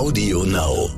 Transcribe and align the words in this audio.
Audio 0.00 0.44
Now. 0.44 0.88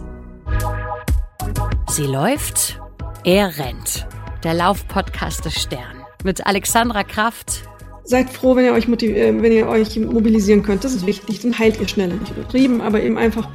Sie 1.90 2.04
läuft, 2.04 2.80
er 3.24 3.58
rennt. 3.58 4.06
Der 4.44 4.54
Laufpodcast 4.54 5.44
des 5.44 5.60
Stern. 5.60 6.04
Mit 6.22 6.46
Alexandra 6.46 7.02
Kraft. 7.02 7.64
Seid 8.04 8.30
froh, 8.30 8.54
wenn 8.54 8.64
ihr, 8.64 8.72
euch 8.72 8.86
äh, 8.86 9.42
wenn 9.42 9.50
ihr 9.50 9.66
euch 9.66 9.98
mobilisieren 9.98 10.62
könnt. 10.62 10.84
Das 10.84 10.94
ist 10.94 11.04
wichtig. 11.04 11.40
Dann 11.40 11.58
heilt 11.58 11.80
ihr 11.80 11.88
schneller. 11.88 12.14
Nicht 12.14 12.30
übertrieben, 12.30 12.80
aber 12.80 13.02
eben 13.02 13.18
einfach 13.18 13.48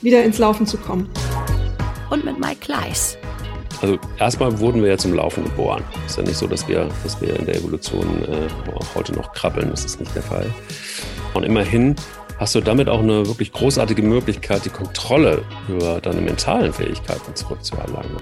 wieder 0.00 0.24
ins 0.24 0.38
Laufen 0.38 0.66
zu 0.66 0.78
kommen. 0.78 1.10
Und 2.08 2.24
mit 2.24 2.40
Mike 2.40 2.60
Kleiss. 2.60 3.18
Also 3.82 3.98
erstmal 4.18 4.58
wurden 4.58 4.80
wir 4.80 4.88
ja 4.88 4.96
zum 4.96 5.12
Laufen 5.12 5.44
geboren. 5.44 5.84
Es 6.06 6.12
ist 6.12 6.16
ja 6.16 6.22
nicht 6.22 6.38
so, 6.38 6.46
dass 6.46 6.66
wir, 6.66 6.88
dass 7.02 7.20
wir 7.20 7.38
in 7.38 7.44
der 7.44 7.56
Evolution 7.56 8.24
äh, 8.24 8.72
auch 8.74 8.94
heute 8.94 9.12
noch 9.12 9.34
krabbeln. 9.34 9.68
Das 9.68 9.84
ist 9.84 10.00
nicht 10.00 10.14
der 10.14 10.22
Fall. 10.22 10.50
Und 11.34 11.42
immerhin 11.42 11.94
hast 12.38 12.54
du 12.54 12.60
damit 12.60 12.88
auch 12.88 13.00
eine 13.00 13.26
wirklich 13.26 13.52
großartige 13.52 14.02
Möglichkeit, 14.02 14.64
die 14.64 14.70
Kontrolle 14.70 15.44
über 15.68 16.00
deine 16.00 16.20
mentalen 16.20 16.72
Fähigkeiten 16.72 17.34
zurückzuerlangen. 17.34 18.16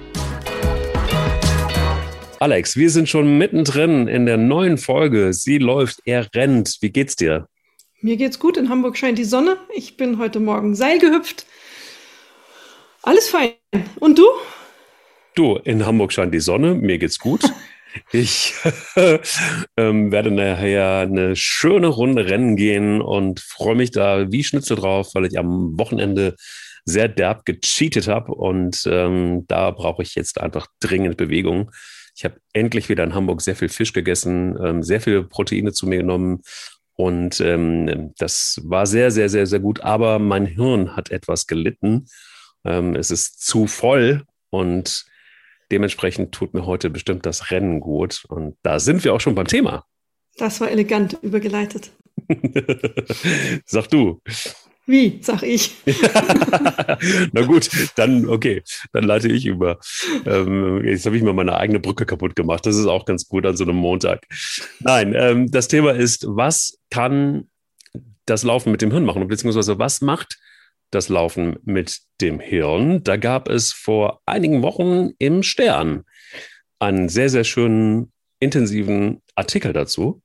Alex, 2.39 2.75
wir 2.75 2.89
sind 2.89 3.07
schon 3.07 3.37
mittendrin 3.37 4.07
in 4.07 4.25
der 4.25 4.37
neuen 4.37 4.77
Folge. 4.77 5.33
Sie 5.33 5.57
läuft, 5.59 6.01
er 6.05 6.27
rennt. 6.35 6.77
Wie 6.81 6.89
geht's 6.89 7.15
dir? 7.15 7.47
Mir 8.01 8.17
geht's 8.17 8.37
gut. 8.37 8.57
In 8.57 8.69
Hamburg 8.69 8.97
scheint 8.97 9.17
die 9.17 9.23
Sonne. 9.23 9.57
Ich 9.73 9.95
bin 9.95 10.17
heute 10.17 10.41
Morgen 10.41 10.75
Seil 10.75 10.99
gehüpft. 10.99 11.45
Alles 13.01 13.29
fein. 13.29 13.51
Und 13.99 14.17
du? 14.17 14.25
Du, 15.35 15.55
in 15.63 15.85
Hamburg 15.85 16.11
scheint 16.11 16.33
die 16.33 16.41
Sonne. 16.41 16.75
Mir 16.75 16.97
geht's 16.97 17.17
gut. 17.17 17.43
Ich 18.11 18.53
ähm, 19.77 20.11
werde 20.11 20.31
nachher 20.31 20.99
eine 20.99 21.35
schöne 21.35 21.87
Runde 21.87 22.25
rennen 22.27 22.55
gehen 22.55 23.01
und 23.01 23.39
freue 23.39 23.75
mich 23.75 23.91
da 23.91 24.31
wie 24.31 24.43
Schnitzel 24.43 24.77
drauf, 24.77 25.11
weil 25.13 25.25
ich 25.25 25.37
am 25.37 25.77
Wochenende 25.77 26.35
sehr 26.85 27.07
derb 27.07 27.45
gecheatet 27.45 28.07
habe 28.07 28.33
und 28.33 28.83
ähm, 28.91 29.45
da 29.47 29.71
brauche 29.71 30.03
ich 30.03 30.15
jetzt 30.15 30.39
einfach 30.41 30.67
dringend 30.79 31.17
Bewegung. 31.17 31.71
Ich 32.15 32.25
habe 32.25 32.35
endlich 32.51 32.89
wieder 32.89 33.03
in 33.03 33.13
Hamburg 33.13 33.41
sehr 33.41 33.55
viel 33.55 33.69
Fisch 33.69 33.93
gegessen, 33.93 34.57
ähm, 34.61 34.83
sehr 34.83 35.01
viel 35.01 35.23
Proteine 35.23 35.71
zu 35.71 35.87
mir 35.87 35.97
genommen 35.97 36.41
und 36.95 37.41
ähm, 37.41 38.13
das 38.17 38.61
war 38.63 38.85
sehr, 38.85 39.11
sehr, 39.11 39.29
sehr, 39.29 39.47
sehr 39.47 39.59
gut. 39.59 39.81
Aber 39.81 40.19
mein 40.19 40.45
Hirn 40.45 40.95
hat 40.95 41.09
etwas 41.09 41.47
gelitten. 41.47 42.05
Ähm, 42.63 42.95
es 42.95 43.11
ist 43.11 43.45
zu 43.45 43.67
voll 43.67 44.23
und 44.49 45.05
Dementsprechend 45.71 46.33
tut 46.33 46.53
mir 46.53 46.65
heute 46.65 46.89
bestimmt 46.89 47.25
das 47.25 47.51
Rennen 47.51 47.79
gut. 47.79 48.25
Und 48.27 48.55
da 48.63 48.79
sind 48.79 49.03
wir 49.03 49.13
auch 49.13 49.21
schon 49.21 49.35
beim 49.35 49.47
Thema. 49.47 49.85
Das 50.37 50.61
war 50.61 50.69
elegant 50.69 51.17
übergeleitet. 51.21 51.91
Sag 53.65 53.87
du. 53.89 54.21
Wie, 54.85 55.19
sag 55.21 55.43
ich. 55.43 55.75
Na 57.31 57.41
gut, 57.45 57.69
dann, 57.95 58.27
okay, 58.27 58.63
dann 58.91 59.05
leite 59.05 59.29
ich 59.29 59.45
über. 59.45 59.79
Ähm, 60.25 60.83
jetzt 60.83 61.05
habe 61.05 61.15
ich 61.15 61.23
mir 61.23 61.31
meine 61.31 61.55
eigene 61.55 61.79
Brücke 61.79 62.05
kaputt 62.05 62.35
gemacht. 62.35 62.65
Das 62.65 62.75
ist 62.75 62.87
auch 62.87 63.05
ganz 63.05 63.29
gut 63.29 63.45
an 63.45 63.55
so 63.55 63.63
einem 63.63 63.77
Montag. 63.77 64.27
Nein, 64.81 65.13
ähm, 65.15 65.49
das 65.49 65.69
Thema 65.69 65.93
ist, 65.93 66.25
was 66.27 66.79
kann 66.89 67.47
das 68.25 68.43
Laufen 68.43 68.73
mit 68.73 68.81
dem 68.81 68.91
Hirn 68.91 69.05
machen? 69.05 69.25
Beziehungsweise 69.25 69.79
was 69.79 70.01
macht 70.01 70.37
das 70.93 71.09
Laufen 71.09 71.57
mit 71.63 71.99
dem 72.21 72.39
Hirn. 72.39 73.03
Da 73.03 73.17
gab 73.17 73.49
es 73.49 73.71
vor 73.71 74.21
einigen 74.25 74.61
Wochen 74.61 75.11
im 75.19 75.43
Stern 75.43 76.03
einen 76.79 77.09
sehr, 77.09 77.29
sehr 77.29 77.43
schönen, 77.43 78.11
intensiven 78.39 79.21
Artikel 79.35 79.73
dazu. 79.73 80.21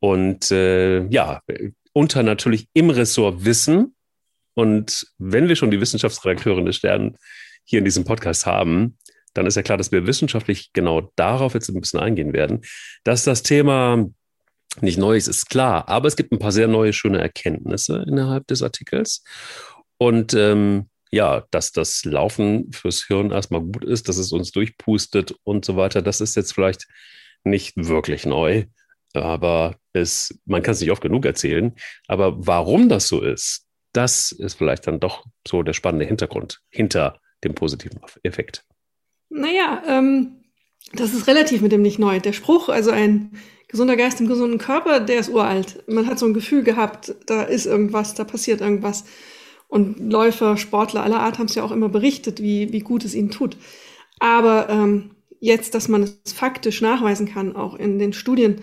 Und 0.00 0.50
äh, 0.50 1.06
ja, 1.08 1.40
unter 1.92 2.22
natürlich 2.22 2.68
im 2.74 2.90
Ressort 2.90 3.44
Wissen. 3.44 3.94
Und 4.54 5.06
wenn 5.18 5.48
wir 5.48 5.56
schon 5.56 5.70
die 5.70 5.80
Wissenschaftsredakteurin 5.80 6.66
des 6.66 6.76
Stern 6.76 7.16
hier 7.64 7.78
in 7.78 7.84
diesem 7.84 8.04
Podcast 8.04 8.46
haben, 8.46 8.98
dann 9.34 9.46
ist 9.46 9.56
ja 9.56 9.62
klar, 9.62 9.78
dass 9.78 9.92
wir 9.92 10.06
wissenschaftlich 10.06 10.72
genau 10.72 11.12
darauf 11.16 11.54
jetzt 11.54 11.68
ein 11.68 11.80
bisschen 11.80 12.00
eingehen 12.00 12.32
werden. 12.32 12.62
Dass 13.04 13.24
das 13.24 13.42
Thema 13.42 14.06
nicht 14.80 14.98
neu 14.98 15.16
ist, 15.16 15.28
ist 15.28 15.48
klar, 15.48 15.88
aber 15.88 16.08
es 16.08 16.16
gibt 16.16 16.32
ein 16.32 16.38
paar 16.38 16.52
sehr 16.52 16.68
neue, 16.68 16.92
schöne 16.92 17.20
Erkenntnisse 17.20 18.04
innerhalb 18.06 18.46
des 18.46 18.62
Artikels. 18.62 19.24
Und 19.98 20.34
ähm, 20.34 20.88
ja, 21.10 21.44
dass 21.50 21.72
das 21.72 22.04
Laufen 22.04 22.72
fürs 22.72 23.04
Hirn 23.04 23.30
erstmal 23.30 23.62
gut 23.62 23.84
ist, 23.84 24.08
dass 24.08 24.18
es 24.18 24.32
uns 24.32 24.50
durchpustet 24.50 25.34
und 25.44 25.64
so 25.64 25.76
weiter, 25.76 26.02
das 26.02 26.20
ist 26.20 26.36
jetzt 26.36 26.52
vielleicht 26.52 26.86
nicht 27.44 27.74
wirklich 27.76 28.26
neu. 28.26 28.64
Aber 29.14 29.76
es, 29.92 30.38
man 30.44 30.62
kann 30.62 30.72
es 30.72 30.80
nicht 30.80 30.90
oft 30.90 31.02
genug 31.02 31.24
erzählen. 31.24 31.74
Aber 32.06 32.34
warum 32.46 32.88
das 32.88 33.08
so 33.08 33.22
ist, 33.22 33.64
das 33.92 34.32
ist 34.32 34.54
vielleicht 34.54 34.86
dann 34.86 35.00
doch 35.00 35.24
so 35.46 35.62
der 35.62 35.72
spannende 35.72 36.04
Hintergrund 36.04 36.60
hinter 36.68 37.20
dem 37.44 37.54
positiven 37.54 38.00
Effekt. 38.22 38.64
Naja, 39.30 39.82
ähm, 39.88 40.44
das 40.92 41.14
ist 41.14 41.26
relativ 41.26 41.62
mit 41.62 41.72
dem 41.72 41.82
nicht 41.82 41.98
neu. 41.98 42.20
Der 42.20 42.32
Spruch, 42.32 42.68
also 42.68 42.90
ein 42.90 43.32
gesunder 43.68 43.96
Geist 43.96 44.20
im 44.20 44.28
gesunden 44.28 44.58
Körper, 44.58 45.00
der 45.00 45.20
ist 45.20 45.30
uralt. 45.30 45.82
Man 45.88 46.06
hat 46.06 46.18
so 46.18 46.26
ein 46.26 46.34
Gefühl 46.34 46.62
gehabt, 46.62 47.14
da 47.26 47.42
ist 47.42 47.66
irgendwas, 47.66 48.14
da 48.14 48.24
passiert 48.24 48.60
irgendwas. 48.60 49.04
Und 49.68 49.98
Läufer, 50.12 50.56
Sportler 50.56 51.02
aller 51.02 51.20
Art 51.20 51.38
haben 51.38 51.46
es 51.46 51.54
ja 51.54 51.64
auch 51.64 51.72
immer 51.72 51.88
berichtet, 51.88 52.40
wie, 52.40 52.72
wie 52.72 52.80
gut 52.80 53.04
es 53.04 53.14
ihnen 53.14 53.30
tut. 53.30 53.56
Aber 54.18 54.68
ähm, 54.68 55.10
jetzt, 55.40 55.74
dass 55.74 55.88
man 55.88 56.02
es 56.02 56.32
faktisch 56.32 56.80
nachweisen 56.80 57.28
kann, 57.28 57.56
auch 57.56 57.74
in 57.74 57.98
den 57.98 58.12
Studien 58.12 58.60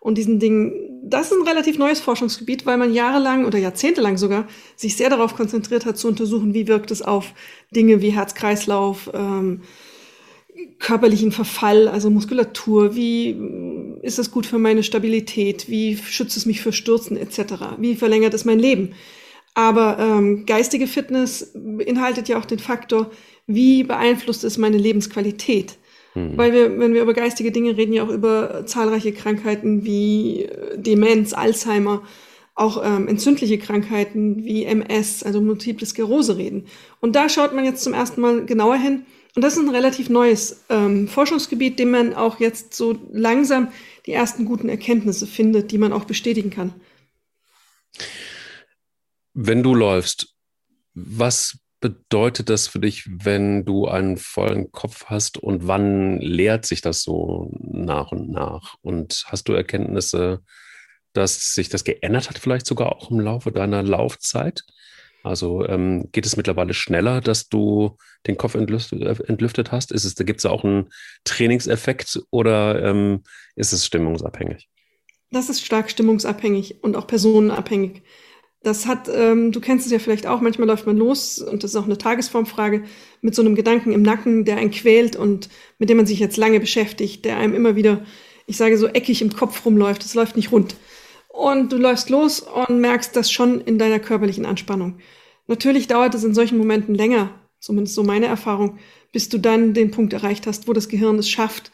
und 0.00 0.18
diesen 0.18 0.38
Dingen, 0.38 1.00
das 1.02 1.30
ist 1.30 1.38
ein 1.38 1.48
relativ 1.48 1.78
neues 1.78 2.00
Forschungsgebiet, 2.00 2.66
weil 2.66 2.76
man 2.76 2.92
jahrelang 2.92 3.46
oder 3.46 3.58
jahrzehntelang 3.58 4.16
sogar 4.16 4.46
sich 4.76 4.96
sehr 4.96 5.10
darauf 5.10 5.34
konzentriert 5.34 5.86
hat, 5.86 5.98
zu 5.98 6.08
untersuchen, 6.08 6.54
wie 6.54 6.68
wirkt 6.68 6.90
es 6.90 7.02
auf 7.02 7.32
Dinge 7.74 8.00
wie 8.00 8.10
Herz-Kreislauf, 8.10 9.10
ähm, 9.12 9.62
körperlichen 10.78 11.32
Verfall, 11.32 11.88
also 11.88 12.10
Muskulatur, 12.10 12.94
wie 12.94 13.36
ist 14.02 14.18
es 14.18 14.30
gut 14.30 14.46
für 14.46 14.58
meine 14.58 14.82
Stabilität, 14.82 15.68
wie 15.68 15.96
schützt 15.96 16.36
es 16.36 16.46
mich 16.46 16.60
für 16.60 16.72
Stürzen 16.72 17.16
etc., 17.16 17.76
wie 17.78 17.96
verlängert 17.96 18.34
es 18.34 18.44
mein 18.44 18.58
Leben. 18.58 18.92
Aber 19.54 19.98
ähm, 20.00 20.46
geistige 20.46 20.88
Fitness 20.88 21.52
beinhaltet 21.54 22.28
ja 22.28 22.38
auch 22.38 22.44
den 22.44 22.58
Faktor, 22.58 23.10
wie 23.46 23.84
beeinflusst 23.84 24.42
es 24.42 24.58
meine 24.58 24.78
Lebensqualität? 24.78 25.78
Mhm. 26.14 26.36
Weil 26.36 26.52
wir, 26.52 26.78
wenn 26.78 26.92
wir 26.92 27.02
über 27.02 27.14
geistige 27.14 27.52
Dinge 27.52 27.76
reden, 27.76 27.92
ja 27.92 28.02
auch 28.02 28.10
über 28.10 28.66
zahlreiche 28.66 29.12
Krankheiten 29.12 29.84
wie 29.84 30.42
äh, 30.42 30.78
Demenz, 30.78 31.32
Alzheimer, 31.32 32.02
auch 32.56 32.82
ähm, 32.84 33.08
entzündliche 33.08 33.58
Krankheiten 33.58 34.44
wie 34.44 34.64
MS, 34.64 35.22
also 35.24 35.40
Multiple 35.40 35.86
Sklerose 35.86 36.36
reden. 36.36 36.66
Und 37.00 37.16
da 37.16 37.28
schaut 37.28 37.54
man 37.54 37.64
jetzt 37.64 37.82
zum 37.82 37.94
ersten 37.94 38.20
Mal 38.20 38.44
genauer 38.44 38.76
hin. 38.76 39.06
Und 39.34 39.42
das 39.42 39.56
ist 39.56 39.64
ein 39.64 39.74
relativ 39.74 40.08
neues 40.08 40.64
ähm, 40.68 41.08
Forschungsgebiet, 41.08 41.80
dem 41.80 41.90
man 41.90 42.14
auch 42.14 42.38
jetzt 42.38 42.74
so 42.74 42.96
langsam 43.10 43.68
die 44.06 44.12
ersten 44.12 44.44
guten 44.44 44.68
Erkenntnisse 44.68 45.26
findet, 45.26 45.72
die 45.72 45.78
man 45.78 45.92
auch 45.92 46.04
bestätigen 46.04 46.50
kann. 46.50 46.72
Wenn 49.34 49.62
du 49.62 49.74
läufst, 49.74 50.34
was 50.94 51.58
bedeutet 51.80 52.48
das 52.48 52.66
für 52.66 52.78
dich, 52.78 53.06
wenn 53.06 53.66
du 53.66 53.86
einen 53.86 54.16
vollen 54.16 54.72
Kopf 54.72 55.04
hast 55.06 55.36
und 55.36 55.66
wann 55.66 56.18
leert 56.18 56.64
sich 56.64 56.80
das 56.80 57.02
so 57.02 57.50
nach 57.60 58.10
und 58.10 58.30
nach? 58.30 58.76
Und 58.80 59.24
hast 59.26 59.48
du 59.48 59.52
Erkenntnisse, 59.52 60.40
dass 61.12 61.52
sich 61.52 61.68
das 61.68 61.84
geändert 61.84 62.30
hat, 62.30 62.38
vielleicht 62.38 62.64
sogar 62.64 62.96
auch 62.96 63.10
im 63.10 63.20
Laufe 63.20 63.52
deiner 63.52 63.82
Laufzeit? 63.82 64.64
Also 65.24 65.66
ähm, 65.66 66.10
geht 66.12 66.26
es 66.26 66.36
mittlerweile 66.36 66.74
schneller, 66.74 67.20
dass 67.20 67.48
du 67.48 67.96
den 68.26 68.36
Kopf 68.36 68.54
entlüftet, 68.54 69.02
entlüftet 69.28 69.72
hast? 69.72 69.92
Ist 69.92 70.04
es, 70.04 70.14
da 70.14 70.24
gibt 70.24 70.40
es 70.40 70.46
auch 70.46 70.64
einen 70.64 70.90
Trainingseffekt 71.24 72.20
oder 72.30 72.82
ähm, 72.82 73.24
ist 73.56 73.72
es 73.72 73.84
stimmungsabhängig? 73.84 74.68
Das 75.30 75.48
ist 75.48 75.64
stark 75.64 75.90
stimmungsabhängig 75.90 76.82
und 76.82 76.96
auch 76.96 77.06
personenabhängig. 77.06 78.02
Das 78.64 78.86
hat, 78.86 79.10
ähm, 79.14 79.52
du 79.52 79.60
kennst 79.60 79.84
es 79.84 79.92
ja 79.92 79.98
vielleicht 79.98 80.26
auch, 80.26 80.40
manchmal 80.40 80.66
läuft 80.66 80.86
man 80.86 80.96
los, 80.96 81.38
und 81.38 81.62
das 81.62 81.72
ist 81.72 81.76
auch 81.76 81.84
eine 81.84 81.98
Tagesformfrage, 81.98 82.84
mit 83.20 83.34
so 83.34 83.42
einem 83.42 83.54
Gedanken 83.54 83.92
im 83.92 84.00
Nacken, 84.00 84.46
der 84.46 84.56
einen 84.56 84.70
quält 84.70 85.16
und 85.16 85.50
mit 85.78 85.90
dem 85.90 85.98
man 85.98 86.06
sich 86.06 86.18
jetzt 86.18 86.38
lange 86.38 86.60
beschäftigt, 86.60 87.26
der 87.26 87.36
einem 87.36 87.54
immer 87.54 87.76
wieder, 87.76 88.06
ich 88.46 88.56
sage 88.56 88.78
so 88.78 88.86
eckig 88.86 89.20
im 89.20 89.34
Kopf 89.34 89.66
rumläuft, 89.66 90.02
es 90.02 90.14
läuft 90.14 90.36
nicht 90.36 90.50
rund. 90.50 90.76
Und 91.28 91.72
du 91.72 91.76
läufst 91.76 92.08
los 92.08 92.40
und 92.40 92.80
merkst 92.80 93.14
das 93.14 93.30
schon 93.30 93.60
in 93.60 93.78
deiner 93.78 93.98
körperlichen 93.98 94.46
Anspannung. 94.46 94.98
Natürlich 95.46 95.86
dauert 95.86 96.14
es 96.14 96.24
in 96.24 96.32
solchen 96.32 96.56
Momenten 96.56 96.94
länger, 96.94 97.38
zumindest 97.60 97.94
so 97.94 98.02
meine 98.02 98.26
Erfahrung, 98.26 98.78
bis 99.12 99.28
du 99.28 99.36
dann 99.36 99.74
den 99.74 99.90
Punkt 99.90 100.14
erreicht 100.14 100.46
hast, 100.46 100.68
wo 100.68 100.72
das 100.72 100.88
Gehirn 100.88 101.18
es 101.18 101.28
schafft, 101.28 101.70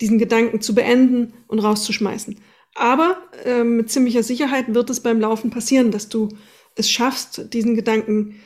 diesen 0.00 0.18
Gedanken 0.18 0.60
zu 0.60 0.74
beenden 0.74 1.34
und 1.46 1.60
rauszuschmeißen. 1.60 2.40
Aber 2.74 3.18
äh, 3.44 3.64
mit 3.64 3.90
ziemlicher 3.90 4.22
Sicherheit 4.22 4.74
wird 4.74 4.90
es 4.90 5.00
beim 5.00 5.20
Laufen 5.20 5.50
passieren, 5.50 5.90
dass 5.90 6.08
du 6.08 6.28
es 6.74 6.90
schaffst, 6.90 7.52
diesen 7.52 7.74
Gedanken 7.74 8.40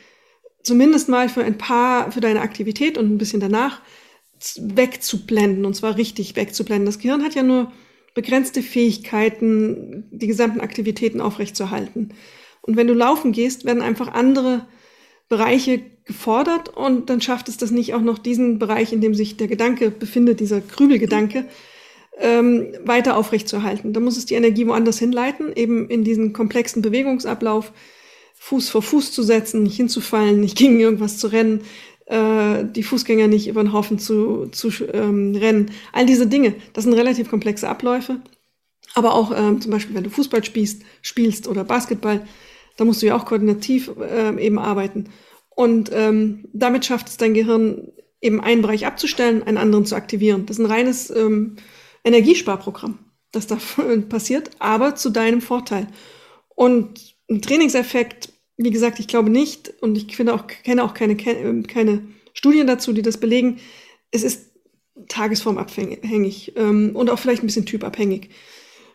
zumindest 0.63 1.09
mal 1.09 1.29
für 1.29 1.45
ein 1.45 1.59
paar, 1.59 2.11
für 2.11 2.21
deine 2.21 2.41
Aktivität 2.41 2.99
und 2.99 3.07
ein 3.07 3.19
bisschen 3.19 3.41
danach 3.41 3.81
wegzublenden, 4.57 5.65
und 5.65 5.75
zwar 5.75 5.97
richtig 5.97 6.35
wegzublenden. 6.37 6.87
Das 6.87 6.99
Gehirn 6.99 7.23
hat 7.23 7.35
ja 7.35 7.43
nur 7.43 7.73
begrenzte 8.15 8.63
Fähigkeiten, 8.63 10.09
die 10.11 10.27
gesamten 10.27 10.61
Aktivitäten 10.61 11.21
aufrechtzuerhalten. 11.21 12.15
Und 12.63 12.77
wenn 12.77 12.89
du 12.89 12.95
laufen 12.95 13.33
gehst, 13.33 13.65
werden 13.65 13.83
einfach 13.83 14.09
andere 14.09 14.67
Bereiche 15.29 15.83
gefordert 16.05 16.69
und 16.69 17.11
dann 17.11 17.21
schafft 17.21 17.49
es 17.49 17.57
das 17.57 17.71
nicht 17.71 17.95
auch 17.95 18.01
noch 18.01 18.19
diesen 18.19 18.59
Bereich, 18.59 18.93
in 18.93 19.01
dem 19.01 19.15
sich 19.15 19.37
der 19.37 19.49
Gedanke 19.49 19.91
befindet, 19.91 20.41
dieser 20.41 20.61
Krübelgedanke, 20.61 21.47
ähm, 22.19 22.73
weiter 22.85 23.17
aufrechtzuerhalten. 23.17 23.93
Da 23.93 24.01
muss 24.01 24.17
es 24.17 24.27
die 24.27 24.35
Energie 24.35 24.67
woanders 24.67 24.99
hinleiten, 24.99 25.53
eben 25.55 25.89
in 25.89 26.05
diesen 26.05 26.33
komplexen 26.33 26.83
Bewegungsablauf, 26.83 27.73
Fuß 28.35 28.69
vor 28.69 28.83
Fuß 28.83 29.13
zu 29.13 29.23
setzen, 29.23 29.63
nicht 29.63 29.77
hinzufallen, 29.77 30.41
nicht 30.41 30.57
gegen 30.57 30.79
irgendwas 30.79 31.19
zu 31.19 31.29
rennen, 31.29 31.63
äh, 32.07 32.65
die 32.65 32.83
Fußgänger 32.83 33.29
nicht 33.29 33.49
über 33.49 33.63
den 33.63 33.73
Haufen 33.73 33.99
zu, 33.99 34.47
zu 34.47 34.71
ähm, 34.93 35.35
rennen. 35.35 35.71
All 35.93 36.07
diese 36.07 36.27
Dinge, 36.27 36.55
das 36.73 36.85
sind 36.85 36.95
relativ 36.95 37.29
komplexe 37.29 37.69
Abläufe. 37.69 38.21
Aber 38.95 39.15
auch 39.15 39.33
ähm, 39.37 39.61
zum 39.61 39.73
Beispiel, 39.73 39.95
wenn 39.95 40.05
du 40.05 40.11
Fußball 40.11 40.45
spielst, 40.45 40.83
spielst 41.03 41.49
oder 41.49 41.65
Basketball, 41.65 42.27
da 42.77 42.85
musst 42.85 43.03
du 43.03 43.07
ja 43.07 43.17
auch 43.17 43.27
koordinativ 43.27 43.91
äh, 44.01 44.39
eben 44.43 44.59
arbeiten. 44.59 45.11
Und 45.51 45.91
ähm, 45.93 46.45
damit 46.53 46.85
schafft 46.85 47.09
es 47.09 47.17
dein 47.17 47.35
Gehirn 47.35 47.89
eben 48.21 48.41
einen 48.41 48.63
Bereich 48.63 48.87
abzustellen, 48.87 49.43
einen 49.43 49.59
anderen 49.59 49.87
zu 49.87 49.97
aktivieren. 49.97 50.47
Das 50.47 50.59
ist 50.59 50.65
ein 50.65 50.71
reines 50.71 51.11
ähm, 51.11 51.57
Energiesparprogramm, 52.07 52.99
das 53.33 53.47
da 53.47 53.59
passiert, 54.09 54.51
aber 54.59 54.95
zu 54.95 55.11
deinem 55.11 55.43
Vorteil. 55.43 55.89
Und 56.55 57.17
ein 57.29 57.43
Trainingseffekt, 57.43 58.33
wie 58.57 58.71
gesagt, 58.71 59.01
ich 59.01 59.09
glaube 59.09 59.29
nicht, 59.29 59.75
und 59.83 59.97
ich 59.97 60.17
finde 60.17 60.33
auch, 60.35 60.47
kenne 60.47 60.85
auch 60.85 60.95
keine, 60.95 61.17
keine 61.17 62.03
Studien 62.33 62.67
dazu, 62.67 62.93
die 62.93 63.03
das 63.03 63.19
belegen. 63.19 63.59
Es 64.11 64.23
ist 64.23 64.53
tagesformabhängig 65.09 66.55
ähm, 66.57 66.93
und 66.95 67.11
auch 67.11 67.19
vielleicht 67.19 67.43
ein 67.43 67.47
bisschen 67.47 67.67
typabhängig, 67.67 68.31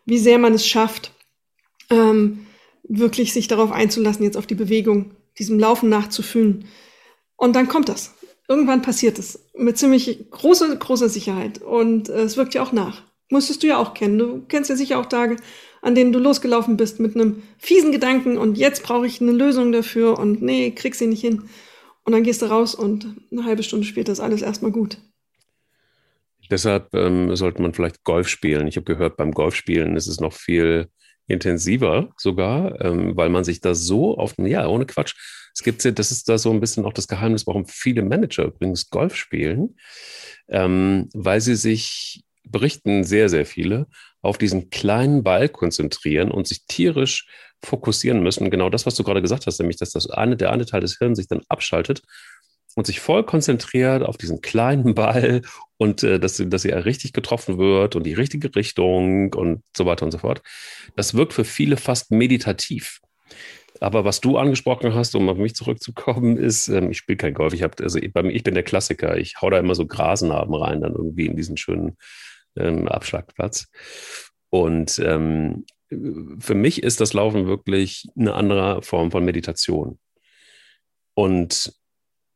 wie 0.06 0.18
sehr 0.18 0.40
man 0.40 0.54
es 0.54 0.66
schafft, 0.66 1.12
ähm, 1.92 2.48
wirklich 2.84 3.34
sich 3.34 3.48
darauf 3.48 3.72
einzulassen, 3.72 4.24
jetzt 4.24 4.38
auf 4.38 4.48
die 4.48 4.56
Bewegung, 4.56 5.12
diesem 5.38 5.60
Laufen 5.60 5.90
nachzufühlen. 5.90 6.66
Und 7.36 7.56
dann 7.56 7.68
kommt 7.68 7.90
das. 7.90 8.14
Irgendwann 8.52 8.82
passiert 8.82 9.18
es. 9.18 9.48
Mit 9.56 9.78
ziemlich 9.78 10.30
großer, 10.30 10.76
großer 10.76 11.08
Sicherheit. 11.08 11.62
Und 11.62 12.10
äh, 12.10 12.24
es 12.24 12.36
wirkt 12.36 12.54
ja 12.54 12.62
auch 12.62 12.74
nach. 12.74 13.02
Musstest 13.30 13.64
du 13.64 13.68
ja 13.68 13.78
auch 13.78 13.94
kennen. 13.94 14.18
Du 14.18 14.42
kennst 14.46 14.70
ja 14.70 14.76
sicher 14.76 15.00
auch 15.00 15.06
Tage, 15.06 15.38
an 15.82 15.96
denen 15.96 16.12
du 16.12 16.20
losgelaufen 16.20 16.76
bist 16.76 17.00
mit 17.00 17.16
einem 17.16 17.44
fiesen 17.58 17.94
Gedanken 17.94 18.38
und 18.38 18.58
jetzt 18.58 18.84
brauche 18.84 19.08
ich 19.08 19.22
eine 19.22 19.32
Lösung 19.32 19.72
dafür 19.72 20.20
und 20.20 20.42
nee, 20.42 20.72
krieg 20.72 20.96
sie 20.96 21.08
nicht 21.08 21.22
hin. 21.22 21.44
Und 22.04 22.12
dann 22.12 22.24
gehst 22.24 22.42
du 22.42 22.48
raus 22.48 22.76
und 22.76 23.16
eine 23.32 23.46
halbe 23.46 23.64
Stunde 23.64 23.88
später 23.88 24.12
ist 24.12 24.20
alles 24.20 24.42
erstmal 24.42 24.74
gut. 24.74 24.98
Deshalb 26.50 26.94
ähm, 26.94 27.34
sollte 27.38 27.62
man 27.62 27.74
vielleicht 27.74 28.04
Golf 28.04 28.28
spielen. 28.28 28.68
Ich 28.68 28.76
habe 28.76 28.84
gehört, 28.84 29.16
beim 29.16 29.32
Golfspielen 29.32 29.96
ist 29.96 30.08
es 30.08 30.20
noch 30.20 30.34
viel 30.34 30.90
intensiver 31.26 32.10
sogar, 32.18 32.82
ähm, 32.82 33.16
weil 33.16 33.30
man 33.30 33.46
sich 33.46 33.62
da 33.62 33.74
so 33.74 34.18
auf, 34.18 34.34
ja, 34.38 34.68
ohne 34.68 34.86
Quatsch. 34.86 35.16
Es 35.54 35.64
gibt, 35.64 35.84
das 35.84 36.12
ist 36.12 36.30
da 36.30 36.38
so 36.38 36.52
ein 36.52 36.60
bisschen 36.60 36.86
auch 36.86 36.94
das 36.94 37.08
Geheimnis, 37.08 37.48
warum 37.48 37.66
viele 37.66 38.04
Manager 38.04 38.46
übrigens 38.46 38.90
Golf 38.90 39.16
spielen, 39.16 39.78
ähm, 40.48 41.10
weil 41.14 41.42
sie 41.42 41.56
sich, 41.56 42.24
berichten 42.44 43.04
sehr, 43.04 43.30
sehr 43.30 43.46
viele, 43.46 43.88
auf 44.22 44.38
diesen 44.38 44.70
kleinen 44.70 45.24
Ball 45.24 45.50
konzentrieren 45.50 46.32
und 46.32 46.48
sich 46.48 46.66
tierisch 46.68 47.28
fokussieren 47.64 48.22
müssen. 48.22 48.50
Genau 48.50 48.70
das, 48.70 48.86
was 48.86 48.96
du 48.96 49.04
gerade 49.04 49.22
gesagt 49.22 49.46
hast, 49.46 49.60
nämlich, 49.60 49.78
dass 49.78 49.92
das 49.92 50.10
eine, 50.10 50.38
der 50.38 50.52
eine 50.52 50.66
Teil 50.66 50.82
des 50.82 50.98
Hirns 50.98 51.18
sich 51.18 51.28
dann 51.28 51.42
abschaltet 51.48 52.02
und 52.76 52.88
sich 52.88 53.00
voll 53.00 53.24
konzentriert 53.24 54.04
auf 54.04 54.18
diesen 54.18 54.42
kleinen 54.42 54.96
Ball 54.96 55.42
und 55.78 56.04
äh, 56.04 56.20
dass, 56.20 56.42
dass 56.46 56.66
er 56.66 56.86
richtig 56.86 57.14
getroffen 57.14 57.58
wird 57.58 57.96
und 57.96 58.04
die 58.04 58.14
richtige 58.14 58.54
Richtung 58.56 59.34
und 59.34 59.64
so 59.76 59.86
weiter 59.86 60.06
und 60.06 60.12
so 60.12 60.20
fort. 60.20 60.42
Das 60.96 61.14
wirkt 61.14 61.34
für 61.34 61.46
viele 61.46 61.78
fast 61.78 62.12
meditativ. 62.12 63.00
Aber 63.82 64.06
was 64.06 64.22
du 64.22 64.38
angesprochen 64.38 64.94
hast, 64.94 65.16
um 65.16 65.28
auf 65.28 65.40
mich 65.40 65.56
zurückzukommen, 65.56 66.38
ist, 66.38 66.68
ähm, 66.68 66.92
ich 66.92 67.00
spiele 67.00 67.18
kein 67.18 67.34
Golf. 67.34 67.52
Ich, 67.54 67.64
hab, 67.64 67.82
also, 67.82 67.98
ich, 67.98 68.16
ich 68.16 68.44
bin 68.44 68.54
der 68.54 68.64
Klassiker. 68.64 69.18
Ich 69.18 69.42
hau 69.42 69.50
da 69.50 69.58
immer 69.58 69.74
so 69.74 69.88
Grasnarben 69.88 70.54
rein, 70.54 70.82
dann 70.82 70.94
irgendwie 70.94 71.26
in 71.26 71.36
diesen 71.36 71.58
schönen 71.58 71.98
ähm, 72.56 72.88
Abschlagplatz. 72.88 73.70
Und 74.52 75.00
ähm, 75.00 75.66
für 75.90 76.54
mich 76.54 76.84
ist 76.84 77.02
das 77.02 77.14
Laufen 77.14 77.48
wirklich 77.48 78.06
eine 78.16 78.36
andere 78.36 78.84
Form 78.84 79.10
von 79.10 79.26
Meditation. 79.26 79.98
Und 81.16 81.74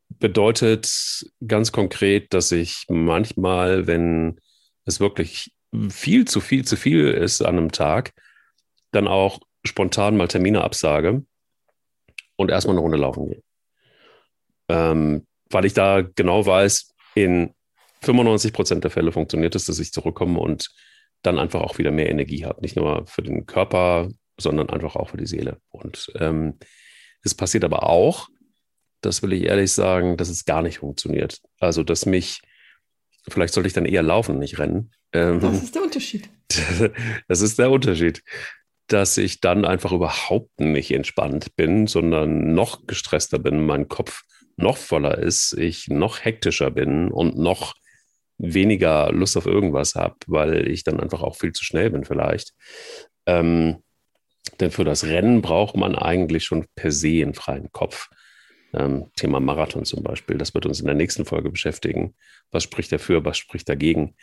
bedeutet 0.10 1.30
ganz 1.46 1.72
konkret, 1.72 2.34
dass 2.34 2.52
ich 2.52 2.86
manchmal, 2.90 3.86
wenn 3.86 4.40
es 4.86 5.00
wirklich 5.00 5.54
viel 5.90 6.26
zu 6.26 6.42
viel 6.42 6.66
zu 6.66 6.76
viel 6.76 7.10
ist 7.10 7.44
an 7.44 7.58
einem 7.58 7.72
Tag, 7.72 8.14
dann 8.92 9.08
auch 9.08 9.42
spontan 9.64 10.18
mal 10.18 10.28
Termine 10.28 10.64
absage 10.64 11.24
und 12.36 12.52
erstmal 12.52 12.76
eine 12.76 12.82
Runde 12.82 12.98
laufen 12.98 13.28
gehe. 13.28 13.42
Ähm, 14.70 15.26
weil 15.50 15.66
ich 15.66 15.74
da 15.74 16.02
genau 16.02 16.46
weiß, 16.46 16.94
in 17.16 17.54
95 18.02 18.54
Prozent 18.54 18.84
der 18.84 18.92
Fälle 18.92 19.12
funktioniert 19.12 19.56
es, 19.56 19.66
dass 19.66 19.80
ich 19.80 19.92
zurückkomme 19.92 20.40
und 20.40 20.70
dann 21.22 21.40
einfach 21.40 21.62
auch 21.62 21.78
wieder 21.78 21.92
mehr 21.92 22.10
Energie 22.10 22.46
habe. 22.46 22.62
Nicht 22.62 22.76
nur 22.76 23.06
für 23.08 23.22
den 23.22 23.46
Körper, 23.46 24.10
sondern 24.40 24.70
einfach 24.70 24.96
auch 24.96 25.10
für 25.10 25.18
die 25.18 25.26
Seele. 25.26 25.60
Und 25.70 26.12
ähm, 26.20 26.58
es 27.24 27.34
passiert 27.34 27.64
aber 27.64 27.84
auch, 27.90 28.28
das 29.02 29.22
will 29.22 29.34
ich 29.34 29.44
ehrlich 29.44 29.72
sagen, 29.72 30.18
dass 30.18 30.30
es 30.30 30.46
gar 30.46 30.62
nicht 30.62 30.80
funktioniert. 30.80 31.42
Also, 31.60 31.84
dass 31.84 32.06
mich, 32.06 32.42
vielleicht 33.28 33.54
sollte 33.54 33.68
ich 33.68 33.74
dann 33.74 33.86
eher 33.86 34.04
laufen, 34.04 34.40
nicht 34.40 34.60
rennen. 34.60 34.92
Ähm, 35.14 35.40
das 35.40 35.64
ist 35.64 35.76
der 35.76 35.84
Unterschied. 35.84 36.30
das 37.28 37.42
ist 37.42 37.58
der 37.60 37.72
Unterschied. 37.72 38.24
Dass 38.88 39.18
ich 39.18 39.42
dann 39.42 39.66
einfach 39.66 39.92
überhaupt 39.92 40.60
nicht 40.60 40.92
entspannt 40.92 41.56
bin, 41.56 41.88
sondern 41.88 42.54
noch 42.54 42.86
gestresster 42.86 43.40
bin, 43.40 43.66
mein 43.66 43.88
Kopf 43.88 44.22
noch 44.58 44.78
voller 44.78 45.18
ist, 45.18 45.54
ich 45.54 45.88
noch 45.88 46.24
hektischer 46.24 46.72
bin 46.72 47.12
und 47.12 47.38
noch 47.38 47.74
weniger 48.38 49.12
Lust 49.12 49.38
auf 49.38 49.46
irgendwas 49.46 49.96
habe, 49.96 50.16
weil 50.28 50.68
ich 50.68 50.84
dann 50.84 51.00
einfach 51.00 51.22
auch 51.22 51.36
viel 51.36 51.54
zu 51.54 51.64
schnell 51.64 51.90
bin 51.90 52.04
vielleicht. 52.04 52.54
Ähm, 53.26 53.84
denn 54.60 54.72
für 54.72 54.84
das 54.84 55.06
Rennen 55.06 55.42
braucht 55.42 55.76
man 55.76 55.96
eigentlich 55.96 56.46
schon 56.46 56.66
per 56.76 56.92
se 56.92 57.22
einen 57.22 57.34
freien 57.34 57.72
Kopf. 57.72 58.10
Ähm, 58.74 59.10
Thema 59.16 59.40
Marathon 59.40 59.86
zum 59.86 60.04
Beispiel, 60.04 60.38
das 60.38 60.54
wird 60.54 60.66
uns 60.66 60.80
in 60.80 60.86
der 60.86 60.96
nächsten 60.96 61.26
Folge 61.26 61.50
beschäftigen. 61.50 62.16
Was 62.52 62.64
spricht 62.64 62.92
dafür, 62.92 63.26
was 63.26 63.38
spricht 63.38 63.68
dagegen? 63.68 64.16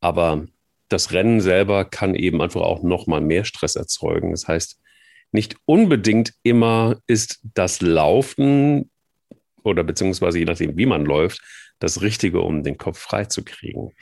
Aber 0.00 0.46
das 0.92 1.12
Rennen 1.12 1.40
selber 1.40 1.84
kann 1.84 2.14
eben 2.14 2.40
einfach 2.42 2.60
auch 2.62 2.82
noch 2.82 3.06
mal 3.06 3.20
mehr 3.20 3.44
Stress 3.44 3.76
erzeugen. 3.76 4.30
Das 4.30 4.48
heißt, 4.48 4.78
nicht 5.32 5.56
unbedingt 5.64 6.34
immer 6.42 7.00
ist 7.06 7.40
das 7.54 7.80
Laufen 7.80 8.90
oder 9.62 9.84
beziehungsweise 9.84 10.38
je 10.38 10.44
nachdem, 10.44 10.76
wie 10.76 10.86
man 10.86 11.04
läuft, 11.04 11.40
das 11.78 12.02
Richtige, 12.02 12.40
um 12.40 12.62
den 12.62 12.78
Kopf 12.78 12.98
frei 12.98 13.24
zu 13.24 13.42
kriegen. 13.42 13.92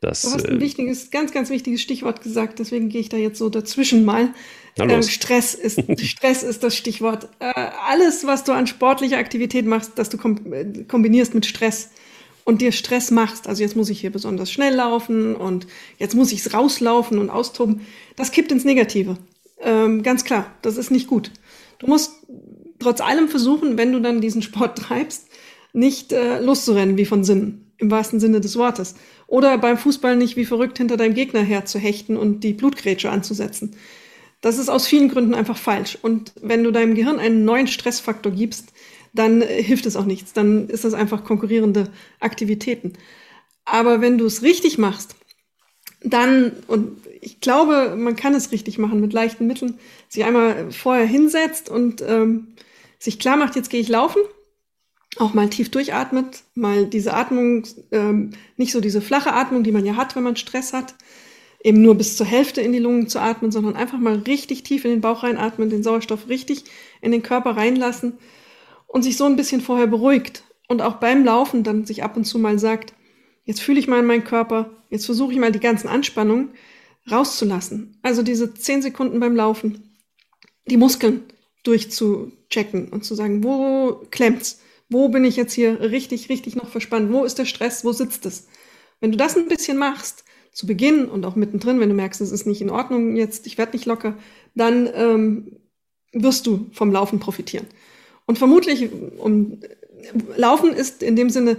Das, 0.00 0.22
du 0.22 0.32
hast 0.32 0.46
ein 0.46 0.58
äh, 0.58 0.60
wichtiges, 0.60 1.10
ganz, 1.10 1.32
ganz 1.32 1.48
wichtiges 1.48 1.80
Stichwort 1.80 2.22
gesagt, 2.22 2.58
deswegen 2.58 2.90
gehe 2.90 3.00
ich 3.00 3.08
da 3.08 3.16
jetzt 3.16 3.38
so 3.38 3.48
dazwischen 3.48 4.04
mal. 4.04 4.34
Ähm, 4.76 5.02
Stress, 5.02 5.54
ist, 5.54 5.80
Stress 6.00 6.42
ist 6.42 6.62
das 6.62 6.76
Stichwort. 6.76 7.28
Äh, 7.38 7.52
alles, 7.88 8.26
was 8.26 8.44
du 8.44 8.52
an 8.52 8.66
sportlicher 8.66 9.16
Aktivität 9.16 9.64
machst, 9.64 9.98
dass 9.98 10.10
du 10.10 10.18
kom 10.18 10.52
äh, 10.52 10.84
kombinierst 10.84 11.34
mit 11.34 11.46
Stress 11.46 11.90
und 12.44 12.60
dir 12.60 12.72
Stress 12.72 13.10
machst, 13.10 13.46
also 13.48 13.62
jetzt 13.62 13.76
muss 13.76 13.90
ich 13.90 14.00
hier 14.00 14.12
besonders 14.12 14.50
schnell 14.50 14.74
laufen 14.74 15.34
und 15.34 15.66
jetzt 15.98 16.14
muss 16.14 16.32
ich 16.32 16.40
es 16.40 16.52
rauslaufen 16.52 17.18
und 17.18 17.30
austoben, 17.30 17.80
das 18.16 18.32
kippt 18.32 18.52
ins 18.52 18.64
Negative. 18.64 19.16
Ähm, 19.60 20.02
ganz 20.02 20.24
klar, 20.24 20.52
das 20.62 20.76
ist 20.76 20.90
nicht 20.90 21.06
gut. 21.06 21.30
Du 21.78 21.86
musst 21.86 22.12
trotz 22.78 23.00
allem 23.00 23.28
versuchen, 23.28 23.78
wenn 23.78 23.92
du 23.92 24.00
dann 24.00 24.20
diesen 24.20 24.42
Sport 24.42 24.78
treibst, 24.78 25.28
nicht 25.72 26.12
äh, 26.12 26.38
loszurennen 26.40 26.96
wie 26.96 27.06
von 27.06 27.24
Sinnen, 27.24 27.72
im 27.78 27.90
wahrsten 27.90 28.20
Sinne 28.20 28.40
des 28.40 28.56
Wortes. 28.56 28.94
Oder 29.26 29.58
beim 29.58 29.78
Fußball 29.78 30.16
nicht 30.16 30.36
wie 30.36 30.44
verrückt 30.44 30.78
hinter 30.78 30.96
deinem 30.96 31.14
Gegner 31.14 31.40
herzuhechten 31.40 32.16
und 32.16 32.44
die 32.44 32.52
Blutgrätsche 32.52 33.10
anzusetzen. 33.10 33.74
Das 34.40 34.58
ist 34.58 34.68
aus 34.68 34.86
vielen 34.86 35.08
Gründen 35.08 35.34
einfach 35.34 35.56
falsch. 35.56 35.98
Und 36.02 36.32
wenn 36.40 36.62
du 36.62 36.70
deinem 36.70 36.94
Gehirn 36.94 37.18
einen 37.18 37.46
neuen 37.46 37.66
Stressfaktor 37.66 38.30
gibst, 38.30 38.74
dann 39.14 39.40
äh, 39.40 39.62
hilft 39.62 39.86
es 39.86 39.96
auch 39.96 40.04
nichts. 40.04 40.34
Dann 40.34 40.68
ist 40.68 40.84
das 40.84 40.92
einfach 40.92 41.24
konkurrierende 41.24 41.90
Aktivitäten. 42.20 42.92
Aber 43.64 44.02
wenn 44.02 44.18
du 44.18 44.26
es 44.26 44.42
richtig 44.42 44.76
machst, 44.76 45.16
dann, 46.02 46.52
und 46.66 46.98
ich 47.22 47.40
glaube, 47.40 47.94
man 47.96 48.16
kann 48.16 48.34
es 48.34 48.52
richtig 48.52 48.76
machen 48.76 49.00
mit 49.00 49.14
leichten 49.14 49.46
Mitteln, 49.46 49.78
sich 50.08 50.24
einmal 50.24 50.70
vorher 50.70 51.06
hinsetzt 51.06 51.70
und 51.70 52.02
ähm, 52.02 52.48
sich 52.98 53.18
klar 53.18 53.38
macht, 53.38 53.56
jetzt 53.56 53.70
gehe 53.70 53.80
ich 53.80 53.88
laufen, 53.88 54.20
auch 55.16 55.32
mal 55.32 55.48
tief 55.48 55.70
durchatmet, 55.70 56.42
mal 56.54 56.84
diese 56.86 57.14
Atmung, 57.14 57.66
ähm, 57.92 58.32
nicht 58.58 58.72
so 58.72 58.80
diese 58.80 59.00
flache 59.00 59.32
Atmung, 59.32 59.64
die 59.64 59.72
man 59.72 59.86
ja 59.86 59.96
hat, 59.96 60.14
wenn 60.14 60.24
man 60.24 60.36
Stress 60.36 60.74
hat, 60.74 60.94
eben 61.62 61.80
nur 61.80 61.94
bis 61.94 62.18
zur 62.18 62.26
Hälfte 62.26 62.60
in 62.60 62.72
die 62.72 62.78
Lungen 62.78 63.08
zu 63.08 63.20
atmen, 63.20 63.50
sondern 63.50 63.76
einfach 63.76 63.98
mal 63.98 64.16
richtig 64.16 64.64
tief 64.64 64.84
in 64.84 64.90
den 64.90 65.00
Bauch 65.00 65.22
reinatmen, 65.22 65.70
den 65.70 65.82
Sauerstoff 65.82 66.28
richtig 66.28 66.64
in 67.00 67.12
den 67.12 67.22
Körper 67.22 67.56
reinlassen 67.56 68.18
und 68.86 69.02
sich 69.02 69.16
so 69.16 69.24
ein 69.24 69.36
bisschen 69.36 69.60
vorher 69.60 69.86
beruhigt 69.86 70.44
und 70.68 70.82
auch 70.82 70.94
beim 70.94 71.24
Laufen 71.24 71.62
dann 71.62 71.84
sich 71.84 72.02
ab 72.02 72.16
und 72.16 72.24
zu 72.24 72.38
mal 72.38 72.58
sagt, 72.58 72.94
jetzt 73.44 73.60
fühle 73.60 73.78
ich 73.78 73.88
mal 73.88 74.00
in 74.00 74.06
meinen 74.06 74.24
Körper, 74.24 74.70
jetzt 74.90 75.06
versuche 75.06 75.32
ich 75.32 75.38
mal 75.38 75.52
die 75.52 75.60
ganzen 75.60 75.88
Anspannungen 75.88 76.50
rauszulassen. 77.10 77.98
Also 78.02 78.22
diese 78.22 78.54
zehn 78.54 78.82
Sekunden 78.82 79.20
beim 79.20 79.36
Laufen, 79.36 79.94
die 80.66 80.76
Muskeln 80.76 81.24
durchzuchecken 81.64 82.88
und 82.88 83.04
zu 83.04 83.14
sagen, 83.14 83.44
wo 83.44 84.06
klemmt's? 84.10 84.60
Wo 84.88 85.08
bin 85.08 85.24
ich 85.24 85.36
jetzt 85.36 85.54
hier 85.54 85.80
richtig, 85.80 86.28
richtig 86.28 86.56
noch 86.56 86.68
verspannt? 86.68 87.12
Wo 87.12 87.24
ist 87.24 87.38
der 87.38 87.46
Stress? 87.46 87.84
Wo 87.84 87.92
sitzt 87.92 88.26
es? 88.26 88.48
Wenn 89.00 89.10
du 89.10 89.16
das 89.16 89.36
ein 89.36 89.48
bisschen 89.48 89.76
machst, 89.76 90.24
zu 90.52 90.66
Beginn 90.66 91.06
und 91.06 91.26
auch 91.26 91.34
mittendrin, 91.34 91.80
wenn 91.80 91.88
du 91.88 91.94
merkst, 91.94 92.20
es 92.20 92.30
ist 92.30 92.46
nicht 92.46 92.60
in 92.60 92.70
Ordnung 92.70 93.16
jetzt, 93.16 93.46
ich 93.46 93.58
werde 93.58 93.72
nicht 93.72 93.86
locker, 93.86 94.16
dann 94.54 94.88
ähm, 94.94 95.56
wirst 96.12 96.46
du 96.46 96.70
vom 96.72 96.92
Laufen 96.92 97.18
profitieren. 97.18 97.66
Und 98.26 98.38
vermutlich, 98.38 98.90
um, 99.18 99.60
Laufen 100.36 100.72
ist 100.72 101.02
in 101.02 101.16
dem 101.16 101.30
Sinne 101.30 101.56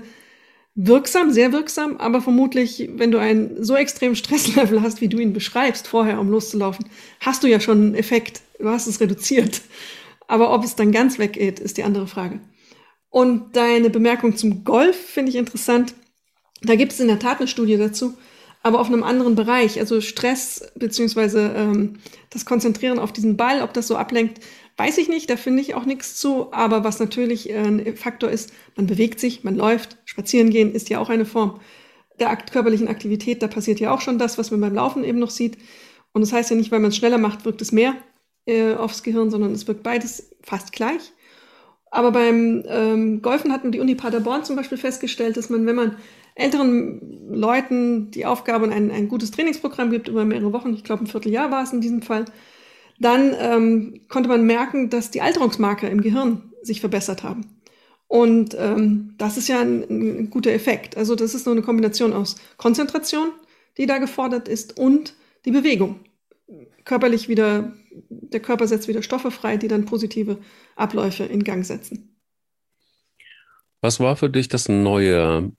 wirksam, 0.76 1.32
sehr 1.32 1.54
wirksam, 1.54 1.98
aber 1.98 2.22
vermutlich, 2.22 2.90
wenn 2.96 3.12
du 3.12 3.18
einen 3.18 3.64
so 3.64 3.76
extremen 3.76 4.16
Stresslevel 4.16 4.82
hast, 4.82 5.02
wie 5.02 5.08
du 5.08 5.18
ihn 5.20 5.34
beschreibst 5.34 5.88
vorher, 5.88 6.20
um 6.20 6.30
loszulaufen, 6.30 6.86
hast 7.22 7.44
du 7.44 7.48
ja 7.48 7.60
schon 7.60 7.82
einen 7.82 7.96
Effekt. 7.96 8.42
Du 8.60 8.70
hast 8.70 8.88
es 8.88 9.00
reduziert. 9.00 9.62
Aber 10.28 10.54
ob 10.54 10.64
es 10.64 10.76
dann 10.76 10.92
ganz 10.92 11.20
weggeht, 11.20 11.60
ist 11.60 11.78
die 11.78 11.84
andere 11.84 12.08
Frage. 12.08 12.42
Und 13.10 13.56
deine 13.56 13.90
Bemerkung 13.90 14.36
zum 14.36 14.64
Golf 14.66 14.96
finde 14.96 15.30
ich 15.30 15.38
interessant. 15.38 15.94
Da 16.62 16.76
gibt 16.76 16.92
es 16.92 17.00
in 17.00 17.08
der 17.08 17.20
Tat 17.20 17.40
eine 17.40 17.48
Studie 17.48 17.78
dazu, 17.78 18.18
aber 18.64 18.80
auf 18.80 18.88
einem 18.88 19.04
anderen 19.04 19.36
Bereich. 19.36 19.80
Also 19.80 20.02
Stress 20.02 20.72
beziehungsweise 20.76 21.54
ähm, 21.56 22.00
das 22.32 22.46
Konzentrieren 22.46 23.00
auf 23.00 23.14
diesen 23.14 23.38
Ball, 23.38 23.62
ob 23.62 23.74
das 23.74 23.88
so 23.88 23.96
ablenkt, 23.96 24.42
weiß 24.78 24.98
ich 24.98 25.10
nicht. 25.10 25.30
Da 25.30 25.38
finde 25.38 25.62
ich 25.62 25.76
auch 25.76 25.86
nichts 25.86 26.16
zu. 26.16 26.52
Aber 26.54 26.84
was 26.84 27.00
natürlich 27.00 27.50
äh, 27.50 27.58
ein 27.58 27.96
Faktor 27.96 28.30
ist, 28.30 28.52
man 28.76 28.88
bewegt 28.88 29.20
sich, 29.20 29.44
man 29.44 29.56
läuft, 29.56 29.98
spazieren 30.06 30.50
gehen 30.50 30.74
ist 30.74 30.90
ja 30.90 31.00
auch 31.00 31.10
eine 31.10 31.26
Form 31.26 31.60
der 32.20 32.30
akt 32.30 32.52
körperlichen 32.52 32.88
Aktivität. 32.88 33.42
Da 33.42 33.48
passiert 33.48 33.80
ja 33.80 33.94
auch 33.94 34.02
schon 34.02 34.18
das, 34.18 34.38
was 34.38 34.52
man 34.52 34.62
beim 34.62 34.76
Laufen 34.76 35.04
eben 35.04 35.20
noch 35.20 35.30
sieht. 35.32 35.58
Und 36.14 36.22
das 36.22 36.32
heißt 36.32 36.50
ja 36.50 36.56
nicht, 36.56 36.72
weil 36.72 36.80
man 36.80 36.90
es 36.90 36.98
schneller 36.98 37.18
macht, 37.18 37.46
wirkt 37.46 37.62
es 37.62 37.72
mehr 37.72 37.96
äh, 38.46 38.74
aufs 38.74 39.04
Gehirn, 39.04 39.30
sondern 39.30 39.52
es 39.52 39.68
wirkt 39.68 39.84
beides 39.84 40.32
fast 40.42 40.72
gleich. 40.72 41.12
Aber 41.92 42.12
beim 42.12 42.64
ähm, 42.68 43.22
Golfen 43.22 43.52
hatten 43.52 43.72
die 43.72 43.80
Uni 43.80 43.96
Paderborn 43.96 44.44
zum 44.44 44.56
Beispiel 44.56 44.78
festgestellt, 44.78 45.38
dass 45.38 45.50
man, 45.50 45.66
wenn 45.66 45.76
man 45.76 45.98
älteren 46.36 47.30
Leuten 47.30 48.12
die 48.12 48.26
Aufgabe 48.26 48.66
und 48.66 48.74
ein, 48.74 48.92
ein 48.92 49.08
gutes 49.08 49.32
Trainingsprogramm 49.32 49.92
gibt 49.92 50.10
über 50.10 50.26
mehrere 50.26 50.52
Wochen, 50.52 50.74
ich 50.74 50.84
glaube 50.84 51.04
ein 51.04 51.08
Vierteljahr 51.08 51.52
war 51.52 51.64
es 51.64 51.72
in 51.72 51.82
diesem 51.82 52.02
Fall, 52.02 52.26
dann 53.00 53.36
ähm, 53.40 54.02
konnte 54.08 54.30
man 54.30 54.46
merken, 54.46 54.90
dass 54.90 55.12
die 55.12 55.22
Alterungsmarker 55.22 55.90
im 55.90 56.02
Gehirn 56.02 56.54
sich 56.62 56.80
verbessert 56.80 57.24
haben. 57.24 57.56
Und 58.08 58.56
ähm, 58.58 59.16
das 59.18 59.38
ist 59.38 59.48
ja 59.48 59.62
ein, 59.62 59.84
ein, 59.90 60.30
guter 60.30 60.52
Effekt. 60.52 60.96
Also 60.96 61.16
das 61.16 61.34
ist 61.34 61.46
nur 61.46 61.56
eine 61.56 61.64
Kombination 61.64 62.14
aus 62.14 62.36
Konzentration, 62.58 63.32
die 63.78 63.88
da 63.88 63.98
gefordert 63.98 64.48
ist, 64.48 64.78
und 64.78 65.16
die 65.44 65.52
Bewegung. 65.52 66.00
Körperlich 66.84 67.28
wieder, 67.28 67.74
der 68.10 68.40
Körper 68.40 68.68
setzt 68.68 68.88
wieder 68.88 69.02
Stoffe 69.02 69.32
frei, 69.32 69.58
die 69.58 69.68
dann 69.68 69.86
positive 69.86 70.38
Abläufe 70.76 71.24
in 71.24 71.44
Gang 71.44 71.66
setzen. 71.66 72.16
Was 73.82 74.00
war 74.00 74.16
für 74.16 74.30
dich 74.30 74.48
das 74.48 74.70
Neue 74.70 75.52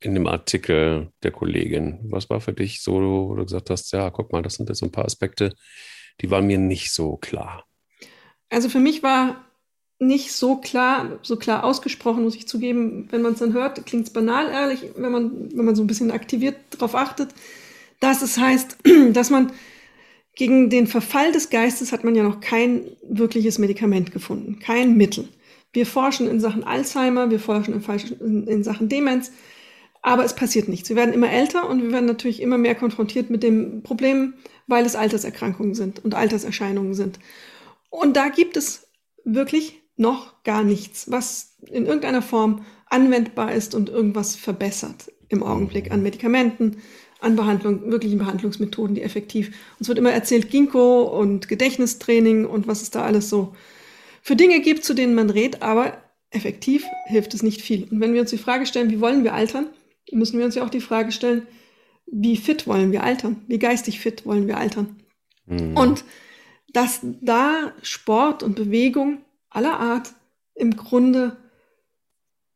in 0.00 0.14
dem 0.14 0.26
Artikel 0.26 1.12
der 1.22 1.30
Kollegin? 1.30 2.00
Was 2.04 2.28
war 2.30 2.40
für 2.40 2.52
dich 2.52 2.82
so, 2.82 2.94
wo 2.94 3.34
du 3.34 3.44
gesagt 3.44 3.70
hast, 3.70 3.92
ja, 3.92 4.10
guck 4.10 4.32
mal, 4.32 4.42
das 4.42 4.54
sind 4.54 4.68
jetzt 4.68 4.78
so 4.78 4.86
ein 4.86 4.92
paar 4.92 5.04
Aspekte, 5.04 5.54
die 6.20 6.30
waren 6.30 6.46
mir 6.46 6.58
nicht 6.58 6.92
so 6.92 7.16
klar? 7.16 7.64
Also 8.50 8.68
für 8.68 8.80
mich 8.80 9.02
war 9.02 9.44
nicht 9.98 10.32
so 10.32 10.56
klar, 10.56 11.18
so 11.22 11.36
klar 11.36 11.64
ausgesprochen, 11.64 12.24
muss 12.24 12.34
ich 12.34 12.48
zugeben. 12.48 13.06
Wenn 13.10 13.22
man 13.22 13.34
es 13.34 13.38
dann 13.38 13.52
hört, 13.52 13.86
klingt 13.86 14.06
es 14.06 14.12
banal, 14.12 14.50
ehrlich, 14.50 14.84
wenn 14.96 15.12
man, 15.12 15.56
wenn 15.56 15.64
man 15.64 15.76
so 15.76 15.82
ein 15.82 15.86
bisschen 15.86 16.10
aktiviert 16.10 16.56
darauf 16.70 16.94
achtet, 16.94 17.30
dass 18.00 18.20
es 18.20 18.36
heißt, 18.36 18.78
dass 19.12 19.30
man 19.30 19.52
gegen 20.34 20.70
den 20.70 20.86
Verfall 20.86 21.32
des 21.32 21.50
Geistes 21.50 21.92
hat 21.92 22.04
man 22.04 22.14
ja 22.14 22.22
noch 22.22 22.40
kein 22.40 22.86
wirkliches 23.08 23.58
Medikament 23.58 24.12
gefunden, 24.12 24.58
kein 24.58 24.96
Mittel. 24.96 25.28
Wir 25.72 25.86
forschen 25.86 26.28
in 26.28 26.40
Sachen 26.40 26.64
Alzheimer, 26.64 27.30
wir 27.30 27.40
forschen 27.40 27.80
in, 28.20 28.46
in 28.46 28.64
Sachen 28.64 28.88
Demenz, 28.88 29.32
aber 30.02 30.24
es 30.24 30.34
passiert 30.34 30.68
nichts. 30.68 30.88
Wir 30.88 30.96
werden 30.96 31.14
immer 31.14 31.30
älter 31.30 31.68
und 31.68 31.82
wir 31.82 31.92
werden 31.92 32.06
natürlich 32.06 32.42
immer 32.42 32.58
mehr 32.58 32.74
konfrontiert 32.74 33.30
mit 33.30 33.42
dem 33.42 33.82
Problem, 33.82 34.34
weil 34.66 34.84
es 34.84 34.96
Alterserkrankungen 34.96 35.74
sind 35.74 36.04
und 36.04 36.14
Alterserscheinungen 36.14 36.94
sind. 36.94 37.20
Und 37.88 38.16
da 38.16 38.28
gibt 38.28 38.56
es 38.56 38.88
wirklich 39.24 39.80
noch 39.96 40.42
gar 40.42 40.64
nichts, 40.64 41.10
was 41.10 41.56
in 41.66 41.86
irgendeiner 41.86 42.22
Form 42.22 42.64
anwendbar 42.86 43.52
ist 43.52 43.74
und 43.74 43.88
irgendwas 43.88 44.34
verbessert 44.34 45.12
im 45.28 45.42
Augenblick 45.42 45.92
an 45.92 46.02
Medikamenten, 46.02 46.78
an 47.20 47.36
Behandlung, 47.36 47.90
wirklichen 47.90 48.18
Behandlungsmethoden, 48.18 48.96
die 48.96 49.02
effektiv. 49.02 49.54
Uns 49.78 49.88
wird 49.88 49.98
immer 49.98 50.10
erzählt, 50.10 50.50
Ginkgo 50.50 51.02
und 51.02 51.48
Gedächtnistraining 51.48 52.44
und 52.44 52.66
was 52.66 52.82
es 52.82 52.90
da 52.90 53.04
alles 53.04 53.30
so 53.30 53.54
für 54.20 54.36
Dinge 54.36 54.60
gibt, 54.60 54.84
zu 54.84 54.94
denen 54.94 55.14
man 55.14 55.30
redet, 55.30 55.62
aber 55.62 55.96
effektiv 56.30 56.84
hilft 57.06 57.34
es 57.34 57.42
nicht 57.42 57.62
viel. 57.62 57.86
Und 57.90 58.00
wenn 58.00 58.14
wir 58.14 58.20
uns 58.20 58.30
die 58.30 58.38
Frage 58.38 58.66
stellen, 58.66 58.90
wie 58.90 59.00
wollen 59.00 59.22
wir 59.22 59.34
altern, 59.34 59.66
müssen 60.12 60.38
wir 60.38 60.44
uns 60.44 60.54
ja 60.54 60.64
auch 60.64 60.70
die 60.70 60.80
Frage 60.80 61.12
stellen, 61.12 61.46
wie 62.06 62.36
fit 62.36 62.66
wollen 62.66 62.92
wir 62.92 63.02
altern? 63.02 63.44
Wie 63.48 63.58
geistig 63.58 64.00
fit 64.00 64.26
wollen 64.26 64.46
wir 64.46 64.58
altern? 64.58 65.02
Mhm. 65.46 65.76
Und 65.76 66.04
dass 66.72 67.00
da 67.20 67.72
Sport 67.82 68.42
und 68.42 68.56
Bewegung 68.56 69.24
aller 69.50 69.78
Art 69.78 70.14
im 70.54 70.76
Grunde 70.76 71.36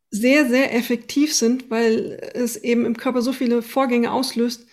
sehr, 0.09 0.47
sehr 0.47 0.73
effektiv 0.73 1.33
sind, 1.33 1.69
weil 1.69 2.31
es 2.33 2.55
eben 2.55 2.85
im 2.85 2.97
Körper 2.97 3.21
so 3.21 3.33
viele 3.33 3.61
Vorgänge 3.61 4.11
auslöst. 4.11 4.67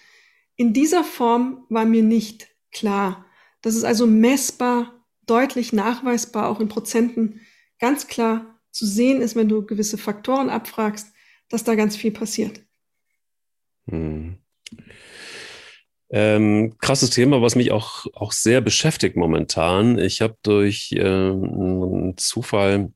In 0.57 0.73
dieser 0.73 1.05
Form 1.05 1.67
war 1.69 1.85
mir 1.85 2.03
nicht 2.03 2.49
klar. 2.73 3.27
Das 3.63 3.75
ist 3.75 3.85
also 3.85 4.07
messbar, 4.07 5.05
deutlich 5.27 5.73
nachweisbar, 5.73 6.49
auch 6.49 6.61
in 6.61 6.69
Prozenten 6.69 7.41
ganz 7.79 8.07
klar 8.07 8.61
zu 8.71 8.87
sehen 8.87 9.21
ist, 9.21 9.37
wenn 9.37 9.49
du 9.49 9.65
gewisse 9.65 9.99
Faktoren 9.99 10.51
abfragst, 10.51 11.09
dass 11.49 11.65
da 11.65 11.75
ganz 11.75 11.97
viel 11.97 12.11
passiert. 12.11 12.61
Hm. 13.89 14.39
Ähm, 16.11 16.77
krasses 16.79 17.11
Thema, 17.11 17.43
was 17.43 17.57
mich 17.57 17.73
auch, 17.73 18.07
auch 18.15 18.33
sehr 18.33 18.61
beschäftigt 18.61 19.17
momentan. 19.17 19.99
Ich 19.99 20.21
habe 20.21 20.37
durch 20.43 20.93
äh, 20.93 21.01
einen 21.03 22.17
Zufall 22.17 22.93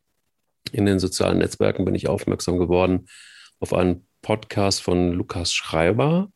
in 0.73 0.87
den 0.87 0.99
sozialen 0.99 1.38
Netzwerken 1.38 1.85
bin 1.85 1.95
ich 1.95 2.09
aufmerksam 2.09 2.59
geworden 2.59 3.09
auf 3.61 3.73
einen 3.73 4.07
Podcast 4.23 4.83
von 4.83 5.12
Lukas 5.12 5.52
Schreiber, 5.52 6.30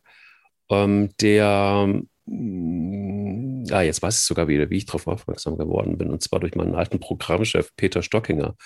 ähm, 0.71 1.11
der, 1.21 2.03
mm, 2.27 3.65
ah, 3.71 3.83
jetzt 3.83 4.03
weiß 4.03 4.19
ich 4.19 4.25
sogar 4.25 4.49
wieder, 4.49 4.71
wie 4.71 4.79
ich 4.79 4.87
darauf 4.87 5.07
aufmerksam 5.07 5.59
geworden 5.59 5.99
bin, 5.99 6.11
und 6.11 6.23
zwar 6.23 6.41
durch 6.41 6.55
meinen 6.55 6.75
alten 6.75 7.01
Programmchef 7.01 7.71
Peter 7.77 8.03
Stockinger, 8.03 8.57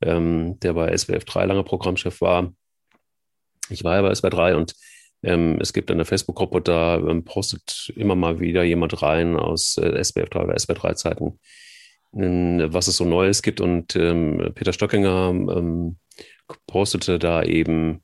ähm, 0.00 0.58
der 0.60 0.74
bei 0.74 0.96
SWF 0.96 1.24
3 1.24 1.46
lange 1.46 1.64
Programmchef 1.64 2.20
war. 2.20 2.52
Ich 3.68 3.84
war 3.84 3.96
ja 3.96 4.02
bei 4.02 4.14
SWF 4.14 4.30
3 4.30 4.56
und 4.56 4.74
ähm, 5.22 5.58
es 5.60 5.72
gibt 5.72 5.90
eine 5.90 6.04
Facebook-Gruppe, 6.04 6.60
da 6.60 6.96
ähm, 6.96 7.24
postet 7.24 7.92
immer 7.96 8.16
mal 8.16 8.40
wieder 8.40 8.64
jemand 8.64 9.02
rein 9.02 9.36
aus 9.36 9.76
äh, 9.76 10.02
SBF 10.02 10.30
3 10.30 10.44
oder 10.44 10.54
SBF 10.54 10.78
3 10.78 10.94
Zeiten, 10.94 11.38
äh, 12.14 12.72
was 12.72 12.88
es 12.88 12.96
so 12.96 13.04
Neues 13.04 13.42
gibt. 13.42 13.60
Und 13.60 13.94
ähm, 13.94 14.52
Peter 14.54 14.72
Stockinger 14.72 15.30
ähm, 15.30 15.96
postete 16.66 17.18
da 17.18 17.42
eben, 17.44 18.02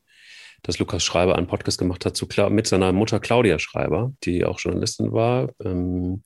dass 0.62 0.78
Lukas 0.78 1.04
Schreiber 1.04 1.36
einen 1.36 1.48
Podcast 1.48 1.78
gemacht 1.78 2.04
hat 2.04 2.16
zu, 2.16 2.28
mit 2.50 2.66
seiner 2.66 2.92
Mutter 2.92 3.20
Claudia 3.20 3.58
Schreiber, 3.58 4.12
die 4.24 4.44
auch 4.44 4.60
Journalistin 4.60 5.12
war. 5.12 5.50
Ähm, 5.64 6.22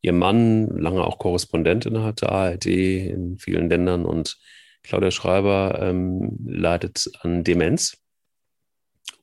ihr 0.00 0.12
Mann, 0.12 0.68
lange 0.78 1.04
auch 1.04 1.18
Korrespondentin 1.18 2.02
hatte, 2.02 2.30
ARD 2.30 2.66
in 2.66 3.38
vielen 3.38 3.68
Ländern 3.68 4.06
und 4.06 4.38
Claudia 4.82 5.10
Schreiber 5.10 5.78
ähm, 5.82 6.38
leidet 6.46 7.10
an 7.20 7.44
Demenz. 7.44 7.98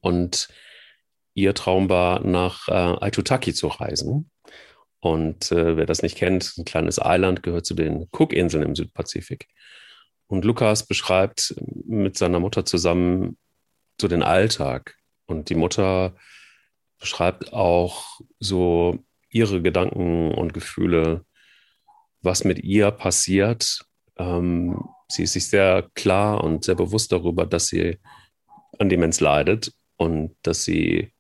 Und 0.01 0.49
ihr 1.33 1.53
Traum 1.53 1.89
war, 1.89 2.21
nach 2.21 2.67
äh, 2.67 2.71
Aitutaki 2.71 3.53
zu 3.53 3.67
reisen. 3.67 4.29
Und 4.99 5.51
äh, 5.51 5.75
wer 5.75 5.85
das 5.85 6.01
nicht 6.01 6.17
kennt, 6.17 6.53
ein 6.57 6.65
kleines 6.65 7.01
Eiland 7.01 7.43
gehört 7.43 7.65
zu 7.65 7.73
den 7.73 8.07
Cook-Inseln 8.11 8.63
im 8.63 8.75
Südpazifik. 8.75 9.47
Und 10.27 10.45
Lukas 10.45 10.85
beschreibt 10.85 11.55
mit 11.85 12.17
seiner 12.17 12.39
Mutter 12.39 12.65
zusammen 12.65 13.37
so 13.99 14.07
den 14.07 14.23
Alltag. 14.23 14.95
Und 15.25 15.49
die 15.49 15.55
Mutter 15.55 16.15
beschreibt 16.99 17.51
auch 17.53 18.19
so 18.39 18.99
ihre 19.29 19.61
Gedanken 19.61 20.33
und 20.33 20.53
Gefühle, 20.53 21.25
was 22.21 22.45
mit 22.45 22.63
ihr 22.63 22.91
passiert. 22.91 23.85
Ähm, 24.17 24.87
sie 25.09 25.23
ist 25.23 25.33
sich 25.33 25.47
sehr 25.47 25.89
klar 25.95 26.43
und 26.43 26.63
sehr 26.63 26.75
bewusst 26.75 27.11
darüber, 27.11 27.45
dass 27.45 27.67
sie 27.67 27.97
an 28.79 28.89
Demenz 28.89 29.19
leidet 29.19 29.73
und 29.97 30.35
dass 30.43 30.63
sie 30.63 31.11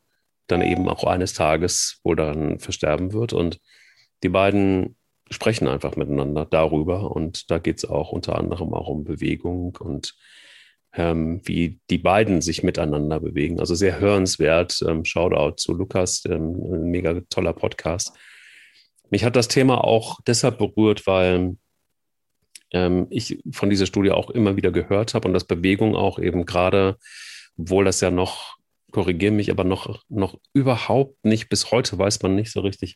dann 0.47 0.61
eben 0.61 0.87
auch 0.89 1.03
eines 1.03 1.33
Tages 1.33 1.99
wohl 2.03 2.15
dann 2.15 2.59
versterben 2.59 3.13
wird. 3.13 3.33
Und 3.33 3.59
die 4.23 4.29
beiden 4.29 4.95
sprechen 5.29 5.67
einfach 5.67 5.95
miteinander 5.95 6.45
darüber. 6.45 7.11
Und 7.11 7.49
da 7.51 7.59
geht 7.59 7.77
es 7.77 7.85
auch 7.85 8.11
unter 8.11 8.37
anderem 8.37 8.73
auch 8.73 8.87
um 8.87 9.03
Bewegung 9.03 9.77
und 9.79 10.15
ähm, 10.95 11.41
wie 11.43 11.79
die 11.89 11.97
beiden 11.97 12.41
sich 12.41 12.63
miteinander 12.63 13.19
bewegen. 13.19 13.59
Also 13.59 13.75
sehr 13.75 13.99
hörenswert. 13.99 14.83
Ähm, 14.87 15.05
Shoutout 15.05 15.55
zu 15.57 15.73
Lukas, 15.73 16.23
ähm, 16.25 16.55
ein 16.71 16.83
mega 16.91 17.19
toller 17.29 17.53
Podcast. 17.53 18.13
Mich 19.09 19.23
hat 19.23 19.35
das 19.35 19.47
Thema 19.47 19.83
auch 19.83 20.19
deshalb 20.27 20.57
berührt, 20.59 21.07
weil 21.07 21.57
ähm, 22.71 23.07
ich 23.09 23.39
von 23.51 23.69
dieser 23.69 23.85
Studie 23.85 24.11
auch 24.11 24.29
immer 24.29 24.55
wieder 24.55 24.71
gehört 24.71 25.13
habe 25.13 25.27
und 25.27 25.33
dass 25.33 25.45
Bewegung 25.45 25.95
auch 25.95 26.19
eben 26.19 26.45
gerade, 26.45 26.97
obwohl 27.57 27.85
das 27.85 28.01
ja 28.01 28.11
noch, 28.11 28.57
korrigiere 28.93 29.33
mich, 29.33 29.51
aber 29.51 29.63
noch, 29.63 30.03
noch 30.07 30.39
überhaupt 30.53 31.25
nicht, 31.25 31.49
bis 31.49 31.71
heute 31.71 31.97
weiß 31.97 32.21
man 32.21 32.35
nicht 32.35 32.51
so 32.51 32.61
richtig, 32.61 32.95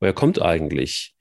woher 0.00 0.14
kommt 0.14 0.40
eigentlich 0.40 1.14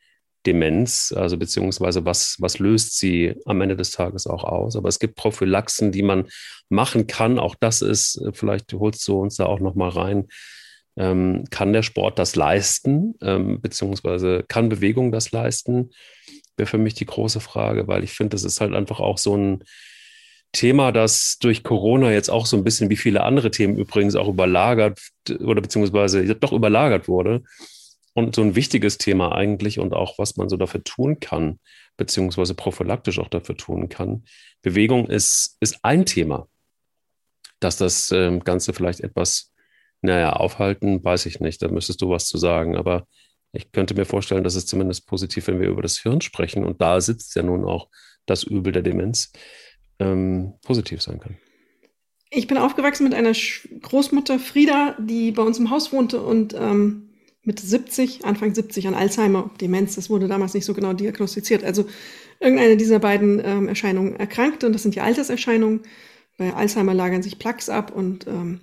Demenz, 0.45 1.13
also 1.15 1.37
beziehungsweise 1.37 2.05
was, 2.05 2.37
was 2.39 2.59
löst 2.59 2.97
sie 2.97 3.35
am 3.45 3.61
Ende 3.61 3.75
des 3.75 3.91
Tages 3.91 4.27
auch 4.27 4.43
aus. 4.43 4.75
Aber 4.75 4.89
es 4.89 4.99
gibt 4.99 5.15
Prophylaxen, 5.15 5.91
die 5.91 6.01
man 6.01 6.27
machen 6.69 7.05
kann. 7.07 7.37
Auch 7.37 7.55
das 7.59 7.81
ist, 7.81 8.17
äh, 8.17 8.31
vielleicht 8.33 8.73
holst 8.73 9.07
du 9.07 9.19
uns 9.19 9.35
da 9.35 9.45
auch 9.45 9.59
nochmal 9.59 9.89
rein. 9.89 10.27
Ähm, 10.97 11.45
kann 11.51 11.73
der 11.73 11.83
Sport 11.83 12.19
das 12.19 12.35
leisten, 12.35 13.15
ähm, 13.21 13.61
beziehungsweise 13.61 14.43
kann 14.47 14.69
Bewegung 14.69 15.11
das 15.11 15.31
leisten? 15.31 15.91
Wäre 16.57 16.67
für 16.67 16.77
mich 16.77 16.95
die 16.95 17.05
große 17.05 17.39
Frage, 17.39 17.87
weil 17.87 18.03
ich 18.03 18.11
finde, 18.11 18.31
das 18.31 18.43
ist 18.43 18.61
halt 18.61 18.73
einfach 18.73 18.99
auch 18.99 19.17
so 19.17 19.37
ein 19.37 19.63
Thema, 20.53 20.91
das 20.91 21.37
durch 21.39 21.63
Corona 21.63 22.11
jetzt 22.11 22.29
auch 22.29 22.45
so 22.45 22.57
ein 22.57 22.63
bisschen 22.63 22.89
wie 22.89 22.97
viele 22.97 23.23
andere 23.23 23.51
Themen 23.51 23.77
übrigens 23.77 24.15
auch 24.15 24.27
überlagert 24.27 24.99
oder 25.39 25.61
beziehungsweise 25.61 26.35
doch 26.35 26.51
überlagert 26.51 27.07
wurde 27.07 27.43
und 28.13 28.35
so 28.35 28.41
ein 28.41 28.55
wichtiges 28.55 28.97
Thema 28.97 29.33
eigentlich 29.33 29.79
und 29.79 29.93
auch, 29.93 30.17
was 30.17 30.35
man 30.35 30.49
so 30.49 30.57
dafür 30.57 30.83
tun 30.83 31.19
kann, 31.19 31.59
beziehungsweise 31.97 32.55
prophylaktisch 32.55 33.19
auch 33.19 33.29
dafür 33.29 33.55
tun 33.55 33.89
kann. 33.89 34.25
Bewegung 34.61 35.07
ist, 35.07 35.57
ist 35.59 35.79
ein 35.83 36.05
Thema. 36.05 36.47
Dass 37.59 37.77
das 37.77 38.11
äh, 38.11 38.39
Ganze 38.39 38.73
vielleicht 38.73 39.01
etwas, 39.01 39.53
naja, 40.01 40.33
aufhalten, 40.33 41.03
weiß 41.03 41.27
ich 41.27 41.39
nicht. 41.39 41.61
Da 41.61 41.67
müsstest 41.67 42.01
du 42.01 42.09
was 42.09 42.27
zu 42.27 42.37
sagen. 42.37 42.75
Aber 42.75 43.07
ich 43.53 43.71
könnte 43.71 43.93
mir 43.93 44.05
vorstellen, 44.05 44.43
dass 44.43 44.55
es 44.55 44.65
zumindest 44.65 45.05
positiv, 45.07 45.47
wenn 45.47 45.61
wir 45.61 45.69
über 45.69 45.83
das 45.83 45.99
Hirn 45.99 46.21
sprechen, 46.21 46.63
und 46.65 46.81
da 46.81 46.99
sitzt 46.99 47.35
ja 47.35 47.43
nun 47.43 47.63
auch 47.63 47.89
das 48.25 48.43
Übel 48.43 48.73
der 48.73 48.81
Demenz, 48.81 49.31
ähm, 50.01 50.53
positiv 50.63 51.01
sein 51.01 51.19
kann. 51.19 51.37
Ich 52.29 52.47
bin 52.47 52.57
aufgewachsen 52.57 53.03
mit 53.03 53.13
einer 53.13 53.33
Großmutter 53.33 54.39
Frieda, 54.39 54.95
die 54.99 55.31
bei 55.31 55.43
uns 55.43 55.59
im 55.59 55.69
Haus 55.69 55.91
wohnte 55.91 56.21
und 56.21 56.55
ähm, 56.57 57.09
mit 57.43 57.59
70, 57.59 58.23
Anfang 58.23 58.53
70 58.53 58.87
an 58.87 58.93
Alzheimer, 58.93 59.49
Demenz, 59.59 59.95
das 59.95 60.09
wurde 60.09 60.27
damals 60.27 60.53
nicht 60.53 60.65
so 60.65 60.73
genau 60.73 60.93
diagnostiziert. 60.93 61.63
Also 61.63 61.85
irgendeine 62.39 62.77
dieser 62.77 62.99
beiden 62.99 63.41
ähm, 63.43 63.67
Erscheinungen 63.67 64.15
erkrankte 64.15 64.67
und 64.67 64.73
das 64.73 64.83
sind 64.83 64.95
die 64.95 65.01
Alterserscheinungen. 65.01 65.81
Bei 66.37 66.53
Alzheimer 66.53 66.93
lagern 66.93 67.21
sich 67.21 67.39
Plaques 67.39 67.69
ab 67.69 67.91
und 67.95 68.27
ähm, 68.27 68.61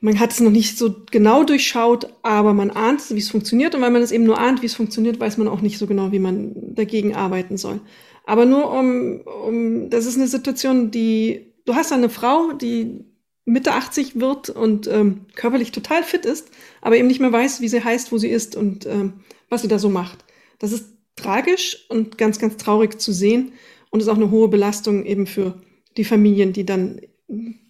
man 0.00 0.20
hat 0.20 0.30
es 0.30 0.40
noch 0.40 0.50
nicht 0.50 0.78
so 0.78 0.94
genau 1.10 1.42
durchschaut, 1.42 2.12
aber 2.22 2.54
man 2.54 2.70
ahnt, 2.70 3.02
wie 3.10 3.18
es 3.18 3.30
funktioniert. 3.30 3.74
Und 3.74 3.80
weil 3.80 3.90
man 3.90 4.02
es 4.02 4.12
eben 4.12 4.24
nur 4.24 4.38
ahnt, 4.38 4.62
wie 4.62 4.66
es 4.66 4.74
funktioniert, 4.74 5.18
weiß 5.18 5.38
man 5.38 5.48
auch 5.48 5.60
nicht 5.60 5.78
so 5.78 5.88
genau, 5.88 6.12
wie 6.12 6.20
man 6.20 6.52
dagegen 6.54 7.16
arbeiten 7.16 7.56
soll. 7.56 7.80
Aber 8.28 8.44
nur 8.44 8.70
um, 8.70 9.22
um 9.22 9.88
das 9.88 10.04
ist 10.04 10.18
eine 10.18 10.28
Situation, 10.28 10.90
die, 10.90 11.54
du 11.64 11.74
hast 11.74 11.92
eine 11.92 12.10
Frau, 12.10 12.52
die 12.52 13.06
Mitte 13.46 13.72
80 13.72 14.20
wird 14.20 14.50
und 14.50 14.86
ähm, 14.86 15.24
körperlich 15.34 15.72
total 15.72 16.02
fit 16.02 16.26
ist, 16.26 16.50
aber 16.82 16.98
eben 16.98 17.08
nicht 17.08 17.20
mehr 17.20 17.32
weiß, 17.32 17.62
wie 17.62 17.68
sie 17.68 17.82
heißt, 17.82 18.12
wo 18.12 18.18
sie 18.18 18.28
ist 18.28 18.54
und 18.54 18.84
ähm, 18.84 19.14
was 19.48 19.62
sie 19.62 19.68
da 19.68 19.78
so 19.78 19.88
macht. 19.88 20.26
Das 20.58 20.72
ist 20.72 20.92
tragisch 21.16 21.86
und 21.88 22.18
ganz, 22.18 22.38
ganz 22.38 22.58
traurig 22.58 23.00
zu 23.00 23.12
sehen 23.12 23.52
und 23.88 24.00
ist 24.00 24.08
auch 24.08 24.16
eine 24.16 24.30
hohe 24.30 24.48
Belastung 24.48 25.06
eben 25.06 25.26
für 25.26 25.62
die 25.96 26.04
Familien, 26.04 26.52
die 26.52 26.66
dann 26.66 27.00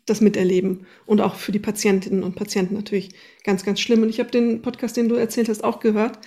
das 0.06 0.20
miterleben 0.20 0.88
und 1.06 1.20
auch 1.20 1.36
für 1.36 1.52
die 1.52 1.60
Patientinnen 1.60 2.24
und 2.24 2.34
Patienten 2.34 2.74
natürlich 2.74 3.10
ganz, 3.44 3.64
ganz 3.64 3.78
schlimm. 3.78 4.02
Und 4.02 4.08
ich 4.08 4.18
habe 4.18 4.32
den 4.32 4.60
Podcast, 4.60 4.96
den 4.96 5.08
du 5.08 5.14
erzählt 5.14 5.50
hast, 5.50 5.62
auch 5.62 5.78
gehört. 5.78 6.18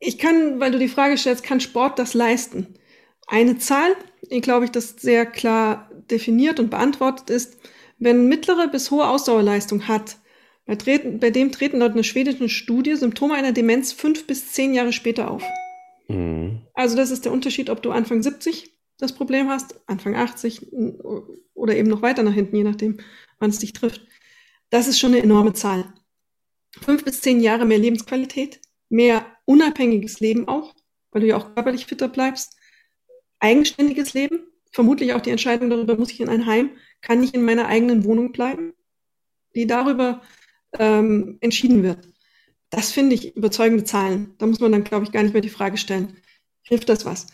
Ich 0.00 0.16
kann, 0.16 0.58
weil 0.58 0.72
du 0.72 0.78
die 0.78 0.88
Frage 0.88 1.18
stellst, 1.18 1.44
kann 1.44 1.60
Sport 1.60 1.98
das 1.98 2.14
leisten? 2.14 2.68
Eine 3.26 3.58
Zahl, 3.58 3.96
die, 4.30 4.40
glaube 4.40 4.64
ich, 4.66 4.70
das 4.70 4.90
sehr 4.98 5.26
klar 5.26 5.90
definiert 6.10 6.60
und 6.60 6.70
beantwortet 6.70 7.30
ist, 7.30 7.58
wenn 7.98 8.28
mittlere 8.28 8.68
bis 8.68 8.90
hohe 8.90 9.08
Ausdauerleistung 9.08 9.88
hat, 9.88 10.18
bei, 10.66 10.74
treten, 10.74 11.20
bei 11.20 11.30
dem 11.30 11.52
treten 11.52 11.78
laut 11.78 11.92
einer 11.92 12.02
schwedischen 12.02 12.48
Studie 12.48 12.96
Symptome 12.96 13.34
einer 13.34 13.52
Demenz 13.52 13.92
fünf 13.92 14.26
bis 14.26 14.52
zehn 14.52 14.74
Jahre 14.74 14.92
später 14.92 15.30
auf. 15.30 15.42
Mhm. 16.08 16.62
Also 16.74 16.96
das 16.96 17.10
ist 17.10 17.24
der 17.24 17.32
Unterschied, 17.32 17.70
ob 17.70 17.82
du 17.82 17.92
Anfang 17.92 18.22
70 18.22 18.72
das 18.98 19.12
Problem 19.12 19.48
hast, 19.48 19.80
Anfang 19.86 20.16
80 20.16 20.72
oder 21.54 21.76
eben 21.76 21.88
noch 21.88 22.02
weiter 22.02 22.22
nach 22.22 22.32
hinten, 22.32 22.56
je 22.56 22.64
nachdem, 22.64 22.98
wann 23.38 23.50
es 23.50 23.58
dich 23.58 23.72
trifft. 23.72 24.06
Das 24.70 24.88
ist 24.88 24.98
schon 24.98 25.12
eine 25.12 25.22
enorme 25.22 25.52
Zahl. 25.52 25.92
Fünf 26.82 27.04
bis 27.04 27.20
zehn 27.20 27.40
Jahre 27.40 27.64
mehr 27.64 27.78
Lebensqualität, 27.78 28.60
mehr 28.88 29.24
unabhängiges 29.44 30.20
Leben 30.20 30.48
auch, 30.48 30.74
weil 31.10 31.22
du 31.22 31.28
ja 31.28 31.36
auch 31.36 31.54
körperlich 31.54 31.86
fitter 31.86 32.08
bleibst, 32.08 32.55
eigenständiges 33.46 34.12
Leben, 34.14 34.40
vermutlich 34.72 35.12
auch 35.14 35.20
die 35.20 35.30
Entscheidung 35.30 35.70
darüber, 35.70 35.96
muss 35.96 36.10
ich 36.10 36.20
in 36.20 36.28
ein 36.28 36.46
Heim, 36.46 36.70
kann 37.00 37.22
ich 37.22 37.32
in 37.32 37.44
meiner 37.44 37.66
eigenen 37.66 38.04
Wohnung 38.04 38.32
bleiben, 38.32 38.72
die 39.54 39.66
darüber 39.66 40.22
ähm, 40.78 41.38
entschieden 41.40 41.82
wird. 41.82 42.08
Das 42.70 42.90
finde 42.90 43.14
ich 43.14 43.36
überzeugende 43.36 43.84
Zahlen. 43.84 44.34
Da 44.38 44.46
muss 44.46 44.60
man 44.60 44.72
dann, 44.72 44.84
glaube 44.84 45.04
ich, 45.04 45.12
gar 45.12 45.22
nicht 45.22 45.32
mehr 45.32 45.42
die 45.42 45.48
Frage 45.48 45.76
stellen, 45.76 46.16
hilft 46.62 46.88
das 46.88 47.06
was? 47.06 47.28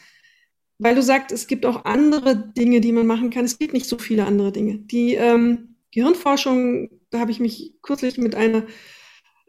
Weil 0.78 0.94
du 0.94 1.02
sagst, 1.02 1.32
es 1.32 1.46
gibt 1.46 1.64
auch 1.64 1.84
andere 1.86 2.36
Dinge, 2.36 2.80
die 2.80 2.92
man 2.92 3.06
machen 3.06 3.30
kann. 3.30 3.44
Es 3.44 3.58
gibt 3.58 3.72
nicht 3.72 3.86
so 3.86 3.98
viele 3.98 4.26
andere 4.26 4.52
Dinge. 4.52 4.78
Die 4.78 5.14
ähm, 5.14 5.76
Gehirnforschung, 5.92 6.90
da 7.10 7.20
habe 7.20 7.30
ich 7.30 7.40
mich 7.40 7.74
kürzlich 7.80 8.18
mit 8.18 8.34
einer 8.34 8.64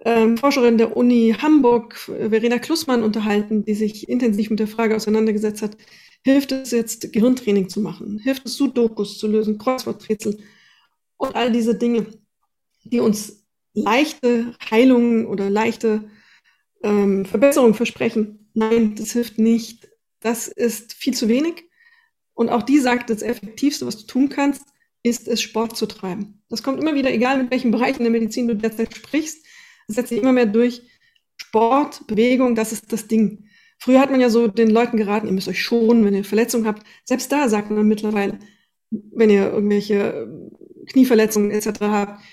ähm, 0.05 0.37
Forscherin 0.37 0.77
der 0.77 0.95
Uni 0.95 1.35
Hamburg, 1.41 1.95
Verena 1.95 2.59
Klussmann, 2.59 3.03
unterhalten, 3.03 3.65
die 3.65 3.75
sich 3.75 4.07
intensiv 4.07 4.49
mit 4.49 4.59
der 4.59 4.67
Frage 4.67 4.95
auseinandergesetzt 4.95 5.61
hat, 5.61 5.77
hilft 6.23 6.51
es 6.51 6.71
jetzt, 6.71 7.11
Gehirntraining 7.11 7.69
zu 7.69 7.81
machen? 7.81 8.19
Hilft 8.19 8.45
es, 8.45 8.55
Sudokus 8.55 9.19
zu 9.19 9.27
lösen, 9.27 9.57
Kreuzworträtsel 9.57 10.39
und 11.17 11.35
all 11.35 11.51
diese 11.51 11.75
Dinge, 11.75 12.07
die 12.83 12.99
uns 12.99 13.45
leichte 13.73 14.55
Heilungen 14.69 15.25
oder 15.25 15.49
leichte 15.49 16.09
ähm, 16.83 17.25
Verbesserungen 17.25 17.73
versprechen? 17.73 18.49
Nein, 18.53 18.95
das 18.95 19.11
hilft 19.11 19.37
nicht. 19.39 19.89
Das 20.19 20.47
ist 20.47 20.93
viel 20.93 21.13
zu 21.13 21.27
wenig. 21.27 21.65
Und 22.33 22.49
auch 22.49 22.63
die 22.63 22.79
sagt, 22.79 23.09
das 23.09 23.21
Effektivste, 23.21 23.85
was 23.85 23.97
du 23.97 24.07
tun 24.07 24.29
kannst, 24.29 24.63
ist 25.03 25.27
es, 25.27 25.41
Sport 25.41 25.75
zu 25.75 25.85
treiben. 25.85 26.41
Das 26.49 26.63
kommt 26.63 26.79
immer 26.79 26.95
wieder, 26.95 27.11
egal 27.11 27.41
mit 27.41 27.51
welchem 27.51 27.71
Bereich 27.71 27.97
in 27.97 28.03
der 28.03 28.11
Medizin 28.11 28.47
du 28.47 28.55
derzeit 28.55 28.95
sprichst, 28.95 29.45
setzt 29.87 30.09
sich 30.09 30.19
immer 30.19 30.31
mehr 30.31 30.45
durch. 30.45 30.81
Sport, 31.35 32.07
Bewegung, 32.07 32.55
das 32.55 32.71
ist 32.71 32.91
das 32.93 33.07
Ding. 33.07 33.47
Früher 33.83 33.99
hat 33.99 34.11
man 34.11 34.21
ja 34.21 34.29
so 34.29 34.47
den 34.47 34.69
Leuten 34.69 34.95
geraten, 34.95 35.27
ihr 35.27 35.33
müsst 35.33 35.49
euch 35.49 35.61
schonen, 35.61 36.05
wenn 36.05 36.15
ihr 36.15 36.23
Verletzungen 36.23 36.65
habt. 36.67 36.83
Selbst 37.03 37.29
da 37.33 37.49
sagt 37.49 37.69
man 37.69 37.85
mittlerweile, 37.85 38.39
wenn 38.89 39.29
ihr 39.29 39.51
irgendwelche 39.51 39.95
äh, 39.95 40.85
Knieverletzungen 40.85 41.51
etc. 41.51 41.81
habt, 41.81 42.23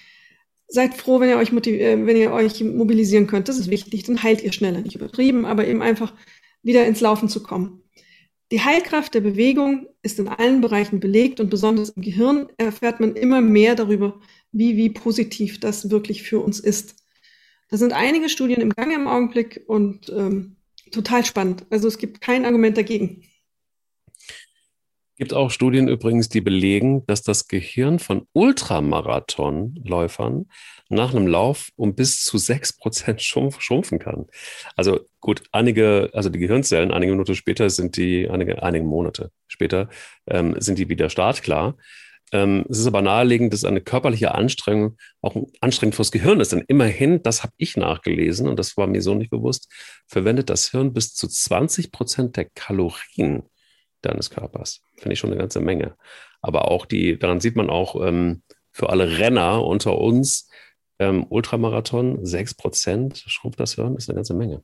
seid 0.69 0.95
froh, 0.95 1.19
wenn 1.19 1.29
ihr 1.29 1.39
euch 1.39 1.53
äh, 1.53 2.07
wenn 2.07 2.17
ihr 2.17 2.31
euch 2.31 2.63
mobilisieren 2.63 3.27
könnt. 3.27 3.49
Das 3.49 3.59
ist 3.59 3.69
wichtig. 3.69 4.05
Dann 4.05 4.23
heilt 4.23 4.45
ihr 4.45 4.53
schneller, 4.53 4.81
nicht 4.81 4.95
übertrieben, 4.95 5.45
aber 5.45 5.67
eben 5.67 5.83
einfach 5.83 6.15
wieder 6.63 6.87
ins 6.87 7.01
Laufen 7.01 7.29
zu 7.29 7.43
kommen. 7.43 7.83
Die 8.53 8.61
Heilkraft 8.61 9.15
der 9.15 9.21
Bewegung 9.21 9.89
ist 10.03 10.21
in 10.21 10.29
allen 10.29 10.61
Bereichen 10.61 11.01
belegt 11.01 11.41
und 11.41 11.51
besonders 11.51 11.91
im 11.91 12.03
Gehirn 12.03 12.47
erfährt 12.59 13.01
man 13.01 13.17
immer 13.17 13.41
mehr 13.41 13.75
darüber, 13.75 14.21
wie, 14.53 14.77
wie 14.77 14.91
positiv 14.91 15.59
das 15.59 15.91
wirklich 15.91 16.23
für 16.23 16.39
uns 16.39 16.61
ist. 16.61 16.95
Da 17.71 17.77
sind 17.77 17.93
einige 17.93 18.29
Studien 18.29 18.61
im 18.61 18.71
Gange 18.71 18.95
im 18.95 19.09
Augenblick 19.09 19.65
und 19.67 20.11
ähm, 20.11 20.55
total 20.91 21.25
spannend. 21.25 21.65
Also 21.71 21.89
es 21.89 21.97
gibt 21.99 22.21
kein 22.21 22.45
Argument 22.45 22.77
dagegen. 22.77 23.23
Es 24.17 25.17
gibt 25.17 25.33
auch 25.35 25.51
Studien 25.51 25.89
übrigens, 25.89 26.29
die 26.31 26.41
belegen, 26.41 27.05
dass 27.07 27.23
das 27.23 27.47
Gehirn 27.47 27.99
von 27.99 28.27
Ultramarathonläufern 28.33 30.49
nach 30.89 31.15
einem 31.15 31.27
Lauf 31.27 31.69
um 31.77 31.95
bis 31.95 32.25
zu 32.25 32.39
6% 32.39 33.19
schrumpfen 33.19 33.99
kann. 33.99 34.25
Also 34.77 35.01
gut, 35.21 35.43
einige, 35.53 36.09
also 36.15 36.31
die 36.31 36.39
Gehirnzellen, 36.39 36.91
einige 36.91 37.13
Minuten 37.13 37.35
später 37.35 37.69
sind 37.71 37.97
die, 37.97 38.31
einige, 38.31 38.63
einige 38.63 38.85
Monate 38.85 39.31
später 39.47 39.89
ähm, 40.27 40.55
sind 40.59 40.79
die 40.79 40.89
wieder 40.89 41.11
startklar. 41.11 41.77
Ähm, 42.33 42.65
es 42.69 42.79
ist 42.79 42.87
aber 42.87 43.03
naheliegend, 43.03 43.53
dass 43.53 43.65
eine 43.65 43.81
körperliche 43.81 44.35
Anstrengung 44.35 44.97
auch 45.21 45.37
anstrengend 45.61 45.97
fürs 45.97 46.13
Gehirn 46.13 46.41
ist. 46.41 46.53
Denn 46.53 46.65
immerhin, 46.69 47.23
das 47.23 47.43
habe 47.43 47.53
ich 47.57 47.77
nachgelesen 47.77 48.49
und 48.49 48.59
das 48.59 48.77
war 48.77 48.87
mir 48.87 49.03
so 49.03 49.15
nicht 49.15 49.31
bewusst, 49.31 49.69
verwendet 50.07 50.49
das 50.49 50.71
Hirn 50.71 50.93
bis 50.93 51.15
zu 51.15 51.27
20 51.27 51.91
Prozent 51.91 52.37
der 52.37 52.45
Kalorien 52.47 53.43
deines 54.03 54.31
Körpers. 54.31 54.83
Finde 54.97 55.15
ich 55.15 55.19
schon 55.19 55.31
eine 55.31 55.41
ganze 55.41 55.61
Menge. 55.61 55.97
Aber 56.41 56.71
auch 56.71 56.87
die, 56.87 57.19
daran 57.19 57.41
sieht 57.41 57.57
man 57.57 57.69
auch 57.69 58.01
ähm, 58.07 58.43
für 58.71 58.91
alle 58.91 59.19
Renner 59.19 59.65
unter 59.65 59.99
uns, 59.99 60.49
ähm, 61.01 61.27
Ultramarathon, 61.29 62.25
6 62.25 62.55
Prozent 62.55 63.25
schrumpft 63.27 63.59
das 63.59 63.75
Hirn, 63.75 63.97
ist 63.97 64.09
eine 64.09 64.17
ganze 64.17 64.35
Menge. 64.35 64.63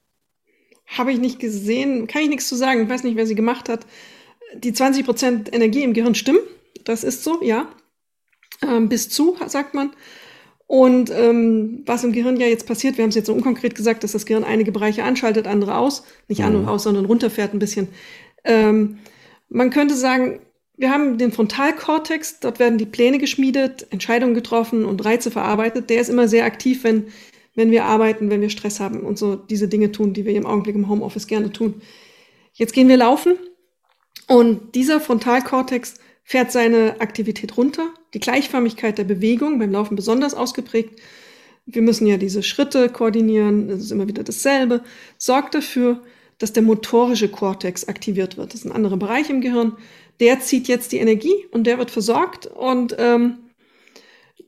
Habe 0.87 1.13
ich 1.13 1.19
nicht 1.19 1.41
gesehen, 1.41 2.07
kann 2.07 2.23
ich 2.23 2.29
nichts 2.29 2.49
zu 2.49 2.55
sagen. 2.55 2.85
Ich 2.85 2.89
weiß 2.89 3.03
nicht, 3.03 3.17
wer 3.17 3.27
sie 3.27 3.35
gemacht 3.35 3.69
hat. 3.69 3.87
Die 4.55 4.73
20 4.73 5.05
Prozent 5.05 5.53
Energie 5.53 5.83
im 5.83 5.95
Gehirn 5.95 6.15
stimmen 6.15 6.39
das 6.85 7.05
ist 7.05 7.25
so, 7.25 7.43
ja. 7.43 7.69
Ähm, 8.63 8.89
bis 8.89 9.09
zu, 9.09 9.37
sagt 9.47 9.75
man. 9.75 9.91
Und 10.67 11.11
ähm, 11.11 11.83
was 11.87 12.05
im 12.05 12.13
Gehirn 12.13 12.41
ja 12.41 12.47
jetzt 12.47 12.67
passiert, 12.67 12.97
wir 12.97 13.03
haben 13.03 13.11
es 13.11 13.15
jetzt 13.15 13.27
so 13.27 13.35
unkonkret 13.35 13.75
gesagt, 13.75 14.03
dass 14.03 14.13
das 14.13 14.27
Gehirn 14.27 14.45
einige 14.45 14.73
Bereiche 14.73 15.05
anschaltet, 15.05 15.47
andere 15.47 15.77
aus. 15.77 16.05
Nicht 16.29 16.41
mhm. 16.41 16.47
an 16.47 16.57
und 16.57 16.69
aus, 16.69 16.83
sondern 16.83 17.05
runterfährt 17.05 17.55
ein 17.55 17.59
bisschen. 17.61 17.89
Ähm, 18.45 18.99
Man 19.49 19.71
könnte 19.71 19.95
sagen, 19.95 20.41
wir 20.77 20.91
haben 20.91 21.19
den 21.19 21.33
Frontalkortex, 21.33 22.41
dort 22.41 22.59
werden 22.59 22.79
die 22.79 22.87
Pläne 22.87 23.19
geschmiedet, 23.19 23.87
Entscheidungen 23.91 24.35
getroffen 24.35 24.85
und 24.85 25.05
Reize 25.05 25.31
verarbeitet. 25.31 25.89
Der 25.89 26.01
ist 26.01 26.11
immer 26.11 26.29
sehr 26.29 26.45
aktiv, 26.45 26.85
wenn, 26.85 27.07
wenn 27.55 27.71
wir 27.71 27.85
arbeiten, 27.85 28.29
wenn 28.29 28.41
wir 28.41 28.51
Stress 28.51 28.81
haben 28.81 29.01
und 29.01 29.17
so 29.19 29.37
diese 29.37 29.69
Dinge 29.69 29.93
tun, 29.93 30.13
die 30.13 30.25
wir 30.25 30.35
im 30.35 30.47
Augenblick 30.47 30.75
im 30.75 30.89
Homeoffice 30.89 31.29
gerne 31.29 31.53
tun. 31.53 31.81
Jetzt 32.53 32.73
gehen 32.75 32.89
wir 32.89 32.97
laufen 32.97 33.37
und 34.29 34.75
dieser 34.75 35.01
Frontalkortex 35.01 35.95
fährt 36.27 36.51
seine 36.51 37.01
Aktivität 37.01 37.57
runter. 37.57 37.89
Die 38.13 38.19
Gleichförmigkeit 38.19 38.99
der 38.99 39.05
Bewegung 39.05 39.61
beim 39.61 39.71
Laufen 39.71 39.95
besonders 39.95 40.35
ausgeprägt. 40.35 41.01
Wir 41.67 41.83
müssen 41.83 42.07
ja 42.07 42.17
diese 42.17 42.43
Schritte 42.43 42.89
koordinieren, 42.89 43.69
das 43.69 43.81
ist 43.81 43.93
immer 43.93 44.09
wieder 44.09 44.25
dasselbe, 44.25 44.83
sorgt 45.19 45.55
dafür, 45.55 46.03
dass 46.39 46.53
der 46.53 46.65
motorische 46.65 47.29
Kortex 47.29 47.87
aktiviert 47.89 48.37
wird. 48.37 48.53
Das 48.53 48.61
ist 48.61 48.67
ein 48.67 48.73
anderer 48.73 48.97
Bereich 48.97 49.31
im 49.31 49.41
Gehirn. 49.41 49.77
Der 50.19 50.41
zieht 50.41 50.67
jetzt 50.67 50.91
die 50.91 50.99
Energie 50.99 51.47
und 51.53 51.65
der 51.65 51.79
wird 51.79 51.93
versorgt 51.93 52.47
und 52.47 52.97
ähm, 52.99 53.39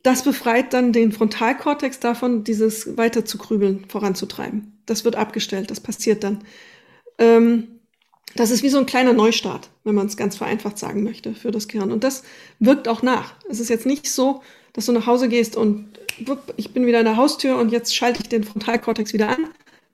das 0.03 0.25
befreit 0.25 0.73
dann 0.73 0.93
den 0.93 1.13
Frontalkortex 1.13 2.01
davon, 2.01 2.43
dieses 2.43 2.97
weiter 2.97 3.25
zu 3.25 3.39
grübeln, 3.39 3.85
voranzutreiben. 3.89 4.81
Das 4.85 5.05
wird 5.05 5.15
abgestellt, 5.15 5.71
das 5.71 5.81
passiert 5.81 6.25
dann. 6.25 6.41
Ähm, 7.19 7.78
das 8.35 8.51
ist 8.51 8.63
wie 8.63 8.69
so 8.69 8.79
ein 8.79 8.87
kleiner 8.87 9.13
Neustart, 9.13 9.71
wenn 9.85 9.95
man 9.95 10.07
es 10.07 10.17
ganz 10.17 10.37
vereinfacht 10.37 10.79
sagen 10.79 11.03
möchte, 11.03 11.35
für 11.35 11.51
das 11.51 11.69
Gehirn. 11.69 11.91
Und 11.91 12.05
das 12.05 12.23
wirkt 12.59 12.89
auch 12.89 13.03
nach. 13.03 13.35
Es 13.49 13.61
ist 13.61 13.71
jetzt 13.71 13.87
nicht 13.87 14.11
so, 14.11 14.43
dass 14.73 14.87
du 14.87 14.93
nach 14.93 15.07
Hause 15.07 15.29
gehst 15.29 15.57
und 15.57 15.89
wupp, 16.25 16.55
ich 16.57 16.73
bin 16.73 16.87
wieder 16.87 17.01
in 17.01 17.05
der 17.05 17.17
Haustür 17.17 17.57
und 17.59 17.73
jetzt 17.73 17.95
schalte 17.95 18.21
ich 18.23 18.29
den 18.29 18.45
Frontalkortex 18.45 19.13
wieder 19.13 19.29
an. 19.29 19.49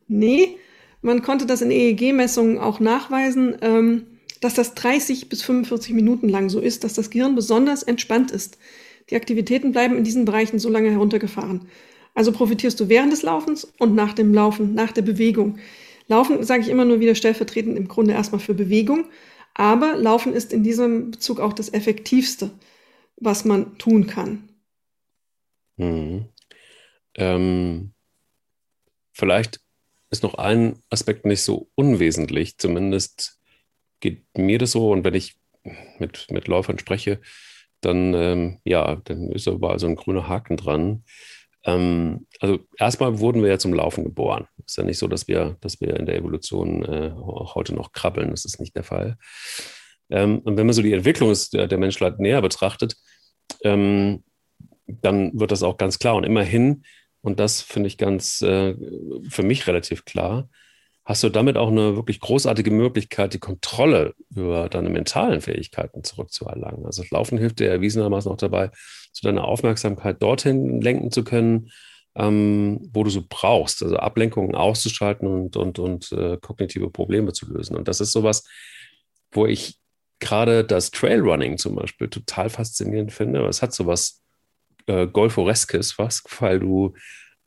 Nee, 0.09 0.57
man 1.01 1.23
konnte 1.23 1.47
das 1.47 1.63
in 1.63 1.71
EEG-Messungen 1.71 2.59
auch 2.59 2.81
nachweisen, 2.81 3.57
ähm, 3.61 4.07
dass 4.41 4.55
das 4.55 4.75
30 4.75 5.29
bis 5.29 5.43
45 5.43 5.95
Minuten 5.95 6.29
lang 6.29 6.51
so 6.51 6.61
ist, 6.61 6.85
dass 6.85 6.95
das 6.95 7.11
Gehirn 7.11 7.35
besonders 7.35 7.83
entspannt 7.83 8.31
ist. 8.31 8.59
Die 9.11 9.17
Aktivitäten 9.17 9.73
bleiben 9.73 9.97
in 9.97 10.05
diesen 10.05 10.25
Bereichen 10.25 10.59
so 10.59 10.69
lange 10.69 10.91
heruntergefahren. 10.91 11.69
Also 12.15 12.33
profitierst 12.33 12.79
du 12.79 12.89
während 12.89 13.13
des 13.13 13.23
Laufens 13.23 13.73
und 13.79 13.95
nach 13.95 14.13
dem 14.13 14.33
Laufen, 14.33 14.75
nach 14.75 14.93
der 14.93 15.03
Bewegung. 15.03 15.59
Laufen 16.07 16.43
sage 16.45 16.63
ich 16.63 16.69
immer 16.69 16.85
nur 16.85 17.01
wieder 17.01 17.15
stellvertretend 17.15 17.77
im 17.77 17.89
Grunde 17.89 18.13
erstmal 18.13 18.41
für 18.41 18.55
Bewegung, 18.55 19.07
aber 19.55 19.97
Laufen 19.97 20.35
ist 20.35 20.53
in 20.53 20.63
diesem 20.63 21.13
Bezug 21.13 21.41
auch 21.41 21.53
das 21.53 21.73
Effektivste, 21.73 22.51
was 23.17 23.45
man 23.45 23.79
tun 23.79 24.07
kann. 24.07 24.49
Hm. 25.79 26.27
Ähm, 27.15 27.93
vielleicht 29.13 29.61
ist 30.11 30.23
noch 30.23 30.35
ein 30.35 30.79
Aspekt 30.91 31.25
nicht 31.25 31.43
so 31.43 31.69
unwesentlich. 31.75 32.59
Zumindest 32.59 33.41
geht 34.01 34.25
mir 34.37 34.59
das 34.59 34.73
so. 34.73 34.91
Und 34.91 35.05
wenn 35.05 35.15
ich 35.15 35.37
mit, 35.99 36.27
mit 36.31 36.49
Läufern 36.49 36.79
spreche, 36.79 37.21
dann, 37.81 38.15
ähm, 38.15 38.61
ja, 38.65 38.97
dann 39.05 39.31
ist 39.31 39.47
überall 39.47 39.79
so 39.79 39.87
ein 39.87 39.97
grüner 39.97 40.29
Haken 40.29 40.57
dran. 40.57 41.05
Ähm, 41.65 42.27
also 42.41 42.59
erstmal 42.79 43.19
wurden 43.19 43.43
wir 43.43 43.51
ja 43.51 43.59
zum 43.59 43.75
Laufen 43.75 44.05
geboren. 44.05 44.47
Ist 44.67 44.77
ja 44.77 44.85
nicht 44.85 44.99
so, 44.99 45.09
dass 45.09 45.29
wir, 45.29 45.57
dass 45.61 45.81
wir 45.81 45.97
in 45.97 46.07
der 46.07 46.17
Evolution 46.17 46.85
äh, 46.85 47.13
auch 47.17 47.55
heute 47.55 47.75
noch 47.75 47.93
krabbeln. 47.93 48.31
Das 48.31 48.45
ist 48.45 48.61
nicht 48.61 48.77
der 48.77 48.85
Fall. 48.85 49.17
Ähm, 50.11 50.41
und 50.41 50.57
wenn 50.57 50.67
man 50.67 50.75
so 50.75 50.83
die 50.83 50.93
Entwicklung 50.93 51.35
der, 51.53 51.67
der 51.67 51.79
Menschheit 51.79 52.19
näher 52.19 52.43
betrachtet, 52.43 52.97
ähm, 53.63 54.25
dann 54.87 55.39
wird 55.39 55.51
das 55.51 55.63
auch 55.63 55.79
ganz 55.79 55.99
klar. 55.99 56.15
Und 56.17 56.25
immerhin 56.25 56.85
und 57.25 57.41
das 57.41 57.63
finde 57.63 57.87
ich 57.87 57.97
ganz 57.97 58.43
äh, 58.43 58.75
für 59.31 59.43
mich 59.43 59.67
relativ 59.67 60.05
klar, 60.05 60.51
hast 61.05 61.23
du 61.23 61.29
damit 61.29 61.57
auch 61.57 61.69
eine 61.69 61.97
wirklich 61.97 62.21
großartige 62.21 62.71
Möglichkeit, 62.71 63.35
die 63.35 63.39
Kontrolle 63.39 64.15
über 64.35 64.69
deine 64.69 64.89
mentalen 64.89 65.41
Fähigkeiten 65.41 66.03
zurückzuerlangen. 66.03 66.87
Also 66.87 67.03
das 67.03 67.11
Laufen 67.11 67.37
hilft 67.37 67.61
dir 67.61 67.71
erwiesenermaßen 67.71 68.33
auch 68.33 68.37
dabei, 68.37 68.71
zu 69.13 69.23
deiner 69.23 69.45
Aufmerksamkeit 69.45 70.23
dorthin 70.23 70.81
lenken 70.81 71.11
zu 71.11 71.23
können, 71.23 71.71
ähm, 72.17 72.89
wo 72.93 73.05
du 73.05 73.11
so 73.11 73.23
brauchst, 73.29 73.83
also 73.83 73.97
Ablenkungen 73.97 74.55
auszuschalten 74.55 75.29
und, 75.29 75.57
und, 75.57 75.79
und 75.79 76.13
äh, 76.13 76.39
kognitive 76.39 76.91
Probleme 76.91 77.33
zu 77.33 77.53
lösen. 77.53 77.77
Und 77.77 77.87
das 77.87 78.01
ist 78.01 78.13
sowas, 78.13 78.45
wo 79.31 79.47
ich 79.47 79.79
gerade 80.21 80.65
das 80.65 80.91
Trailrunning 80.91 81.59
zum 81.59 81.75
Beispiel 81.75 82.09
total 82.09 82.49
faszinierend 82.49 83.13
finde. 83.13 83.45
Es 83.47 83.63
hat 83.63 83.75
sowas 83.75 84.23
äh, 84.87 85.07
Golforeskes 85.07 85.93
fast, 85.93 86.41
weil 86.41 86.61
du 86.61 86.95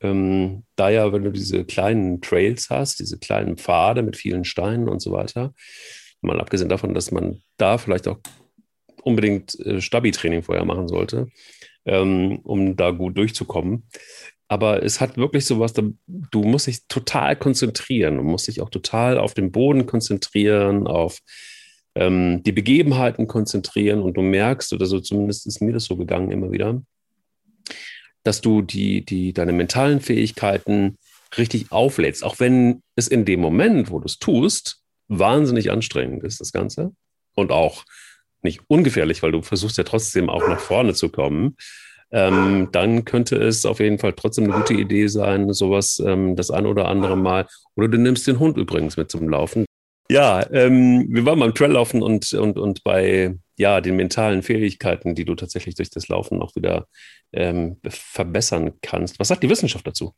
ähm, 0.00 0.64
da 0.76 0.90
ja, 0.90 1.12
wenn 1.12 1.24
du 1.24 1.32
diese 1.32 1.64
kleinen 1.64 2.20
Trails 2.20 2.70
hast, 2.70 3.00
diese 3.00 3.18
kleinen 3.18 3.56
Pfade 3.56 4.02
mit 4.02 4.16
vielen 4.16 4.44
Steinen 4.44 4.88
und 4.88 5.00
so 5.00 5.12
weiter, 5.12 5.52
mal 6.20 6.40
abgesehen 6.40 6.68
davon, 6.68 6.94
dass 6.94 7.10
man 7.10 7.42
da 7.56 7.78
vielleicht 7.78 8.08
auch 8.08 8.18
unbedingt 9.02 9.58
äh, 9.60 9.80
Stabi-Training 9.80 10.42
vorher 10.42 10.64
machen 10.64 10.88
sollte, 10.88 11.28
ähm, 11.84 12.40
um 12.44 12.76
da 12.76 12.90
gut 12.90 13.16
durchzukommen. 13.16 13.84
Aber 14.48 14.82
es 14.82 15.00
hat 15.00 15.18
wirklich 15.18 15.44
sowas, 15.44 15.74
du 15.74 16.42
musst 16.42 16.66
dich 16.66 16.86
total 16.88 17.36
konzentrieren, 17.36 18.16
du 18.16 18.22
musst 18.22 18.48
dich 18.48 18.62
auch 18.62 18.70
total 18.70 19.18
auf 19.18 19.34
den 19.34 19.52
Boden 19.52 19.84
konzentrieren, 19.84 20.86
auf 20.86 21.18
ähm, 21.94 22.42
die 22.44 22.52
Begebenheiten 22.52 23.26
konzentrieren 23.26 24.00
und 24.00 24.16
du 24.16 24.22
merkst, 24.22 24.72
oder 24.72 24.86
so 24.86 25.00
zumindest 25.00 25.46
ist 25.46 25.60
mir 25.60 25.72
das 25.72 25.84
so 25.84 25.96
gegangen 25.96 26.30
immer 26.30 26.50
wieder, 26.50 26.80
dass 28.24 28.40
du 28.40 28.62
die, 28.62 29.04
die, 29.04 29.32
deine 29.32 29.52
mentalen 29.52 30.00
Fähigkeiten 30.00 30.96
richtig 31.36 31.70
auflädst, 31.70 32.24
auch 32.24 32.40
wenn 32.40 32.82
es 32.96 33.08
in 33.08 33.24
dem 33.24 33.40
Moment, 33.40 33.90
wo 33.90 33.98
du 33.98 34.06
es 34.06 34.18
tust, 34.18 34.82
wahnsinnig 35.08 35.70
anstrengend 35.70 36.24
ist, 36.24 36.40
das 36.40 36.52
Ganze. 36.52 36.92
Und 37.34 37.52
auch 37.52 37.84
nicht 38.42 38.60
ungefährlich, 38.68 39.22
weil 39.22 39.32
du 39.32 39.42
versuchst 39.42 39.78
ja 39.78 39.84
trotzdem 39.84 40.30
auch 40.30 40.46
nach 40.48 40.60
vorne 40.60 40.94
zu 40.94 41.08
kommen. 41.08 41.56
Ähm, 42.10 42.68
dann 42.72 43.04
könnte 43.04 43.36
es 43.36 43.66
auf 43.66 43.80
jeden 43.80 43.98
Fall 43.98 44.14
trotzdem 44.14 44.44
eine 44.44 44.54
gute 44.54 44.74
Idee 44.74 45.08
sein, 45.08 45.52
sowas 45.52 46.02
ähm, 46.04 46.36
das 46.36 46.50
ein 46.50 46.66
oder 46.66 46.88
andere 46.88 47.16
Mal. 47.16 47.46
Oder 47.76 47.88
du 47.88 47.98
nimmst 47.98 48.26
den 48.26 48.38
Hund 48.38 48.56
übrigens 48.56 48.96
mit 48.96 49.10
zum 49.10 49.28
Laufen. 49.28 49.66
Ja, 50.10 50.44
ähm, 50.50 51.06
wir 51.10 51.26
waren 51.26 51.38
beim 51.38 51.54
Traillaufen 51.54 52.02
und, 52.02 52.32
und, 52.32 52.58
und 52.58 52.82
bei 52.82 53.36
ja, 53.58 53.80
den 53.80 53.96
mentalen 53.96 54.42
Fähigkeiten, 54.42 55.14
die 55.14 55.24
du 55.24 55.34
tatsächlich 55.34 55.74
durch 55.74 55.90
das 55.90 56.08
Laufen 56.08 56.40
auch 56.40 56.56
wieder 56.56 56.86
ähm, 57.32 57.76
verbessern 57.86 58.72
kannst. 58.80 59.18
Was 59.18 59.28
sagt 59.28 59.42
die 59.42 59.50
Wissenschaft 59.50 59.86
dazu? 59.86 60.14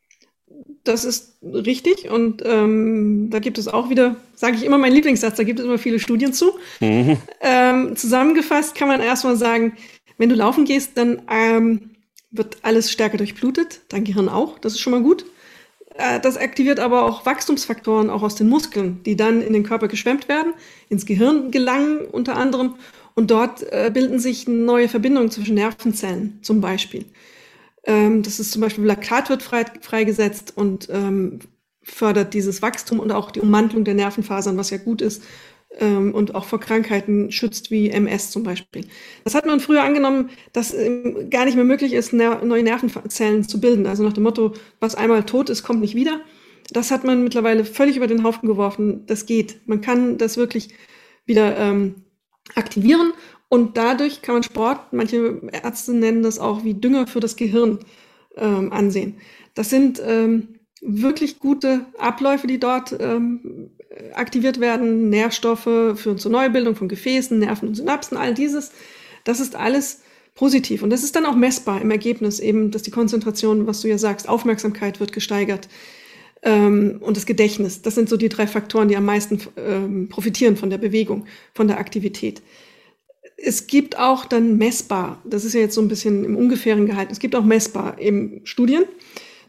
Das 0.85 1.05
ist 1.05 1.39
richtig 1.43 2.09
und 2.11 2.43
ähm, 2.45 3.29
da 3.31 3.39
gibt 3.39 3.59
es 3.59 3.69
auch 3.69 3.91
wieder, 3.91 4.17
sage 4.35 4.57
ich 4.57 4.65
immer 4.65 4.79
mein 4.79 4.93
Lieblingssatz, 4.93 5.37
da 5.37 5.43
gibt 5.43 5.59
es 5.59 5.65
immer 5.65 5.79
viele 5.79 5.99
Studien 5.99 6.33
zu. 6.33 6.53
Mhm. 6.81 7.17
Ähm, 7.41 7.97
zusammengefasst 7.97 8.75
kann 8.75 8.89
man 8.89 9.01
erstmal 9.01 9.37
sagen, 9.37 9.77
wenn 10.19 10.29
du 10.29 10.35
laufen 10.35 10.65
gehst, 10.65 10.97
dann 10.97 11.23
ähm, 11.31 11.91
wird 12.31 12.59
alles 12.63 12.93
stärker 12.93 13.17
durchblutet, 13.17 13.81
dein 13.89 14.05
Gehirn 14.05 14.29
auch, 14.29 14.59
das 14.59 14.75
ist 14.75 14.81
schon 14.81 14.93
mal 14.93 15.03
gut. 15.03 15.25
Äh, 16.01 16.21
das 16.21 16.37
aktiviert 16.37 16.81
aber 16.81 17.05
auch 17.05 17.27
Wachstumsfaktoren 17.27 18.11
auch 18.11 18.23
aus 18.23 18.35
den 18.35 18.49
Muskeln, 18.49 19.03
die 19.05 19.17
dann 19.17 19.43
in 19.43 19.53
den 19.53 19.65
Körper 19.65 19.89
geschwemmt 19.89 20.29
werden, 20.29 20.55
ins 20.89 21.07
Gehirn 21.07 21.51
gelangen 21.51 22.07
unter 22.11 22.37
anderem 22.37 22.75
und 23.15 23.31
dort 23.31 23.63
äh, 23.73 23.91
bilden 23.93 24.19
sich 24.19 24.49
neue 24.49 24.89
Verbindungen 24.89 25.31
zwischen 25.31 25.55
Nervenzellen 25.55 26.39
zum 26.43 26.61
Beispiel. 26.61 27.05
Ähm, 27.85 28.23
das 28.23 28.41
ist 28.41 28.53
zum 28.53 28.63
Beispiel 28.63 28.85
Laktat 28.85 29.29
wird 29.29 29.43
frei, 29.43 29.65
freigesetzt 29.81 30.57
und 30.57 30.89
ähm, 30.91 31.41
fördert 31.83 32.35
dieses 32.35 32.63
Wachstum 32.63 33.01
und 33.01 33.13
auch 33.13 33.31
die 33.31 33.41
Ummantelung 33.41 33.85
der 33.85 33.95
Nervenfasern, 33.95 34.57
was 34.57 34.71
ja 34.71 34.79
gut 34.79 35.03
ist 35.03 35.23
ähm, 35.79 36.15
und 36.15 36.35
auch 36.35 36.45
vor 36.45 36.61
Krankheiten 36.61 37.31
schützt, 37.31 37.71
wie 37.71 37.91
MS 37.91 38.31
zum 38.31 38.43
Beispiel. 38.43 38.87
Das 39.25 39.35
hat 39.35 39.47
man 39.47 39.61
früher 39.61 39.83
angenommen, 39.83 40.31
dass 40.53 40.75
ähm, 40.75 41.31
gar 41.31 41.45
nicht 41.45 41.57
mehr 41.57 41.65
möglich 41.65 41.93
ist, 41.93 42.13
ner 42.13 42.45
neue 42.45 42.63
Nervenzellen 42.63 43.47
zu 43.47 43.61
bilden. 43.61 43.87
Also 43.87 44.03
nach 44.03 44.13
dem 44.13 44.25
Motto, 44.25 44.55
was 44.81 44.95
einmal 44.95 45.25
tot 45.25 45.51
ist, 45.51 45.63
kommt 45.63 45.81
nicht 45.81 45.95
wieder. 45.95 46.21
Das 46.73 46.91
hat 46.91 47.05
man 47.05 47.25
mittlerweile 47.25 47.65
völlig 47.65 47.97
über 47.97 48.07
den 48.07 48.25
Haufen 48.25 48.49
geworfen. 48.49 49.05
Das 49.07 49.27
geht. 49.27 49.61
Man 49.67 49.81
kann 49.81 50.19
das 50.19 50.37
wirklich 50.37 50.71
wieder 51.27 51.57
ähm, 51.57 51.97
aktivieren 52.55 53.13
und 53.49 53.77
dadurch 53.77 54.23
kann 54.23 54.37
man 54.37 54.43
Sport, 54.43 54.93
manche 54.93 55.41
Ärzte 55.51 55.93
nennen 55.93 56.23
das 56.23 56.39
auch 56.39 56.65
wie 56.65 56.75
Dünger 56.75 57.07
für 57.07 57.21
das 57.21 57.37
Gehirn 57.37 57.81
ähm, 58.37 58.73
ansehen. 58.73 59.17
Das 59.55 59.71
sind 59.71 60.01
ähm, 60.05 60.61
wirklich 60.81 61.41
gute 61.41 61.87
Abläufe, 61.99 62.47
die 62.47 62.61
dort 62.61 62.97
ähm, 62.99 63.71
aktiviert 64.15 64.61
werden. 64.61 65.11
Nährstoffe 65.11 65.63
führen 65.63 66.19
zur 66.19 66.31
Neubildung 66.31 66.77
von 66.77 66.89
Gefäßen, 66.89 67.39
Nerven 67.39 67.69
und 67.69 67.75
Synapsen, 67.75 68.17
all 68.17 68.35
dieses. 68.35 68.73
Das 69.25 69.41
ist 69.41 69.57
alles 69.57 70.03
positiv. 70.35 70.83
Und 70.83 70.91
das 70.91 71.03
ist 71.03 71.17
dann 71.17 71.27
auch 71.27 71.37
messbar 71.37 71.81
im 71.81 71.91
Ergebnis 71.91 72.41
eben, 72.41 72.71
dass 72.71 72.83
die 72.83 72.91
Konzentration, 72.91 73.67
was 73.67 73.81
du 73.81 73.89
ja 73.89 73.99
sagst, 73.99 74.29
Aufmerksamkeit 74.29 75.01
wird 75.01 75.13
gesteigert 75.13 75.69
ähm, 76.43 76.99
und 77.01 77.17
das 77.17 77.27
Gedächtnis. 77.27 77.83
Das 77.83 77.95
sind 77.95 78.09
so 78.09 78.17
die 78.17 78.29
drei 78.29 78.47
Faktoren, 78.47 78.89
die 78.89 78.97
am 78.97 79.05
meisten 79.05 79.41
ähm, 79.57 80.09
profitieren 80.09 80.57
von 80.57 80.71
der 80.71 80.79
Bewegung, 80.79 81.27
von 81.55 81.69
der 81.69 81.79
Aktivität. 81.79 82.43
Es 83.37 83.67
gibt 83.67 83.99
auch 83.99 84.25
dann 84.27 84.59
messbar, 84.59 85.23
das 85.25 85.45
ist 85.45 85.55
ja 85.55 85.61
jetzt 85.61 85.75
so 85.75 85.81
ein 85.81 85.89
bisschen 85.89 86.25
im 86.25 86.37
Ungefähren 86.37 86.87
gehalten, 86.87 87.13
es 87.13 87.21
gibt 87.21 87.35
auch 87.35 87.45
messbar 87.45 87.99
eben 87.99 88.41
Studien. 88.45 88.85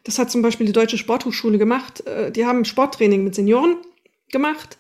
Das 0.04 0.18
hat 0.18 0.32
zum 0.32 0.42
Beispiel 0.42 0.66
die 0.66 0.74
Deutsche 0.74 0.98
Sporthochschule 0.98 1.58
gemacht. 1.58 2.06
Äh, 2.08 2.32
die 2.32 2.46
haben 2.46 2.66
Sporttraining 2.66 3.24
mit 3.24 3.36
Senioren 3.36 3.78
gemacht, 4.32 4.78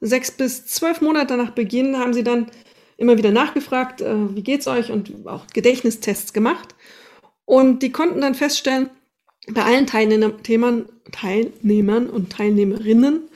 sechs 0.00 0.30
bis 0.30 0.66
zwölf 0.66 1.00
Monate 1.00 1.36
nach 1.36 1.50
Beginn 1.50 1.98
haben 1.98 2.14
sie 2.14 2.24
dann 2.24 2.50
immer 2.96 3.18
wieder 3.18 3.30
nachgefragt, 3.30 4.00
äh, 4.00 4.34
wie 4.34 4.42
geht's 4.42 4.66
euch 4.66 4.90
und 4.90 5.26
auch 5.26 5.46
Gedächtnistests 5.48 6.32
gemacht. 6.32 6.74
Und 7.44 7.82
die 7.82 7.92
konnten 7.92 8.20
dann 8.20 8.34
feststellen, 8.34 8.90
bei 9.48 9.64
allen 9.64 9.86
Teilnehmern, 9.86 10.86
Teilnehmern 11.10 12.08
und 12.08 12.30
Teilnehmerinnen 12.30 13.28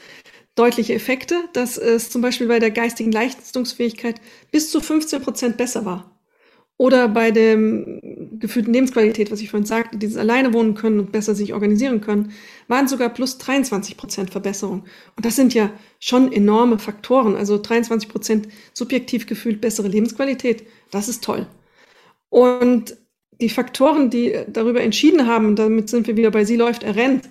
deutliche 0.55 0.94
Effekte, 0.94 1.48
dass 1.52 1.76
es 1.76 2.11
zum 2.11 2.22
Beispiel 2.22 2.48
bei 2.48 2.59
der 2.59 2.70
geistigen 2.70 3.12
Leistungsfähigkeit 3.12 4.20
bis 4.50 4.70
zu 4.70 4.81
15 4.81 5.22
Prozent 5.22 5.57
besser 5.57 5.85
war. 5.85 6.15
Oder 6.79 7.09
bei 7.09 7.31
der 7.31 7.57
gefühlten 7.57 8.75
Lebensqualität, 8.75 9.31
was 9.31 9.41
ich 9.41 9.51
vorhin 9.51 9.65
sagte, 9.67 9.97
dieses 9.97 10.19
alleine 10.19 10.53
wohnen 10.53 10.75
können 10.75 11.01
und 11.01 11.12
besser 11.12 11.35
sich 11.35 11.55
organisieren 11.55 12.03
können, 12.03 12.33
waren 12.69 12.87
sogar 12.87 13.09
plus 13.09 13.39
23 13.39 13.97
Prozent 13.97 14.31
Verbesserung. 14.31 14.85
Und 15.17 15.25
das 15.25 15.37
sind 15.37 15.55
ja 15.55 15.71
schon 16.01 16.31
enorme 16.33 16.79
Faktoren. 16.79 17.35
Also 17.35 17.57
23 17.57 18.11
Prozent 18.11 18.49
subjektiv 18.75 19.27
gefühlt 19.27 19.62
bessere 19.62 19.89
Lebensqualität, 19.89 20.65
das 20.91 21.09
ist 21.09 21.25
toll. 21.25 21.47
Und 22.29 22.97
die 23.41 23.49
Faktoren, 23.49 24.11
die 24.11 24.37
darüber 24.49 24.83
entschieden 24.83 25.27
haben, 25.27 25.57
damit 25.57 25.89
sind 25.89 26.07
wir 26.07 26.17
wieder 26.17 26.31
bei 26.31 26.45
Sie 26.45 26.57
läuft, 26.57 26.83
er 26.83 26.97
rennt 26.97 27.29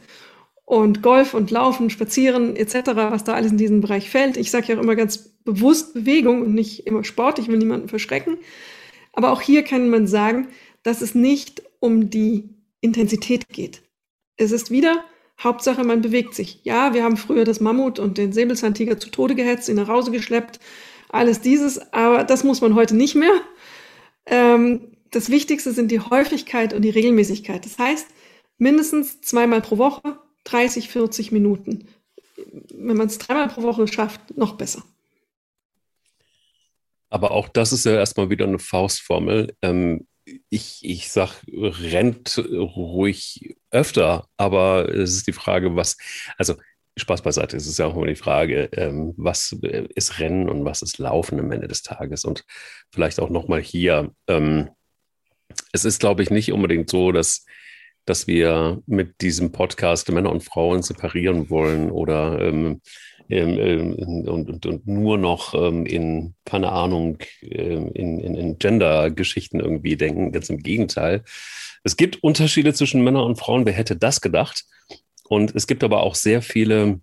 und 0.66 1.04
Golf 1.04 1.36
und 1.36 1.52
Laufen, 1.52 1.92
Spazieren 1.92 2.56
etc., 2.56 2.96
was 2.96 3.24
da 3.24 3.34
alles 3.34 3.52
in 3.52 3.58
diesen 3.58 3.82
Bereich 3.82 4.10
fällt. 4.10 4.38
Ich 4.38 4.50
sage 4.50 4.68
ja 4.68 4.78
auch 4.78 4.84
immer 4.84 4.96
ganz 4.96 5.36
bewusst 5.44 5.94
Bewegung 5.94 6.42
und 6.42 6.56
nicht 6.56 6.88
immer 6.88 7.04
Sport, 7.04 7.38
ich 7.38 7.48
will 7.48 7.58
niemanden 7.58 7.88
verschrecken. 7.88 8.38
Aber 9.16 9.32
auch 9.32 9.42
hier 9.42 9.64
kann 9.64 9.90
man 9.90 10.08
sagen, 10.08 10.50
dass 10.84 11.02
es 11.02 11.16
nicht 11.16 11.64
um 11.80 12.10
die 12.10 12.50
Intensität 12.82 13.50
geht. 13.50 13.82
Es 14.38 14.52
ist 14.52 14.70
wieder 14.70 15.04
Hauptsache, 15.42 15.84
man 15.84 16.02
bewegt 16.02 16.34
sich. 16.36 16.60
Ja, 16.64 16.94
wir 16.94 17.04
haben 17.04 17.18
früher 17.18 17.44
das 17.44 17.60
Mammut 17.60 18.00
und 18.00 18.18
den 18.18 18.32
Säbelzahntiger 18.32 19.00
zu 19.00 19.10
Tode 19.10 19.36
gehetzt, 19.36 19.68
ihn 19.70 19.76
nach 19.76 19.88
Hause 19.88 20.12
geschleppt, 20.12 20.60
alles 21.10 21.42
dieses, 21.42 21.94
aber 21.94 22.24
das 22.24 22.44
muss 22.44 22.62
man 22.62 22.76
heute 22.76 22.96
nicht 22.96 23.16
mehr. 23.16 23.42
Ähm, 24.26 24.92
das 25.12 25.30
Wichtigste 25.30 25.72
sind 25.72 25.92
die 25.92 26.00
Häufigkeit 26.00 26.74
und 26.74 26.82
die 26.82 26.90
Regelmäßigkeit. 26.90 27.64
Das 27.66 27.78
heißt, 27.78 28.08
mindestens 28.58 29.22
zweimal 29.22 29.62
pro 29.62 29.78
Woche, 29.78 30.20
30, 30.46 30.90
40 30.90 31.32
Minuten. 31.32 31.88
Wenn 32.74 32.98
man 32.98 33.08
es 33.08 33.18
dreimal 33.18 33.48
pro 33.48 33.62
Woche 33.64 33.88
schafft, 33.88 34.38
noch 34.38 34.54
besser. 34.54 34.84
Aber 37.16 37.32
auch 37.32 37.48
das 37.48 37.72
ist 37.72 37.86
ja 37.86 37.94
erstmal 37.94 38.30
wieder 38.30 38.46
eine 38.46 38.60
Faustformel. 38.60 39.56
Ähm, 39.62 40.06
ich, 40.50 40.80
ich 40.84 41.10
sag, 41.14 41.44
rennt 41.48 42.38
ruhig 42.38 43.56
öfter, 43.72 44.28
aber 44.36 44.94
es 44.94 45.16
ist 45.16 45.26
die 45.26 45.32
Frage, 45.32 45.78
was, 45.78 45.96
also 46.38 46.56
Spaß 46.98 47.22
beiseite, 47.22 47.56
es 47.56 47.68
ist 47.68 47.80
ja 47.80 47.86
auch 47.86 47.96
immer 47.96 48.08
die 48.08 48.18
Frage, 48.18 48.68
ähm, 48.74 49.14
was 49.16 49.54
ist 49.96 50.20
Rennen 50.20 50.50
und 50.50 50.66
was 50.66 50.82
ist 50.82 50.98
Laufen 50.98 51.40
am 51.40 51.54
Ende 51.54 51.70
des 51.70 51.84
Tages? 51.84 52.26
Und 52.26 52.44
vielleicht 52.92 53.22
auch 53.22 53.30
nochmal 53.30 53.62
hier, 53.62 54.12
ähm, 54.28 54.72
es 55.72 55.86
ist, 55.86 56.02
glaube 56.02 56.22
ich, 56.22 56.32
nicht 56.32 56.52
unbedingt 56.52 56.90
so, 56.90 57.14
dass, 57.14 57.46
dass 58.06 58.28
wir 58.28 58.82
mit 58.86 59.22
diesem 59.22 59.52
Podcast 59.52 60.12
Männer 60.12 60.32
und 60.32 60.44
Frauen 60.44 60.82
separieren 60.84 61.50
wollen 61.50 61.92
oder 61.92 62.40
ähm, 62.42 62.82
ähm, 63.30 63.58
ähm, 63.58 63.94
und, 64.28 64.50
und, 64.50 64.66
und, 64.68 64.88
nur 64.88 65.18
noch 65.18 65.56
ähm, 65.56 65.86
in, 65.88 66.36
keine 66.46 66.72
Ahnung, 66.72 67.18
ähm, 67.42 67.92
in, 67.94 68.20
in, 68.20 68.36
in 68.36 68.60
Gender-Geschichten 68.60 69.60
irgendwie 69.60 69.96
denken. 69.96 70.32
Ganz 70.32 70.50
im 70.50 70.60
Gegenteil. 70.60 71.24
Es 71.84 71.98
gibt 71.98 72.22
Unterschiede 72.22 72.74
zwischen 72.74 73.04
Männern 73.04 73.24
und 73.24 73.38
Frauen. 73.38 73.66
Wer 73.66 73.74
hätte 73.74 73.96
das 73.96 74.22
gedacht? 74.22 74.66
Und 75.28 75.56
es 75.56 75.66
gibt 75.66 75.84
aber 75.84 76.04
auch 76.04 76.14
sehr 76.14 76.44
viele, 76.44 77.02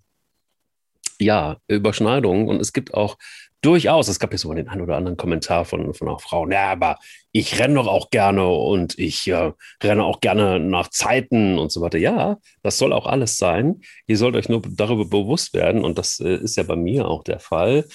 ja, 1.19 1.57
Überschneidungen. 1.67 2.47
Und 2.47 2.61
es 2.61 2.71
gibt 2.71 2.93
auch 2.93 3.17
durchaus, 3.63 4.07
es 4.07 4.19
gab 4.19 4.31
ja 4.31 4.37
so 4.37 4.53
den 4.53 4.69
einen 4.69 4.81
oder 4.81 4.97
anderen 4.97 5.17
Kommentar 5.17 5.65
von, 5.65 5.93
von 5.93 6.07
auch 6.09 6.21
Frauen, 6.21 6.51
ja, 6.51 6.71
aber 6.71 6.99
ich 7.31 7.59
renne 7.59 7.75
doch 7.75 7.87
auch 7.87 8.11
gerne 8.11 8.47
und 8.47 8.99
ich 8.99 9.27
äh, 9.27 9.51
renne 9.81 10.03
auch 10.03 10.19
gerne 10.21 10.59
nach 10.59 10.89
Zeiten 10.89 11.57
und 11.57 11.71
so 11.71 11.81
weiter. 11.81 11.97
Ja, 11.97 12.37
das 12.61 12.77
soll 12.77 12.93
auch 12.93 13.07
alles 13.07 13.37
sein. 13.37 13.81
Ihr 14.05 14.17
sollt 14.17 14.35
euch 14.35 14.49
nur 14.49 14.61
darüber 14.69 15.05
bewusst 15.05 15.53
werden, 15.53 15.83
und 15.83 15.97
das 15.97 16.19
äh, 16.19 16.35
ist 16.35 16.57
ja 16.57 16.63
bei 16.63 16.75
mir 16.75 17.07
auch 17.07 17.23
der 17.23 17.39
Fall, 17.39 17.85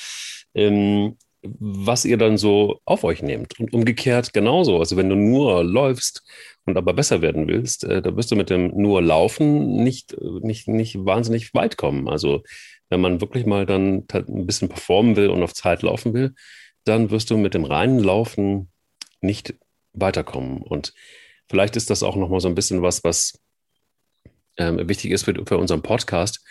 ähm, 0.55 1.17
was 1.43 2.05
ihr 2.05 2.19
dann 2.19 2.37
so 2.37 2.81
auf 2.85 3.05
euch 3.05 3.23
nehmt. 3.23 3.59
Und 3.61 3.73
umgekehrt 3.73 4.33
genauso. 4.33 4.79
Also 4.79 4.97
wenn 4.97 5.09
du 5.09 5.17
nur 5.17 5.63
läufst 5.63 6.25
und 6.65 6.77
aber 6.77 6.93
besser 6.93 7.23
werden 7.23 7.47
willst, 7.47 7.85
äh, 7.85 8.03
da 8.03 8.17
wirst 8.17 8.31
du 8.31 8.37
mit 8.37 8.51
dem 8.51 8.77
nur 8.77 9.03
Laufen 9.03 9.83
nicht, 9.83 10.17
nicht, 10.21 10.69
nicht 10.69 11.05
wahnsinnig 11.05 11.55
weit 11.55 11.77
kommen. 11.77 12.09
Also 12.09 12.43
wenn 12.91 13.01
man 13.01 13.21
wirklich 13.21 13.47
mal 13.47 13.67
dann 13.67 14.07
ein 14.13 14.47
bisschen 14.47 14.69
performen 14.69 15.17
will 15.17 15.29
und 15.29 15.43
auf 15.43 15.55
Zeit 15.55 15.83
laufen 15.83 16.15
will, 16.15 16.35
dann 16.85 17.11
wirst 17.11 17.31
du 17.31 17.37
mit 17.37 17.55
dem 17.55 17.65
reinen 17.65 17.99
Laufen 17.99 18.71
nicht 19.21 19.55
weiterkommen. 19.93 20.63
Und 20.63 20.95
vielleicht 21.49 21.77
ist 21.77 21.91
das 21.91 22.03
auch 22.03 22.17
nochmal 22.17 22.41
so 22.41 22.49
ein 22.49 22.55
bisschen 22.55 22.83
was, 22.83 23.05
was 23.05 23.39
ähm, 24.57 24.89
wichtig 24.89 25.13
ist 25.13 25.25
für, 25.25 25.35
für 25.47 25.59
unseren 25.59 25.83
Podcast, 25.83 26.45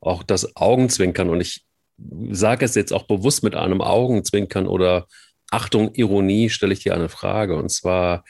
auch 0.00 0.22
das 0.22 0.56
Augenzwinkern. 0.56 1.30
Und 1.30 1.40
ich 1.40 1.64
sage 2.30 2.64
es 2.64 2.74
jetzt 2.74 2.92
auch 2.92 3.04
bewusst 3.04 3.42
mit 3.42 3.54
einem 3.54 3.80
Augenzwinkern 3.80 4.66
oder 4.66 5.06
Achtung, 5.50 5.94
Ironie, 5.94 6.50
stelle 6.50 6.72
ich 6.72 6.80
dir 6.80 6.94
eine 6.94 7.08
Frage. 7.08 7.56
Und 7.56 7.70
zwar 7.70 8.24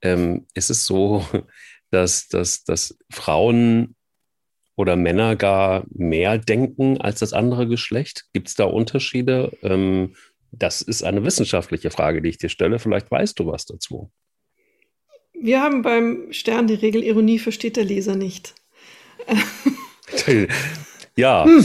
ähm, 0.00 0.46
ist 0.54 0.70
es 0.70 0.84
so, 0.84 1.26
dass, 1.90 2.28
dass, 2.28 2.64
dass 2.64 2.96
Frauen 3.10 3.94
oder 4.76 4.96
Männer 4.96 5.36
gar 5.36 5.84
mehr 5.90 6.38
denken 6.38 7.00
als 7.00 7.20
das 7.20 7.32
andere 7.32 7.66
Geschlecht? 7.66 8.26
Gibt 8.32 8.48
es 8.48 8.54
da 8.54 8.64
Unterschiede? 8.64 9.52
Ähm, 9.62 10.14
das 10.50 10.82
ist 10.82 11.02
eine 11.02 11.24
wissenschaftliche 11.24 11.90
Frage, 11.90 12.22
die 12.22 12.28
ich 12.28 12.38
dir 12.38 12.48
stelle. 12.48 12.78
Vielleicht 12.78 13.10
weißt 13.10 13.38
du 13.38 13.46
was 13.46 13.64
dazu. 13.64 14.10
Wir 15.32 15.60
haben 15.60 15.82
beim 15.82 16.30
Stern 16.30 16.66
die 16.66 16.74
Regel, 16.74 17.02
Ironie 17.02 17.38
versteht 17.38 17.76
der 17.76 17.84
Leser 17.84 18.14
nicht. 18.14 18.54
ja. 21.16 21.44
Hm. 21.44 21.64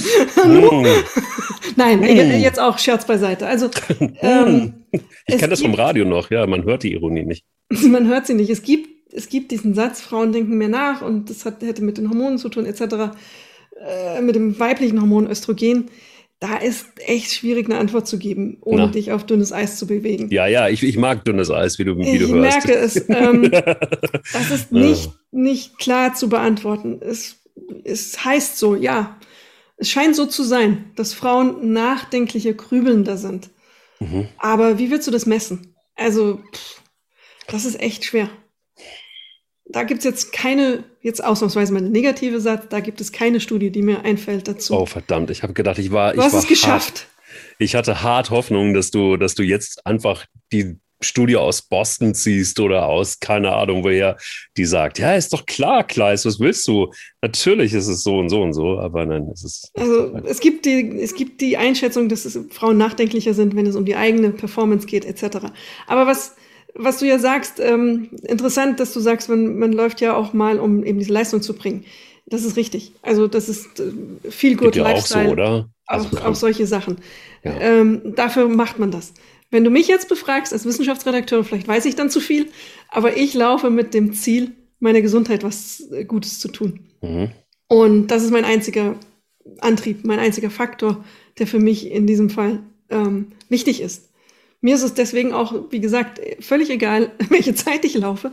Nein, 1.76 2.02
hm. 2.02 2.40
jetzt 2.40 2.60
auch 2.60 2.80
Scherz 2.80 3.06
beiseite. 3.06 3.46
Also, 3.46 3.70
ähm, 4.22 4.86
ich 4.92 5.38
kenne 5.38 5.50
das 5.50 5.62
vom 5.62 5.76
Radio 5.76 6.06
noch, 6.06 6.32
ja, 6.32 6.48
man 6.48 6.64
hört 6.64 6.84
die 6.84 6.94
Ironie 6.94 7.26
nicht. 7.26 7.46
Man 7.70 8.08
hört 8.08 8.26
sie 8.26 8.34
nicht. 8.34 8.50
Es 8.50 8.64
gibt 8.64 8.97
es 9.18 9.30
gibt 9.30 9.52
diesen 9.52 9.74
Satz, 9.74 10.00
Frauen 10.00 10.32
denken 10.32 10.58
mehr 10.58 10.70
nach 10.70 11.02
und 11.02 11.30
das 11.30 11.44
hat, 11.44 11.64
hätte 11.64 11.84
mit 11.84 11.98
den 11.98 12.10
Hormonen 12.10 12.38
zu 12.38 12.50
tun, 12.50 12.66
etc., 12.66 13.12
äh, 13.84 14.22
mit 14.22 14.36
dem 14.36 14.60
weiblichen 14.60 15.02
Hormon 15.02 15.30
Östrogen. 15.30 15.90
Da 16.40 16.58
ist 16.58 16.86
echt 16.98 17.34
schwierig, 17.34 17.66
eine 17.66 17.80
Antwort 17.80 18.08
zu 18.08 18.20
geben, 18.20 18.58
ohne 18.62 18.86
Na. 18.86 18.92
dich 18.92 19.12
auf 19.12 19.26
dünnes 19.26 19.52
Eis 19.52 19.78
zu 19.80 19.88
bewegen. 19.88 20.30
Ja, 20.30 20.46
ja, 20.46 20.70
ich, 20.70 20.84
ich 20.84 20.96
mag 20.96 21.26
dünnes 21.26 21.50
Eis, 21.50 21.80
wie 21.80 21.84
du, 21.84 21.98
wie 21.98 22.08
ich 22.08 22.20
du 22.20 22.28
hörst. 22.28 22.60
Ich 22.60 22.68
merke 22.68 22.80
es. 22.80 22.96
Ähm, 23.10 23.50
das 24.34 24.52
ist 24.52 24.72
nicht, 24.72 25.10
nicht 25.32 25.80
klar 25.80 26.14
zu 26.14 26.30
beantworten. 26.30 27.00
Es, 27.02 27.38
es 27.84 28.24
heißt 28.24 28.58
so, 28.58 28.76
ja. 28.76 29.18
Es 29.78 29.90
scheint 29.90 30.16
so 30.16 30.28
zu 30.28 30.44
sein, 30.44 30.92
dass 30.96 31.16
Frauen 31.16 31.74
nachdenkliche, 31.74 32.54
grübelnder 32.54 33.18
sind. 33.18 33.50
Mhm. 34.00 34.28
Aber 34.38 34.78
wie 34.78 34.92
willst 34.92 35.08
du 35.08 35.12
das 35.12 35.26
messen? 35.26 35.74
Also, 35.96 36.40
pff, 36.54 36.82
das 37.48 37.66
ist 37.66 37.82
echt 37.82 38.06
schwer 38.06 38.30
da 39.70 39.84
gibt 39.84 40.00
es 40.00 40.06
jetzt 40.06 40.32
keine, 40.32 40.84
jetzt 41.02 41.24
ausnahmsweise 41.24 41.74
mal 41.74 41.80
eine 41.80 41.90
negative 41.90 42.40
Satz, 42.40 42.66
da 42.70 42.80
gibt 42.80 43.02
es 43.02 43.12
keine 43.12 43.40
Studie, 43.40 43.70
die 43.70 43.82
mir 43.82 44.04
einfällt 44.04 44.48
dazu. 44.48 44.74
Oh, 44.74 44.86
verdammt, 44.86 45.30
ich 45.30 45.44
habe 45.44 45.54
gedacht, 45.54 45.78
ich 45.78 45.92
war. 45.92 46.14
Du 46.14 46.20
ich 46.20 46.26
hast 46.26 46.34
war 46.34 46.40
es 46.42 46.48
geschafft. 46.48 47.00
Hart, 47.00 47.08
ich 47.60 47.76
hatte 47.76 48.02
hart 48.02 48.30
Hoffnung, 48.30 48.74
dass 48.74 48.92
du, 48.92 49.18
dass 49.18 49.36
du 49.36 49.44
jetzt 49.44 49.86
einfach 49.86 50.26
die 50.52 50.78
Studie 51.00 51.38
aus 51.38 51.62
Boston 51.62 52.16
ziehst 52.16 52.60
oder 52.60 52.88
aus, 52.88 53.20
keine 53.20 53.54
Ahnung, 53.54 53.84
woher 53.84 54.18
die 54.56 54.66
sagt, 54.66 54.98
ja, 54.98 55.14
ist 55.14 55.32
doch 55.32 55.46
klar, 55.46 55.84
Kleis, 55.84 56.26
was 56.26 56.40
willst 56.40 56.68
du? 56.68 56.92
Natürlich 57.22 57.74
ist 57.74 57.88
es 57.88 58.02
so 58.02 58.18
und 58.18 58.30
so 58.30 58.42
und 58.42 58.54
so, 58.54 58.80
aber 58.80 59.06
nein, 59.06 59.30
es 59.32 59.44
ist. 59.44 59.72
Also 59.76 60.16
es 60.26 60.40
gibt 60.40 60.66
die, 60.66 60.98
es 61.00 61.14
gibt 61.14 61.42
die 61.42 61.58
Einschätzung, 61.58 62.10
dass 62.10 62.26
es 62.26 62.40
Frauen 62.50 62.78
nachdenklicher 62.78 63.36
sind, 63.36 63.56
wenn 63.56 63.68
es 63.68 63.76
um 63.76 63.86
die 63.86 63.96
eigene 63.96 64.32
Performance 64.32 64.88
geht, 64.88 65.06
etc. 65.06 65.48
Aber 65.86 66.08
was 66.08 66.36
was 66.78 67.00
du 67.00 67.06
ja 67.06 67.20
sagst, 67.20 67.60
ähm, 67.60 68.10
interessant, 68.24 68.80
dass 68.80 68.94
du 68.94 69.00
sagst, 69.00 69.30
man, 69.30 69.58
man 69.58 69.74
läuft 69.74 70.02
ja 70.02 70.16
auch 70.16 70.34
mal, 70.34 70.60
um 70.60 70.84
eben 70.84 71.00
diese 71.00 71.14
Leistung 71.14 71.42
zu 71.42 71.54
bringen. 71.54 71.86
Das 72.26 72.44
ist 72.44 72.58
richtig. 72.58 72.92
Also 73.02 73.28
das 73.28 73.50
ist 73.50 73.80
äh, 73.80 74.32
viel 74.32 74.56
gut 74.56 74.76
ja 74.76 74.84
Lifestyle. 74.84 75.24
Auch 75.24 75.28
so, 75.28 75.32
oder? 75.32 75.70
Also, 75.86 76.18
auch, 76.18 76.26
auch 76.26 76.36
solche 76.36 76.68
Sachen. 76.68 76.98
Ja. 77.44 77.60
Ähm, 77.60 78.14
dafür 78.16 78.48
macht 78.50 78.80
man 78.80 78.92
das. 78.92 79.14
Wenn 79.50 79.64
du 79.64 79.70
mich 79.70 79.88
jetzt 79.88 80.10
befragst 80.10 80.52
als 80.52 80.66
Wissenschaftsredakteur, 80.66 81.44
vielleicht 81.44 81.68
weiß 81.68 81.86
ich 81.86 81.96
dann 81.96 82.10
zu 82.10 82.20
viel, 82.20 82.48
aber 82.90 83.16
ich 83.16 83.34
laufe 83.34 83.70
mit 83.70 83.94
dem 83.94 84.14
Ziel, 84.14 84.52
meiner 84.80 85.02
Gesundheit 85.02 85.44
was 85.44 85.90
äh, 85.92 86.04
Gutes 86.04 86.40
zu 86.40 86.50
tun. 86.50 86.82
Mhm. 87.02 87.32
Und 87.70 88.08
das 88.08 88.24
ist 88.24 88.32
mein 88.32 88.46
einziger 88.46 88.96
Antrieb, 89.60 90.06
mein 90.06 90.20
einziger 90.20 90.50
Faktor, 90.50 91.04
der 91.40 91.48
für 91.48 91.60
mich 91.60 91.90
in 91.90 92.08
diesem 92.08 92.30
Fall 92.30 92.60
ähm, 92.90 93.28
wichtig 93.50 93.82
ist. 93.82 94.10
Mir 94.62 94.76
ist 94.76 94.84
es 94.84 94.94
deswegen 94.94 95.34
auch, 95.34 95.54
wie 95.70 95.80
gesagt, 95.80 96.20
völlig 96.40 96.70
egal, 96.70 97.12
welche 97.30 97.56
Zeit 97.56 97.86
ich 97.86 97.96
laufe. 97.96 98.32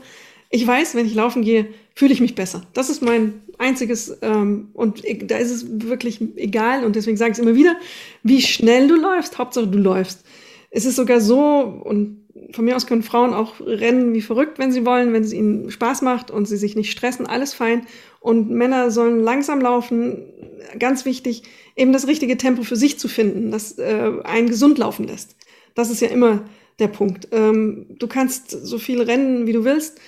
Ich 0.51 0.67
weiß, 0.67 0.95
wenn 0.95 1.07
ich 1.07 1.15
laufen 1.15 1.43
gehe, 1.43 1.67
fühle 1.95 2.13
ich 2.13 2.21
mich 2.21 2.35
besser. 2.35 2.63
Das 2.75 2.89
ist 2.91 3.03
mein 3.03 3.43
einziges, 3.59 4.17
ähm, 4.23 4.69
und 4.73 5.03
da 5.25 5.37
ist 5.37 5.51
es 5.51 5.67
wirklich 5.89 6.21
egal, 6.37 6.85
und 6.85 6.97
deswegen 6.97 7.17
sage 7.17 7.33
ich 7.33 7.39
es 7.39 7.43
immer 7.43 7.57
wieder, 7.57 7.77
wie 8.23 8.41
schnell 8.41 8.89
du 8.89 8.97
läufst, 8.97 9.39
Hauptsache 9.39 9.67
du 9.67 9.79
läufst. 9.79 10.25
Es 10.71 10.85
ist 10.85 10.97
sogar 10.97 11.21
so, 11.21 11.83
und 11.85 12.25
von 12.53 12.65
mir 12.65 12.77
aus 12.77 12.87
können 12.87 13.03
Frauen 13.03 13.33
auch 13.33 13.61
rennen 13.61 14.13
wie 14.15 14.21
verrückt, 14.21 14.59
wenn 14.59 14.73
sie 14.73 14.85
wollen, 14.85 15.13
wenn 15.13 15.23
es 15.23 15.33
ihnen 15.33 15.71
Spaß 15.71 16.03
macht 16.03 16.31
und 16.31 16.47
sie 16.47 16.57
sich 16.57 16.77
nicht 16.77 16.91
stressen, 16.91 17.27
alles 17.27 17.55
fein. 17.55 17.87
Und 18.21 18.51
Männer 18.51 18.91
sollen 18.91 19.21
langsam 19.21 19.61
laufen, 19.61 20.23
ganz 20.79 21.05
wichtig, 21.05 21.43
eben 21.77 21.93
das 21.93 22.07
richtige 22.07 22.37
Tempo 22.37 22.63
für 22.63 22.77
sich 22.77 22.99
zu 22.99 23.09
finden, 23.09 23.51
das 23.51 23.79
äh, 23.79 24.13
einen 24.25 24.49
gesund 24.49 24.79
laufen 24.79 25.07
lässt. 25.07 25.37
Das 25.75 25.91
ist 25.91 26.01
ja 26.01 26.09
immer 26.09 26.45
der 26.79 26.89
Punkt. 26.89 27.29
Ähm, 27.33 27.87
du 27.99 28.07
kannst 28.07 28.51
so 28.51 28.79
viel 28.79 29.03
rennen, 29.03 29.47
wie 29.47 29.53
du 29.53 29.65
willst. 29.65 30.01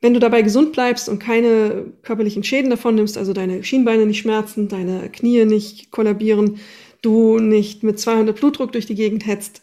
Wenn 0.00 0.14
du 0.14 0.20
dabei 0.20 0.42
gesund 0.42 0.72
bleibst 0.72 1.08
und 1.08 1.20
keine 1.20 1.92
körperlichen 2.02 2.42
Schäden 2.42 2.70
davon 2.70 2.96
nimmst, 2.96 3.16
also 3.16 3.32
deine 3.32 3.62
Schienbeine 3.62 4.04
nicht 4.04 4.20
schmerzen, 4.20 4.68
deine 4.68 5.08
Knie 5.10 5.44
nicht 5.44 5.92
kollabieren, 5.92 6.58
du 7.02 7.38
nicht 7.38 7.82
mit 7.84 8.00
200 8.00 8.36
Blutdruck 8.36 8.72
durch 8.72 8.86
die 8.86 8.96
Gegend 8.96 9.26
hetzt 9.26 9.62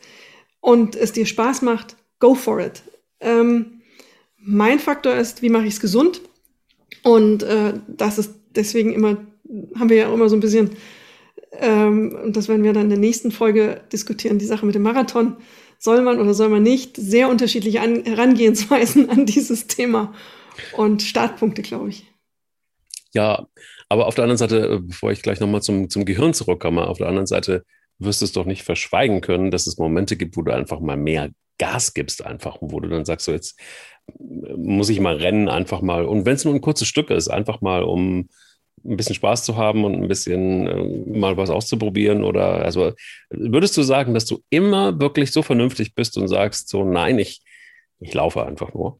und 0.62 0.96
es 0.96 1.12
dir 1.12 1.26
Spaß 1.26 1.62
macht, 1.62 1.98
go 2.20 2.36
for 2.36 2.60
it. 2.62 2.84
Ähm, 3.20 3.82
mein 4.38 4.80
Faktor 4.80 5.16
ist, 5.16 5.42
wie 5.42 5.50
mache 5.50 5.66
ich 5.66 5.74
es 5.74 5.80
gesund? 5.80 6.22
Und 7.04 7.44
äh, 7.44 7.74
das 7.88 8.18
ist 8.18 8.34
deswegen 8.56 8.94
immer, 8.94 9.18
haben 9.78 9.90
wir 9.90 9.98
ja 9.98 10.14
immer 10.14 10.30
so 10.30 10.36
ein 10.36 10.42
bisschen, 10.42 10.72
ähm, 11.54 12.18
und 12.24 12.38
das 12.38 12.48
werden 12.48 12.64
wir 12.64 12.74
dann 12.74 12.84
in 12.84 12.90
der 12.90 13.00
nächsten 13.00 13.32
Folge 13.32 13.82
diskutieren, 13.92 14.40
die 14.40 14.46
Sache 14.46 14.66
mit 14.66 14.76
dem 14.76 14.84
Marathon 14.84 15.38
soll 15.78 16.02
man 16.02 16.20
oder 16.20 16.34
soll 16.34 16.50
man 16.50 16.64
nicht, 16.64 16.98
sehr 16.98 17.30
unterschiedliche 17.30 17.82
an 17.82 18.04
Herangehensweisen 18.04 19.10
an 19.10 19.26
dieses 19.26 19.68
Thema 19.68 20.14
und 20.76 21.02
Startpunkte, 21.02 21.62
glaube 21.62 21.90
ich. 21.90 22.06
Ja, 23.14 23.48
aber 23.88 24.06
auf 24.06 24.16
der 24.16 24.26
anderen 24.26 24.38
Seite, 24.38 24.74
äh, 24.74 24.80
bevor 24.80 25.12
ich 25.12 25.22
gleich 25.22 25.40
nochmal 25.40 25.62
zum, 25.62 25.90
zum 25.90 26.06
Gehirn 26.06 26.34
zurückkomme, 26.34 26.88
auf 26.88 27.00
der 27.00 27.08
anderen 27.08 27.28
Seite 27.28 27.66
wirst 27.98 28.22
du 28.22 28.26
es 28.26 28.32
doch 28.32 28.46
nicht 28.46 28.64
verschweigen 28.64 29.22
können, 29.22 29.52
dass 29.52 29.68
es 29.68 29.78
Momente 29.78 30.16
gibt, 30.16 30.38
wo 30.38 30.42
du 30.42 30.54
einfach 30.54 30.80
mal 30.80 30.98
mehr 30.98 31.32
Gas 31.58 31.94
gibst, 31.94 32.26
einfach, 32.26 32.58
wo 32.62 32.80
du 32.80 32.88
dann 32.88 33.06
sagst, 33.06 33.26
so 33.26 33.32
jetzt 33.32 33.60
äh, 34.08 34.54
muss 34.56 34.90
ich 34.90 35.00
mal 35.00 35.16
rennen, 35.16 35.50
einfach 35.50 35.82
mal. 35.82 36.06
Und 36.06 36.26
wenn 36.26 36.36
es 36.36 36.46
nur 36.46 36.54
ein 36.54 36.62
kurzes 36.62 36.88
Stück 36.88 37.10
ist, 37.10 37.30
einfach 37.30 37.62
mal, 37.62 37.84
um 37.84 38.30
ein 38.86 38.98
bisschen 38.98 39.16
Spaß 39.16 39.44
zu 39.44 39.58
haben 39.58 39.84
und 39.86 39.96
ein 39.96 40.08
bisschen 40.08 40.68
äh, 40.68 41.18
mal 41.20 41.38
was 41.38 41.50
auszuprobieren? 41.50 42.24
Oder 42.24 42.64
also 42.64 42.94
würdest 43.30 43.76
du 43.78 43.84
sagen, 43.84 44.14
dass 44.14 44.26
du 44.26 44.44
immer 44.50 45.00
wirklich 45.00 45.32
so 45.32 45.42
vernünftig 45.42 45.96
bist 45.96 46.18
und 46.18 46.28
sagst, 46.28 46.70
so 46.70 46.84
nein, 46.84 47.20
ich, 47.20 47.42
ich 48.00 48.14
laufe 48.14 48.46
einfach 48.46 48.74
nur? 48.74 49.00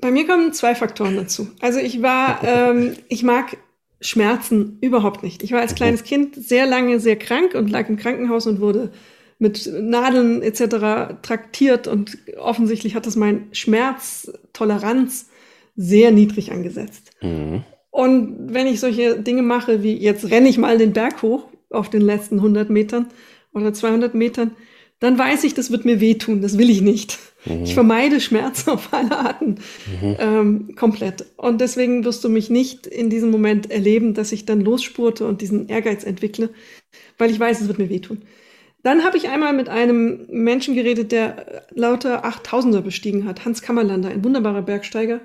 Bei 0.00 0.10
mir 0.10 0.26
kommen 0.26 0.52
zwei 0.52 0.74
Faktoren 0.74 1.16
dazu. 1.16 1.48
Also 1.60 1.78
ich 1.78 2.02
war, 2.02 2.42
ähm, 2.44 2.96
ich 3.08 3.22
mag 3.22 3.56
Schmerzen 4.00 4.78
überhaupt 4.80 5.22
nicht. 5.22 5.42
Ich 5.42 5.52
war 5.52 5.60
als 5.60 5.72
mhm. 5.72 5.76
kleines 5.76 6.04
Kind 6.04 6.34
sehr 6.36 6.66
lange 6.66 7.00
sehr 7.00 7.16
krank 7.16 7.54
und 7.54 7.70
lag 7.70 7.88
im 7.88 7.96
Krankenhaus 7.96 8.46
und 8.46 8.60
wurde 8.60 8.92
mit 9.38 9.70
Nadeln 9.70 10.42
etc. 10.42 11.20
traktiert 11.22 11.86
und 11.86 12.18
offensichtlich 12.38 12.94
hat 12.94 13.06
das 13.06 13.16
mein 13.16 13.48
Schmerztoleranz 13.52 15.28
sehr 15.76 16.10
niedrig 16.10 16.52
angesetzt. 16.52 17.10
Mhm. 17.20 17.64
Und 17.96 18.52
wenn 18.52 18.66
ich 18.66 18.78
solche 18.78 19.18
Dinge 19.18 19.40
mache, 19.40 19.82
wie 19.82 19.96
jetzt 19.96 20.30
renne 20.30 20.50
ich 20.50 20.58
mal 20.58 20.76
den 20.76 20.92
Berg 20.92 21.22
hoch 21.22 21.44
auf 21.70 21.88
den 21.88 22.02
letzten 22.02 22.36
100 22.36 22.68
Metern 22.68 23.06
oder 23.54 23.72
200 23.72 24.14
Metern, 24.14 24.50
dann 25.00 25.18
weiß 25.18 25.44
ich, 25.44 25.54
das 25.54 25.70
wird 25.70 25.86
mir 25.86 25.98
wehtun. 25.98 26.42
Das 26.42 26.58
will 26.58 26.68
ich 26.68 26.82
nicht. 26.82 27.18
Mhm. 27.46 27.64
Ich 27.64 27.72
vermeide 27.72 28.20
Schmerzen 28.20 28.68
auf 28.72 28.92
alle 28.92 29.16
Arten 29.16 29.60
mhm. 30.02 30.16
ähm, 30.18 30.74
komplett. 30.76 31.24
Und 31.38 31.62
deswegen 31.62 32.04
wirst 32.04 32.22
du 32.22 32.28
mich 32.28 32.50
nicht 32.50 32.86
in 32.86 33.08
diesem 33.08 33.30
Moment 33.30 33.70
erleben, 33.70 34.12
dass 34.12 34.30
ich 34.30 34.44
dann 34.44 34.60
losspurte 34.60 35.26
und 35.26 35.40
diesen 35.40 35.70
Ehrgeiz 35.70 36.04
entwickle, 36.04 36.50
weil 37.16 37.30
ich 37.30 37.40
weiß, 37.40 37.62
es 37.62 37.68
wird 37.68 37.78
mir 37.78 37.88
wehtun. 37.88 38.24
Dann 38.82 39.04
habe 39.04 39.16
ich 39.16 39.30
einmal 39.30 39.54
mit 39.54 39.70
einem 39.70 40.26
Menschen 40.28 40.74
geredet, 40.74 41.12
der 41.12 41.64
lauter 41.74 42.26
8000er 42.26 42.82
bestiegen 42.82 43.24
hat, 43.24 43.46
Hans 43.46 43.62
Kammerlander, 43.62 44.10
ein 44.10 44.22
wunderbarer 44.22 44.60
Bergsteiger, 44.60 45.22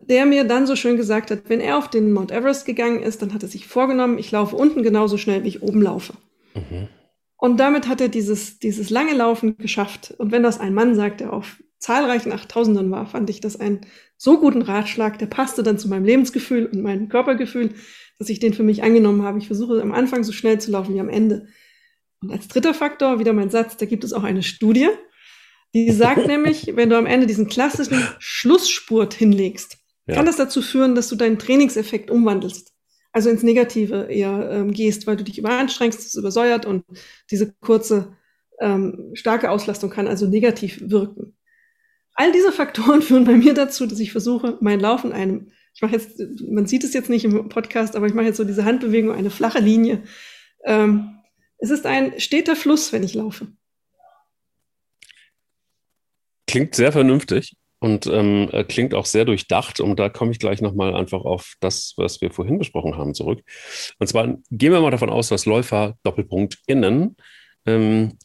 der 0.00 0.26
mir 0.26 0.44
dann 0.44 0.66
so 0.66 0.76
schön 0.76 0.96
gesagt 0.96 1.30
hat, 1.30 1.42
wenn 1.48 1.60
er 1.60 1.78
auf 1.78 1.88
den 1.88 2.12
Mount 2.12 2.32
Everest 2.32 2.66
gegangen 2.66 3.02
ist, 3.02 3.22
dann 3.22 3.34
hat 3.34 3.42
er 3.42 3.48
sich 3.48 3.66
vorgenommen, 3.66 4.18
ich 4.18 4.30
laufe 4.30 4.56
unten 4.56 4.82
genauso 4.82 5.18
schnell, 5.18 5.44
wie 5.44 5.48
ich 5.48 5.62
oben 5.62 5.82
laufe. 5.82 6.14
Mhm. 6.54 6.88
Und 7.36 7.58
damit 7.58 7.88
hat 7.88 8.00
er 8.00 8.08
dieses, 8.08 8.58
dieses 8.58 8.90
lange 8.90 9.14
Laufen 9.14 9.56
geschafft. 9.56 10.14
Und 10.18 10.30
wenn 10.30 10.42
das 10.42 10.60
ein 10.60 10.74
Mann 10.74 10.94
sagt, 10.94 11.20
der 11.20 11.32
auf 11.32 11.62
zahlreichen 11.78 12.32
Achttausendern 12.32 12.90
war, 12.90 13.06
fand 13.06 13.30
ich 13.30 13.40
das 13.40 13.58
einen 13.58 13.80
so 14.16 14.38
guten 14.38 14.60
Ratschlag, 14.60 15.18
der 15.18 15.26
passte 15.26 15.62
dann 15.62 15.78
zu 15.78 15.88
meinem 15.88 16.04
Lebensgefühl 16.04 16.66
und 16.66 16.82
meinem 16.82 17.08
Körpergefühl, 17.08 17.70
dass 18.18 18.28
ich 18.28 18.38
den 18.38 18.52
für 18.52 18.62
mich 18.62 18.82
angenommen 18.82 19.22
habe. 19.22 19.38
Ich 19.38 19.46
versuche 19.46 19.80
am 19.80 19.92
Anfang 19.92 20.22
so 20.22 20.32
schnell 20.32 20.60
zu 20.60 20.70
laufen 20.70 20.94
wie 20.94 21.00
am 21.00 21.08
Ende. 21.08 21.46
Und 22.20 22.30
als 22.30 22.48
dritter 22.48 22.74
Faktor, 22.74 23.18
wieder 23.18 23.32
mein 23.32 23.48
Satz, 23.48 23.78
da 23.78 23.86
gibt 23.86 24.04
es 24.04 24.12
auch 24.12 24.24
eine 24.24 24.42
Studie, 24.42 24.88
die 25.74 25.90
sagt 25.90 26.26
nämlich, 26.26 26.76
wenn 26.76 26.90
du 26.90 26.98
am 26.98 27.06
Ende 27.06 27.26
diesen 27.26 27.48
klassischen 27.48 28.02
Schlussspurt 28.18 29.14
hinlegst, 29.14 29.78
ja. 30.06 30.14
kann 30.14 30.26
das 30.26 30.36
dazu 30.36 30.62
führen, 30.62 30.94
dass 30.94 31.08
du 31.08 31.16
deinen 31.16 31.38
Trainingseffekt 31.38 32.10
umwandelst. 32.10 32.72
Also 33.12 33.28
ins 33.28 33.42
Negative 33.42 34.06
eher 34.08 34.50
ähm, 34.50 34.72
gehst, 34.72 35.06
weil 35.06 35.16
du 35.16 35.24
dich 35.24 35.38
überanstrengst, 35.38 35.98
es 35.98 36.14
übersäuert 36.14 36.64
und 36.64 36.84
diese 37.30 37.52
kurze, 37.60 38.16
ähm, 38.60 39.10
starke 39.14 39.50
Auslastung 39.50 39.90
kann 39.90 40.06
also 40.06 40.26
negativ 40.26 40.80
wirken. 40.84 41.36
All 42.14 42.30
diese 42.32 42.52
Faktoren 42.52 43.02
führen 43.02 43.24
bei 43.24 43.34
mir 43.34 43.54
dazu, 43.54 43.86
dass 43.86 43.98
ich 43.98 44.12
versuche, 44.12 44.58
mein 44.60 44.78
Laufen 44.78 45.12
einem, 45.12 45.50
ich 45.74 45.82
mache 45.82 45.92
jetzt, 45.92 46.20
man 46.48 46.66
sieht 46.66 46.84
es 46.84 46.92
jetzt 46.92 47.10
nicht 47.10 47.24
im 47.24 47.48
Podcast, 47.48 47.96
aber 47.96 48.06
ich 48.06 48.14
mache 48.14 48.26
jetzt 48.26 48.36
so 48.36 48.44
diese 48.44 48.64
Handbewegung, 48.64 49.12
eine 49.12 49.30
flache 49.30 49.60
Linie. 49.60 50.02
Ähm, 50.64 51.16
es 51.58 51.70
ist 51.70 51.86
ein 51.86 52.18
steter 52.20 52.56
Fluss, 52.56 52.92
wenn 52.92 53.02
ich 53.02 53.14
laufe. 53.14 53.48
Klingt 56.46 56.74
sehr 56.74 56.92
vernünftig. 56.92 57.56
Und 57.80 58.06
ähm, 58.06 58.48
äh, 58.52 58.62
klingt 58.62 58.94
auch 58.94 59.06
sehr 59.06 59.24
durchdacht. 59.24 59.80
Und 59.80 59.98
da 59.98 60.08
komme 60.08 60.32
ich 60.32 60.38
gleich 60.38 60.60
nochmal 60.60 60.94
einfach 60.94 61.22
auf 61.22 61.54
das, 61.60 61.94
was 61.96 62.20
wir 62.20 62.30
vorhin 62.30 62.58
besprochen 62.58 62.96
haben, 62.96 63.14
zurück. 63.14 63.42
Und 63.98 64.06
zwar 64.06 64.36
gehen 64.50 64.72
wir 64.72 64.80
mal 64.80 64.90
davon 64.90 65.10
aus, 65.10 65.28
dass 65.28 65.46
Läufer 65.46 65.96
Doppelpunkt 66.02 66.58
innen 66.66 67.16
ähm, 67.66 68.16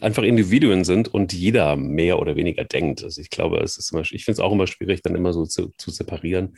einfach 0.00 0.22
Individuen 0.22 0.84
sind 0.84 1.12
und 1.12 1.32
jeder 1.32 1.76
mehr 1.76 2.18
oder 2.18 2.36
weniger 2.36 2.64
denkt. 2.64 3.02
Also 3.04 3.20
ich 3.20 3.30
glaube, 3.30 3.58
es 3.58 3.76
ist 3.76 3.92
immer, 3.92 4.02
ich 4.02 4.24
finde 4.24 4.32
es 4.32 4.40
auch 4.40 4.52
immer 4.52 4.66
schwierig, 4.66 5.02
dann 5.02 5.14
immer 5.14 5.32
so 5.32 5.46
zu, 5.46 5.72
zu 5.78 5.90
separieren, 5.90 6.56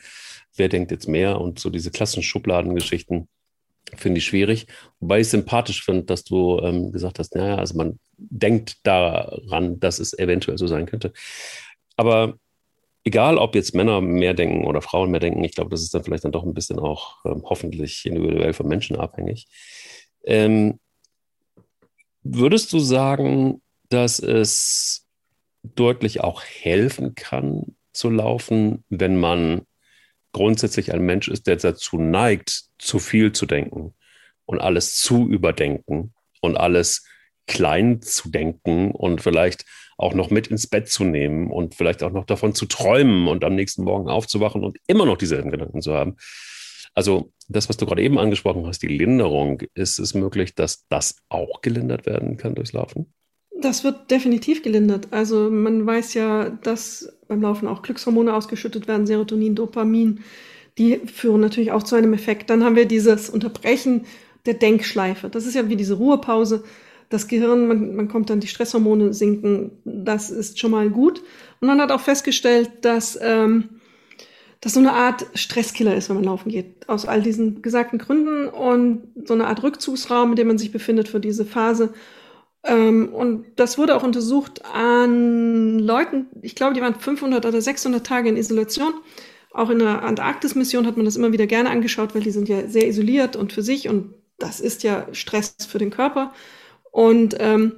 wer 0.55 0.69
denkt 0.69 0.91
jetzt 0.91 1.07
mehr 1.07 1.39
und 1.39 1.59
so 1.59 1.69
diese 1.69 1.91
klassischen 1.91 2.23
Schubladengeschichten 2.23 3.27
finde 3.95 4.19
ich 4.19 4.25
schwierig. 4.25 4.67
Wobei 4.99 5.19
ich 5.19 5.29
sympathisch 5.29 5.83
finde, 5.83 6.03
dass 6.03 6.23
du 6.23 6.59
ähm, 6.59 6.91
gesagt 6.91 7.19
hast, 7.19 7.35
naja, 7.35 7.57
also 7.57 7.75
man 7.77 7.99
denkt 8.17 8.77
daran, 8.83 9.79
dass 9.79 9.99
es 9.99 10.17
eventuell 10.17 10.57
so 10.57 10.67
sein 10.67 10.85
könnte. 10.87 11.13
Aber 11.95 12.37
egal, 13.03 13.37
ob 13.37 13.55
jetzt 13.55 13.75
Männer 13.75 14.01
mehr 14.01 14.33
denken 14.33 14.65
oder 14.65 14.81
Frauen 14.81 15.11
mehr 15.11 15.19
denken, 15.19 15.43
ich 15.43 15.53
glaube, 15.53 15.69
das 15.69 15.81
ist 15.81 15.93
dann 15.93 16.03
vielleicht 16.03 16.25
dann 16.25 16.31
doch 16.31 16.43
ein 16.43 16.53
bisschen 16.53 16.79
auch 16.79 17.23
ähm, 17.25 17.43
hoffentlich 17.45 18.05
individuell 18.05 18.53
von 18.53 18.67
Menschen 18.67 18.95
abhängig. 18.95 19.47
Ähm, 20.23 20.79
würdest 22.23 22.71
du 22.73 22.79
sagen, 22.79 23.61
dass 23.89 24.19
es 24.19 25.05
deutlich 25.63 26.21
auch 26.21 26.43
helfen 26.43 27.15
kann 27.15 27.75
zu 27.93 28.09
laufen, 28.09 28.83
wenn 28.89 29.19
man 29.19 29.65
grundsätzlich 30.31 30.91
ein 30.93 31.01
Mensch 31.01 31.27
ist, 31.27 31.47
der 31.47 31.57
dazu 31.57 31.97
neigt, 31.97 32.63
zu 32.79 32.99
viel 32.99 33.31
zu 33.31 33.45
denken 33.45 33.93
und 34.45 34.59
alles 34.59 34.95
zu 34.95 35.27
überdenken 35.29 36.13
und 36.41 36.57
alles 36.57 37.05
klein 37.45 38.01
zu 38.01 38.29
denken 38.29 38.91
und 38.91 39.21
vielleicht 39.21 39.65
auch 39.97 40.13
noch 40.13 40.29
mit 40.29 40.47
ins 40.47 40.67
Bett 40.67 40.89
zu 40.89 41.03
nehmen 41.03 41.51
und 41.51 41.75
vielleicht 41.75 42.03
auch 42.03 42.11
noch 42.11 42.25
davon 42.25 42.53
zu 42.55 42.65
träumen 42.65 43.27
und 43.27 43.43
am 43.43 43.55
nächsten 43.55 43.83
Morgen 43.83 44.09
aufzuwachen 44.09 44.63
und 44.63 44.77
immer 44.87 45.05
noch 45.05 45.17
dieselben 45.17 45.51
Gedanken 45.51 45.81
zu 45.81 45.93
haben. 45.93 46.15
Also 46.93 47.31
das, 47.47 47.69
was 47.69 47.77
du 47.77 47.85
gerade 47.85 48.03
eben 48.03 48.19
angesprochen 48.19 48.65
hast, 48.67 48.81
die 48.81 48.87
Linderung, 48.87 49.61
ist 49.73 49.99
es 49.99 50.13
möglich, 50.13 50.55
dass 50.55 50.85
das 50.89 51.17
auch 51.29 51.61
gelindert 51.61 52.05
werden 52.05 52.37
kann 52.37 52.55
durchs 52.55 52.73
Laufen? 52.73 53.11
Das 53.59 53.83
wird 53.83 54.11
definitiv 54.11 54.61
gelindert. 54.61 55.07
Also 55.11 55.49
man 55.49 55.85
weiß 55.85 56.13
ja, 56.15 56.49
dass 56.49 57.17
beim 57.27 57.41
Laufen 57.41 57.67
auch 57.67 57.81
Glückshormone 57.81 58.33
ausgeschüttet 58.33 58.87
werden, 58.87 59.07
Serotonin, 59.07 59.55
Dopamin. 59.55 60.19
Die 60.77 60.97
führen 61.05 61.41
natürlich 61.41 61.71
auch 61.71 61.83
zu 61.83 61.95
einem 61.95 62.13
Effekt. 62.13 62.49
Dann 62.49 62.63
haben 62.63 62.75
wir 62.75 62.85
dieses 62.85 63.29
Unterbrechen 63.29 64.05
der 64.45 64.55
Denkschleife. 64.55 65.29
Das 65.29 65.45
ist 65.45 65.55
ja 65.55 65.69
wie 65.69 65.75
diese 65.75 65.95
Ruhepause 65.95 66.63
das 67.13 67.27
Gehirn, 67.27 67.67
man, 67.67 67.95
man 67.95 68.07
kommt 68.07 68.29
dann, 68.31 68.39
die 68.39 68.47
Stresshormone 68.47 69.13
sinken, 69.13 69.71
das 69.85 70.31
ist 70.31 70.59
schon 70.59 70.71
mal 70.71 70.89
gut. 70.89 71.21
Und 71.61 71.67
man 71.67 71.79
hat 71.79 71.91
auch 71.91 72.01
festgestellt, 72.01 72.71
dass 72.81 73.19
ähm, 73.21 73.69
das 74.61 74.73
so 74.73 74.79
eine 74.79 74.93
Art 74.93 75.27
Stresskiller 75.35 75.95
ist, 75.95 76.09
wenn 76.09 76.15
man 76.15 76.25
laufen 76.25 76.49
geht. 76.49 76.89
Aus 76.89 77.05
all 77.05 77.21
diesen 77.21 77.61
gesagten 77.61 77.99
Gründen 77.99 78.47
und 78.47 79.03
so 79.25 79.35
eine 79.35 79.45
Art 79.45 79.61
Rückzugsraum, 79.61 80.31
in 80.31 80.35
dem 80.37 80.47
man 80.47 80.57
sich 80.57 80.71
befindet 80.71 81.07
für 81.07 81.19
diese 81.19 81.45
Phase. 81.45 81.93
Ähm, 82.63 83.13
und 83.13 83.45
das 83.57 83.77
wurde 83.77 83.95
auch 83.95 84.03
untersucht 84.03 84.65
an 84.65 85.77
Leuten, 85.77 86.25
ich 86.41 86.55
glaube, 86.55 86.73
die 86.73 86.81
waren 86.81 86.95
500 86.95 87.45
oder 87.45 87.61
600 87.61 88.03
Tage 88.03 88.29
in 88.29 88.37
Isolation. 88.37 88.93
Auch 89.51 89.69
in 89.69 89.77
der 89.77 90.01
Antarktis-Mission 90.01 90.87
hat 90.87 90.97
man 90.97 91.05
das 91.05 91.15
immer 91.15 91.31
wieder 91.31 91.45
gerne 91.45 91.69
angeschaut, 91.69 92.15
weil 92.15 92.23
die 92.23 92.31
sind 92.31 92.49
ja 92.49 92.67
sehr 92.67 92.87
isoliert 92.87 93.35
und 93.35 93.53
für 93.53 93.61
sich 93.61 93.87
und 93.87 94.15
das 94.39 94.59
ist 94.59 94.81
ja 94.81 95.05
Stress 95.11 95.55
für 95.69 95.77
den 95.77 95.91
Körper. 95.91 96.33
Und 96.93 97.35
ähm, 97.39 97.73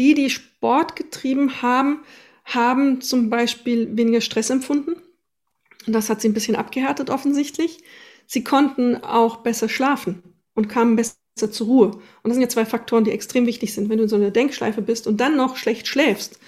die, 0.00 0.14
die 0.14 0.30
Sport 0.30 0.96
getrieben 0.96 1.62
haben, 1.62 2.00
haben 2.44 3.00
zum 3.00 3.30
Beispiel 3.30 3.96
weniger 3.96 4.20
Stress 4.20 4.50
empfunden. 4.50 4.96
Und 5.86 5.92
das 5.92 6.10
hat 6.10 6.20
sie 6.20 6.28
ein 6.28 6.34
bisschen 6.34 6.56
abgehärtet 6.56 7.08
offensichtlich. 7.08 7.78
Sie 8.26 8.42
konnten 8.42 8.96
auch 8.96 9.38
besser 9.38 9.68
schlafen 9.68 10.24
und 10.54 10.68
kamen 10.68 10.96
besser 10.96 11.14
zur 11.52 11.66
Ruhe. 11.68 11.86
Und 11.86 12.02
das 12.24 12.32
sind 12.32 12.42
ja 12.42 12.48
zwei 12.48 12.66
Faktoren, 12.66 13.04
die 13.04 13.12
extrem 13.12 13.46
wichtig 13.46 13.72
sind. 13.72 13.88
Wenn 13.88 13.98
du 13.98 14.02
in 14.02 14.08
so 14.08 14.16
einer 14.16 14.32
Denkschleife 14.32 14.82
bist 14.82 15.06
und 15.06 15.20
dann 15.20 15.36
noch 15.36 15.56
schlecht 15.56 15.86
schläfst, 15.86 16.40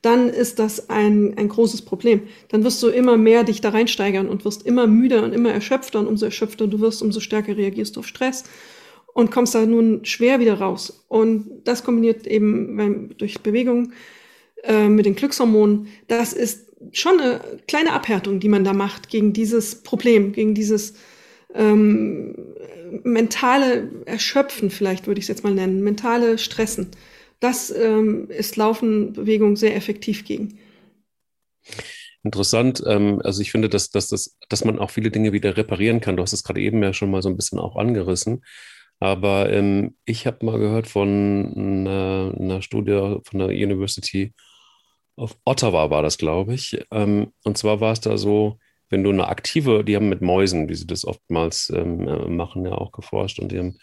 dann 0.00 0.30
ist 0.30 0.58
das 0.58 0.88
ein, 0.88 1.36
ein 1.36 1.48
großes 1.48 1.82
Problem. 1.82 2.22
Dann 2.48 2.64
wirst 2.64 2.82
du 2.82 2.88
immer 2.88 3.18
mehr 3.18 3.44
dich 3.44 3.60
da 3.60 3.68
reinsteigern 3.68 4.30
und 4.30 4.46
wirst 4.46 4.64
immer 4.64 4.86
müder 4.86 5.24
und 5.24 5.34
immer 5.34 5.52
erschöpfter 5.52 5.98
und 5.98 6.06
umso 6.06 6.24
erschöpfter 6.24 6.66
du 6.66 6.80
wirst, 6.80 7.02
umso 7.02 7.20
stärker 7.20 7.54
reagierst 7.54 7.96
du 7.96 8.00
auf 8.00 8.06
Stress 8.06 8.44
und 9.14 9.30
kommst 9.30 9.54
da 9.54 9.66
nun 9.66 10.04
schwer 10.04 10.40
wieder 10.40 10.54
raus. 10.54 11.04
Und 11.08 11.62
das 11.64 11.84
kombiniert 11.84 12.26
eben 12.26 13.14
durch 13.18 13.40
Bewegung 13.40 13.92
äh, 14.62 14.88
mit 14.88 15.06
den 15.06 15.14
Glückshormonen, 15.14 15.88
das 16.08 16.32
ist 16.32 16.66
schon 16.92 17.20
eine 17.20 17.40
kleine 17.68 17.92
Abhärtung, 17.92 18.40
die 18.40 18.48
man 18.48 18.64
da 18.64 18.72
macht 18.72 19.08
gegen 19.08 19.32
dieses 19.32 19.82
Problem, 19.82 20.32
gegen 20.32 20.54
dieses 20.54 20.94
ähm, 21.54 22.34
mentale 23.04 23.90
Erschöpfen, 24.06 24.70
vielleicht 24.70 25.06
würde 25.06 25.18
ich 25.18 25.24
es 25.24 25.28
jetzt 25.28 25.44
mal 25.44 25.54
nennen, 25.54 25.82
mentale 25.82 26.38
Stressen. 26.38 26.90
Das 27.38 27.70
ähm, 27.70 28.28
ist 28.30 28.56
Laufen, 28.56 29.12
Bewegung 29.12 29.56
sehr 29.56 29.76
effektiv 29.76 30.24
gegen. 30.24 30.58
Interessant. 32.22 32.82
Ähm, 32.86 33.20
also 33.24 33.40
ich 33.40 33.50
finde, 33.50 33.68
dass, 33.68 33.90
dass, 33.90 34.08
dass, 34.08 34.36
dass 34.48 34.64
man 34.64 34.78
auch 34.78 34.90
viele 34.90 35.10
Dinge 35.10 35.32
wieder 35.32 35.56
reparieren 35.56 36.00
kann. 36.00 36.16
Du 36.16 36.22
hast 36.22 36.34
es 36.34 36.44
gerade 36.44 36.60
eben 36.60 36.82
ja 36.82 36.92
schon 36.92 37.10
mal 37.10 37.22
so 37.22 37.30
ein 37.30 37.36
bisschen 37.36 37.58
auch 37.58 37.76
angerissen. 37.76 38.42
Aber 39.00 39.50
ähm, 39.50 39.96
ich 40.04 40.26
habe 40.26 40.44
mal 40.44 40.58
gehört 40.58 40.86
von 40.86 41.54
einer, 41.56 42.34
einer, 42.38 42.62
Studie 42.62 43.18
von 43.24 43.38
der 43.38 43.48
University 43.48 44.34
of 45.16 45.36
Ottawa 45.44 45.90
war 45.90 46.02
das, 46.02 46.18
glaube 46.18 46.54
ich. 46.54 46.84
Ähm, 46.90 47.32
und 47.44 47.56
zwar 47.56 47.80
war 47.80 47.92
es 47.92 48.00
da 48.00 48.18
so, 48.18 48.58
wenn 48.90 49.02
du 49.02 49.10
eine 49.10 49.28
aktive, 49.28 49.84
die 49.84 49.96
haben 49.96 50.10
mit 50.10 50.20
Mäusen, 50.20 50.68
wie 50.68 50.74
sie 50.74 50.86
das 50.86 51.06
oftmals 51.06 51.72
ähm, 51.74 52.06
äh, 52.06 52.28
machen, 52.28 52.64
ja 52.66 52.72
auch 52.72 52.92
geforscht 52.92 53.38
und 53.38 53.52
die 53.52 53.58
haben 53.58 53.78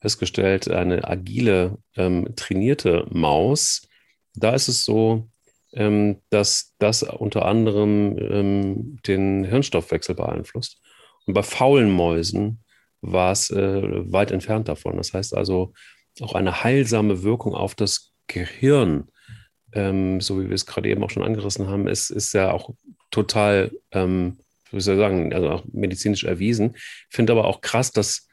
festgestellt, 0.00 0.68
eine 0.68 1.08
agile, 1.08 1.78
ähm, 1.96 2.28
trainierte 2.36 3.06
Maus, 3.10 3.88
da 4.34 4.54
ist 4.54 4.68
es 4.68 4.84
so, 4.84 5.28
ähm, 5.72 6.20
dass 6.30 6.74
das 6.78 7.02
unter 7.02 7.46
anderem 7.46 8.16
ähm, 8.18 8.98
den 9.06 9.44
Hirnstoffwechsel 9.44 10.14
beeinflusst. 10.14 10.80
Und 11.26 11.34
bei 11.34 11.42
faulen 11.42 11.90
Mäusen 11.90 12.64
war 13.00 13.32
es 13.32 13.50
äh, 13.50 14.12
weit 14.12 14.30
entfernt 14.30 14.68
davon. 14.68 14.96
Das 14.96 15.12
heißt 15.12 15.34
also, 15.34 15.72
auch 16.20 16.34
eine 16.34 16.64
heilsame 16.64 17.22
Wirkung 17.22 17.54
auf 17.54 17.74
das 17.74 18.12
Gehirn, 18.26 19.08
ähm, 19.72 20.20
so 20.20 20.40
wie 20.40 20.48
wir 20.48 20.54
es 20.54 20.66
gerade 20.66 20.88
eben 20.88 21.02
auch 21.04 21.10
schon 21.10 21.22
angerissen 21.22 21.68
haben, 21.68 21.86
ist, 21.86 22.10
ist 22.10 22.32
ja 22.32 22.52
auch 22.52 22.70
total 23.10 23.70
ähm, 23.92 24.38
wie 24.70 24.80
soll 24.80 24.94
ich 24.94 25.00
sagen, 25.00 25.32
also 25.32 25.50
auch 25.50 25.64
medizinisch 25.72 26.24
erwiesen. 26.24 26.72
Ich 26.74 27.16
finde 27.16 27.32
aber 27.32 27.46
auch 27.46 27.60
krass, 27.60 27.92
dass, 27.92 28.28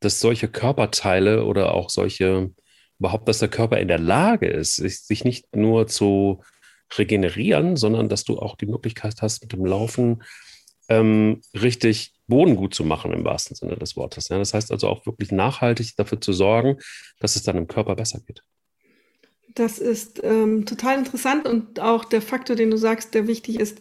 dass 0.00 0.20
solche 0.20 0.48
Körperteile 0.48 1.44
oder 1.44 1.74
auch 1.74 1.90
solche, 1.90 2.50
überhaupt, 2.98 3.28
dass 3.28 3.38
der 3.38 3.48
Körper 3.48 3.78
in 3.78 3.88
der 3.88 3.98
Lage 3.98 4.46
ist, 4.46 4.76
sich 4.76 5.24
nicht 5.24 5.54
nur 5.54 5.86
zu 5.86 6.42
regenerieren, 6.96 7.76
sondern 7.76 8.08
dass 8.08 8.24
du 8.24 8.38
auch 8.38 8.56
die 8.56 8.66
Möglichkeit 8.66 9.16
hast, 9.20 9.42
mit 9.42 9.52
dem 9.52 9.64
Laufen 9.64 10.22
ähm, 10.88 11.40
richtig 11.54 12.14
Boden 12.26 12.56
gut 12.56 12.74
zu 12.74 12.84
machen, 12.84 13.12
im 13.12 13.24
wahrsten 13.24 13.56
Sinne 13.56 13.76
des 13.76 13.96
Wortes. 13.96 14.28
Ja, 14.28 14.38
das 14.38 14.54
heißt 14.54 14.72
also 14.72 14.88
auch 14.88 15.06
wirklich 15.06 15.30
nachhaltig 15.30 15.96
dafür 15.96 16.20
zu 16.20 16.32
sorgen, 16.32 16.78
dass 17.20 17.36
es 17.36 17.42
dann 17.42 17.56
im 17.56 17.66
Körper 17.66 17.96
besser 17.96 18.20
geht. 18.26 18.42
Das 19.54 19.78
ist 19.78 20.22
ähm, 20.24 20.66
total 20.66 20.98
interessant 20.98 21.46
und 21.46 21.80
auch 21.80 22.04
der 22.04 22.22
Faktor, 22.22 22.56
den 22.56 22.70
du 22.70 22.76
sagst, 22.76 23.14
der 23.14 23.28
wichtig 23.28 23.60
ist, 23.60 23.80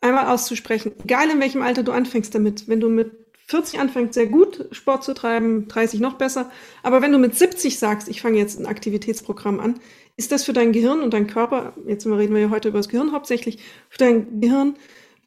einmal 0.00 0.26
auszusprechen, 0.26 0.92
egal 1.02 1.30
in 1.30 1.40
welchem 1.40 1.62
Alter 1.62 1.82
du 1.82 1.92
anfängst 1.92 2.34
damit, 2.34 2.68
wenn 2.68 2.80
du 2.80 2.90
mit 2.90 3.12
40 3.46 3.78
anfängst, 3.80 4.14
sehr 4.14 4.26
gut 4.26 4.68
Sport 4.72 5.04
zu 5.04 5.14
treiben, 5.14 5.68
30 5.68 6.00
noch 6.00 6.14
besser, 6.14 6.50
aber 6.82 7.00
wenn 7.00 7.12
du 7.12 7.18
mit 7.18 7.34
70 7.34 7.78
sagst, 7.78 8.08
ich 8.08 8.20
fange 8.20 8.38
jetzt 8.38 8.58
ein 8.58 8.66
Aktivitätsprogramm 8.66 9.60
an, 9.60 9.80
ist 10.16 10.30
das 10.30 10.44
für 10.44 10.52
dein 10.52 10.72
Gehirn 10.72 11.00
und 11.00 11.14
dein 11.14 11.26
Körper, 11.26 11.74
jetzt 11.86 12.06
reden 12.06 12.34
wir 12.34 12.42
ja 12.42 12.50
heute 12.50 12.68
über 12.68 12.78
das 12.78 12.88
Gehirn 12.88 13.12
hauptsächlich, 13.12 13.58
für 13.88 13.98
dein 13.98 14.40
Gehirn 14.40 14.76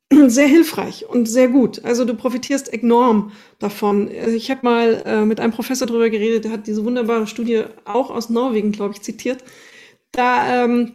sehr 0.27 0.47
hilfreich 0.47 1.05
und 1.07 1.27
sehr 1.27 1.49
gut. 1.49 1.83
Also 1.83 2.05
du 2.05 2.15
profitierst 2.15 2.71
enorm 2.71 3.31
davon. 3.59 4.09
Ich 4.09 4.49
habe 4.49 4.61
mal 4.63 5.03
äh, 5.05 5.25
mit 5.25 5.39
einem 5.39 5.51
Professor 5.51 5.87
darüber 5.87 6.09
geredet, 6.09 6.45
der 6.45 6.51
hat 6.51 6.67
diese 6.67 6.85
wunderbare 6.85 7.27
Studie 7.27 7.63
auch 7.85 8.09
aus 8.09 8.29
Norwegen, 8.29 8.71
glaube 8.71 8.93
ich, 8.93 9.01
zitiert. 9.01 9.43
Da 10.11 10.63
ähm, 10.63 10.93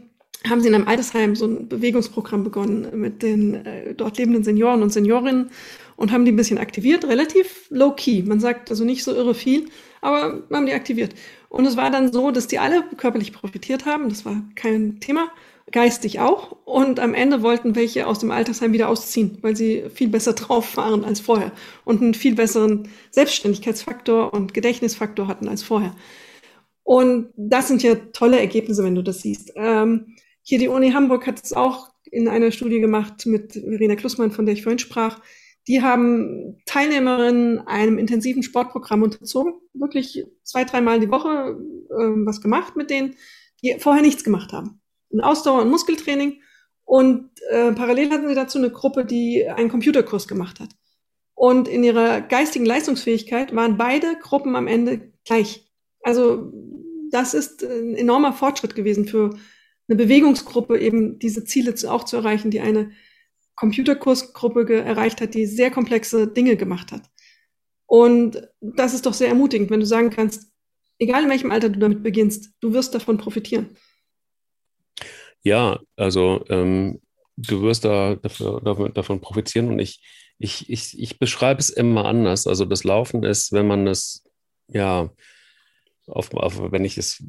haben 0.49 0.61
sie 0.61 0.69
in 0.69 0.75
einem 0.75 0.89
Altersheim 0.89 1.37
so 1.37 1.47
ein 1.47 1.69
Bewegungsprogramm 1.69 2.43
begonnen 2.43 2.89
mit 2.99 3.23
den 3.23 3.55
äh, 3.67 3.95
dort 3.95 4.19
lebenden 4.19 4.45
Senioren 4.45 4.83
und 4.83 4.93
Seniorinnen 4.93 5.51
und 5.97 6.11
haben 6.11 6.25
die 6.25 6.33
ein 6.33 6.37
bisschen 6.37 6.59
aktiviert, 6.59 7.05
relativ 7.05 7.67
low-key. 7.71 8.23
Man 8.23 8.41
sagt 8.41 8.71
also 8.71 8.85
nicht 8.85 9.05
so 9.05 9.15
irre 9.15 9.35
viel, 9.35 9.69
aber 10.01 10.43
haben 10.53 10.67
die 10.67 10.73
aktiviert. 10.73 11.15
Und 11.49 11.67
es 11.67 11.77
war 11.77 11.91
dann 11.91 12.13
so, 12.13 12.31
dass 12.31 12.49
die 12.49 12.59
alle 12.59 12.83
körperlich 12.97 13.33
profitiert 13.33 13.87
haben, 13.87 14.09
das 14.09 14.25
war 14.25 14.43
kein 14.55 15.01
Thema, 15.01 15.29
geistig 15.73 16.21
auch. 16.21 16.53
Und 16.65 17.01
am 17.01 17.15
Ende 17.15 17.43
wollten 17.43 17.75
welche 17.75 18.07
aus 18.07 18.19
dem 18.19 18.31
Altersheim 18.31 18.73
wieder 18.73 18.89
ausziehen, 18.89 19.39
weil 19.43 19.57
sie 19.57 19.85
viel 19.95 20.09
besser 20.09 20.33
drauf 20.35 20.77
waren 20.77 21.05
als 21.05 21.21
vorher 21.21 21.53
und 21.85 22.03
einen 22.03 22.15
viel 22.15 22.35
besseren 22.35 22.89
Selbstständigkeitsfaktor 23.11 24.33
und 24.33 24.55
Gedächtnisfaktor 24.55 25.27
hatten 25.27 25.49
als 25.49 25.63
vorher. 25.63 25.95
Und 26.85 27.33
das 27.37 27.69
sind 27.69 27.83
ja 27.83 27.95
tolle 28.13 28.41
Ergebnisse, 28.41 28.85
wenn 28.85 28.95
du 28.95 29.03
das 29.03 29.21
siehst. 29.21 29.53
Ähm, 29.57 30.17
hier 30.43 30.59
die 30.59 30.69
Uni 30.69 30.91
Hamburg 30.91 31.27
hat 31.27 31.43
es 31.43 31.53
auch 31.53 31.91
in 32.11 32.29
einer 32.29 32.51
Studie 32.51 32.81
gemacht 32.81 33.25
mit 33.27 33.53
Verena 33.53 33.97
Klussmann, 33.97 34.33
von 34.33 34.45
der 34.45 34.55
ich 34.55 34.63
vorhin 34.63 34.79
sprach. 34.79 35.21
Die 35.69 35.81
haben 35.81 36.61
Teilnehmerinnen 36.67 37.61
einem 37.67 37.99
intensiven 37.99 38.43
Sportprogramm 38.43 39.03
unterzogen, 39.03 39.55
wirklich 39.75 40.25
zwei, 40.43 40.65
dreimal 40.65 40.99
die 40.99 41.11
Woche 41.11 41.57
äh, 41.89 42.27
was 42.27 42.41
gemacht 42.41 42.77
mit 42.77 42.91
denen, 42.91 43.15
die 43.63 43.77
vorher 43.79 44.03
nichts 44.03 44.25
gemacht 44.25 44.53
haben. 44.53 44.82
Ein 45.13 45.21
Ausdauer- 45.21 45.63
und 45.63 45.71
Muskeltraining. 45.71 46.41
Und 46.85 47.31
äh, 47.51 47.73
parallel 47.73 48.11
hatten 48.11 48.29
sie 48.29 48.35
dazu 48.35 48.59
eine 48.59 48.71
Gruppe, 48.71 49.05
die 49.05 49.49
einen 49.49 49.69
Computerkurs 49.69 50.29
gemacht 50.29 50.61
hat. 50.61 50.71
Und 51.35 51.69
in 51.69 51.83
ihrer 51.85 52.21
geistigen 52.21 52.67
Leistungsfähigkeit 52.67 53.55
waren 53.55 53.77
beide 53.77 54.17
Gruppen 54.21 54.57
am 54.57 54.67
Ende 54.67 55.13
gleich. 55.25 55.71
Also 56.03 56.53
das 57.11 57.35
ist 57.35 57.63
ein 57.63 57.95
enormer 57.95 58.33
Fortschritt 58.33 58.75
gewesen 58.75 59.07
für 59.07 59.31
eine 59.89 59.97
Bewegungsgruppe 59.97 60.79
eben 60.79 61.19
diese 61.19 61.45
Ziele 61.45 61.75
auch 61.91 62.05
zu 62.05 62.17
erreichen, 62.17 62.51
die 62.51 62.61
eine 62.61 62.93
Computerkursgruppe 63.57 64.83
erreicht 64.83 65.21
hat, 65.21 65.35
die 65.35 65.47
sehr 65.47 65.71
komplexe 65.71 66.27
Dinge 66.27 66.57
gemacht 66.57 66.93
hat. 66.93 67.11
Und 67.87 68.49
das 68.61 68.95
ist 68.95 69.05
doch 69.05 69.13
sehr 69.13 69.29
ermutigend, 69.29 69.71
wenn 69.71 69.81
du 69.81 69.87
sagen 69.87 70.11
kannst, 70.11 70.51
egal 70.99 71.25
in 71.25 71.31
welchem 71.31 71.51
Alter 71.51 71.69
du 71.69 71.79
damit 71.79 72.03
beginnst, 72.03 72.55
du 72.61 72.73
wirst 72.73 72.95
davon 72.95 73.19
profitieren. 73.19 73.77
Ja, 75.43 75.81
also 75.97 76.45
ähm, 76.49 77.01
du 77.37 77.63
wirst 77.63 77.85
da 77.85 78.17
dafür, 78.17 78.61
davon 78.95 79.21
profitieren 79.21 79.69
und 79.69 79.79
ich, 79.79 80.03
ich, 80.39 80.69
ich, 80.71 80.99
ich 80.99 81.19
beschreibe 81.19 81.61
es 81.61 81.71
immer 81.71 82.05
anders. 82.05 82.47
Also 82.47 82.65
das 82.65 82.85
Laufen 82.85 83.25
ist, 83.25 83.53
wenn 83.53 83.67
man 83.67 83.87
es, 83.87 84.25
ja, 84.69 85.11
auf, 86.07 86.33
auf, 86.35 86.73
wenn 86.73 86.85
ich 86.85 86.99
es 86.99 87.23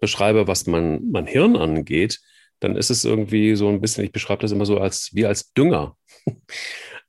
beschreibe, 0.00 0.46
was 0.46 0.66
mein, 0.66 1.10
mein 1.10 1.26
Hirn 1.26 1.56
angeht, 1.56 2.20
dann 2.60 2.76
ist 2.76 2.90
es 2.90 3.04
irgendwie 3.04 3.56
so 3.56 3.68
ein 3.68 3.80
bisschen, 3.80 4.04
ich 4.04 4.12
beschreibe 4.12 4.42
das 4.42 4.52
immer 4.52 4.66
so 4.66 4.78
als 4.78 5.10
wie 5.14 5.26
als 5.26 5.52
Dünger. 5.52 5.96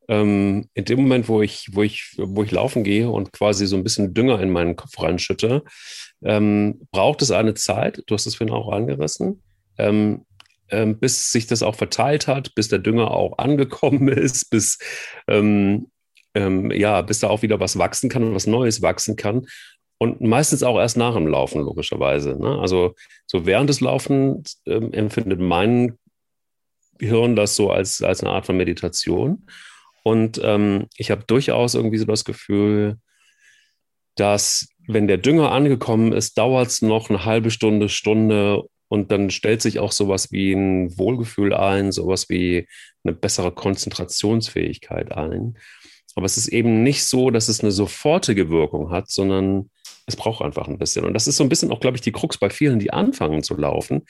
ähm, 0.07 0.69
in 0.73 0.85
dem 0.85 1.01
Moment, 1.01 1.27
wo 1.27 1.41
ich, 1.41 1.69
wo 1.73 1.83
ich, 1.83 2.15
wo 2.17 2.43
ich 2.43 2.51
laufen 2.51 2.83
gehe 2.83 3.09
und 3.09 3.33
quasi 3.33 3.67
so 3.67 3.75
ein 3.75 3.83
bisschen 3.83 4.13
Dünger 4.13 4.41
in 4.41 4.49
meinen 4.49 4.75
Kopf 4.75 5.01
reinschütte, 5.01 5.63
ähm, 6.23 6.87
braucht 6.91 7.21
es 7.21 7.31
eine 7.31 7.53
Zeit, 7.53 8.03
du 8.07 8.15
hast 8.15 8.25
es 8.25 8.35
vorhin 8.35 8.53
auch 8.53 8.71
angerissen, 8.71 9.41
ähm, 9.81 10.25
ähm 10.69 10.99
bis 10.99 11.31
sich 11.31 11.47
das 11.47 11.63
auch 11.63 11.75
verteilt 11.75 12.27
hat, 12.27 12.53
bis 12.55 12.67
der 12.67 12.79
Dünger 12.79 13.11
auch 13.11 13.37
angekommen 13.37 14.07
ist, 14.09 14.49
bis 14.49 14.77
ähm, 15.27 15.87
ähm, 16.33 16.71
ja, 16.71 17.01
bis 17.01 17.19
da 17.19 17.29
auch 17.29 17.41
wieder 17.41 17.59
was 17.59 17.77
wachsen 17.77 18.09
kann 18.09 18.23
und 18.23 18.35
was 18.35 18.47
Neues 18.47 18.81
wachsen 18.81 19.15
kann. 19.15 19.45
Und 19.97 20.19
meistens 20.19 20.63
auch 20.63 20.79
erst 20.79 20.97
nach 20.97 21.13
dem 21.13 21.27
Laufen, 21.27 21.61
logischerweise. 21.61 22.35
Ne? 22.39 22.59
Also 22.59 22.95
so 23.27 23.45
während 23.45 23.69
des 23.69 23.81
Laufens 23.81 24.59
ähm, 24.65 24.91
empfindet 24.93 25.39
mein 25.39 25.99
Hirn 26.99 27.35
das 27.35 27.55
so 27.55 27.69
als, 27.69 28.01
als 28.01 28.21
eine 28.21 28.31
Art 28.31 28.45
von 28.45 28.57
Meditation. 28.57 29.45
Und 30.03 30.41
ähm, 30.43 30.87
ich 30.97 31.11
habe 31.11 31.23
durchaus 31.27 31.75
irgendwie 31.75 31.97
so 31.97 32.05
das 32.05 32.25
Gefühl, 32.25 32.97
dass 34.15 34.69
wenn 34.87 35.07
der 35.07 35.17
Dünger 35.17 35.51
angekommen 35.51 36.13
ist, 36.13 36.37
dauert 36.37 36.69
es 36.69 36.81
noch 36.81 37.09
eine 37.09 37.23
halbe 37.25 37.51
Stunde, 37.51 37.87
Stunde 37.87 38.63
und 38.91 39.09
dann 39.09 39.29
stellt 39.29 39.61
sich 39.61 39.79
auch 39.79 39.93
sowas 39.93 40.33
wie 40.33 40.51
ein 40.51 40.97
Wohlgefühl 40.97 41.53
ein, 41.53 41.93
sowas 41.93 42.27
wie 42.27 42.67
eine 43.05 43.13
bessere 43.13 43.53
Konzentrationsfähigkeit 43.53 45.13
ein. 45.13 45.57
Aber 46.15 46.25
es 46.25 46.35
ist 46.35 46.49
eben 46.49 46.83
nicht 46.83 47.05
so, 47.05 47.29
dass 47.29 47.47
es 47.47 47.61
eine 47.61 47.71
sofortige 47.71 48.49
Wirkung 48.49 48.91
hat, 48.91 49.09
sondern 49.09 49.69
es 50.07 50.17
braucht 50.17 50.41
einfach 50.43 50.67
ein 50.67 50.77
bisschen. 50.77 51.05
Und 51.05 51.13
das 51.13 51.25
ist 51.25 51.37
so 51.37 51.43
ein 51.45 51.47
bisschen 51.47 51.71
auch, 51.71 51.79
glaube 51.79 51.95
ich, 51.95 52.01
die 52.01 52.11
Krux 52.11 52.37
bei 52.37 52.49
vielen, 52.49 52.79
die 52.79 52.91
anfangen 52.91 53.43
zu 53.43 53.55
laufen, 53.55 54.01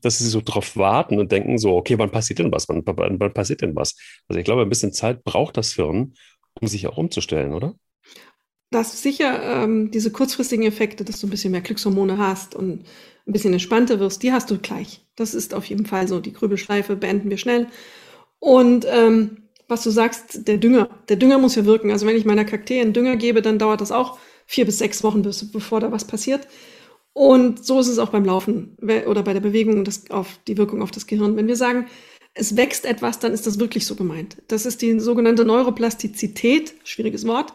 dass 0.00 0.18
sie 0.18 0.28
so 0.28 0.40
drauf 0.40 0.76
warten 0.76 1.18
und 1.18 1.32
denken 1.32 1.58
so, 1.58 1.74
okay, 1.76 1.98
wann 1.98 2.12
passiert 2.12 2.38
denn 2.38 2.52
was? 2.52 2.68
Wann, 2.68 2.82
wann, 2.86 3.18
wann 3.18 3.34
passiert 3.34 3.62
denn 3.62 3.74
was? 3.74 3.96
Also 4.28 4.38
ich 4.38 4.44
glaube, 4.44 4.62
ein 4.62 4.68
bisschen 4.68 4.92
Zeit 4.92 5.24
braucht 5.24 5.56
das 5.56 5.72
Hirn, 5.72 6.14
um 6.60 6.68
sich 6.68 6.86
auch 6.86 6.98
umzustellen, 6.98 7.52
oder? 7.52 7.74
Dass 8.70 9.02
sicher 9.02 9.42
ähm, 9.42 9.90
diese 9.90 10.12
kurzfristigen 10.12 10.64
Effekte, 10.64 11.04
dass 11.04 11.20
du 11.20 11.26
ein 11.26 11.30
bisschen 11.30 11.50
mehr 11.50 11.60
Glückshormone 11.60 12.18
hast 12.18 12.54
und 12.54 12.84
ein 13.26 13.32
bisschen 13.32 13.52
entspannter 13.52 14.00
wirst, 14.00 14.22
die 14.22 14.32
hast 14.32 14.50
du 14.50 14.58
gleich. 14.58 15.04
Das 15.16 15.34
ist 15.34 15.54
auf 15.54 15.64
jeden 15.64 15.86
Fall 15.86 16.08
so. 16.08 16.20
Die 16.20 16.32
Grübelschleife 16.32 16.96
beenden 16.96 17.30
wir 17.30 17.36
schnell. 17.36 17.66
Und 18.38 18.86
ähm, 18.88 19.48
was 19.68 19.82
du 19.82 19.90
sagst, 19.90 20.48
der 20.48 20.58
Dünger, 20.58 20.88
der 21.08 21.16
Dünger 21.16 21.38
muss 21.38 21.54
ja 21.54 21.64
wirken. 21.64 21.90
Also 21.90 22.06
wenn 22.06 22.16
ich 22.16 22.24
meiner 22.24 22.44
Kakteen 22.44 22.92
Dünger 22.92 23.16
gebe, 23.16 23.42
dann 23.42 23.58
dauert 23.58 23.80
das 23.80 23.92
auch 23.92 24.18
vier 24.46 24.66
bis 24.66 24.78
sechs 24.78 25.02
Wochen, 25.02 25.22
bis, 25.22 25.50
bevor 25.50 25.80
da 25.80 25.92
was 25.92 26.04
passiert. 26.04 26.46
Und 27.12 27.64
so 27.64 27.80
ist 27.80 27.88
es 27.88 27.98
auch 27.98 28.10
beim 28.10 28.24
Laufen 28.24 28.76
oder 28.80 29.22
bei 29.22 29.32
der 29.32 29.40
Bewegung 29.40 29.84
das, 29.84 30.10
auf 30.10 30.38
die 30.46 30.56
Wirkung 30.56 30.80
auf 30.80 30.90
das 30.90 31.06
Gehirn. 31.06 31.36
Wenn 31.36 31.48
wir 31.48 31.56
sagen, 31.56 31.86
es 32.34 32.56
wächst 32.56 32.84
etwas, 32.84 33.18
dann 33.18 33.32
ist 33.32 33.46
das 33.46 33.58
wirklich 33.58 33.84
so 33.86 33.96
gemeint. 33.96 34.36
Das 34.48 34.64
ist 34.64 34.82
die 34.82 34.98
sogenannte 35.00 35.44
Neuroplastizität, 35.44 36.74
schwieriges 36.84 37.26
Wort 37.26 37.52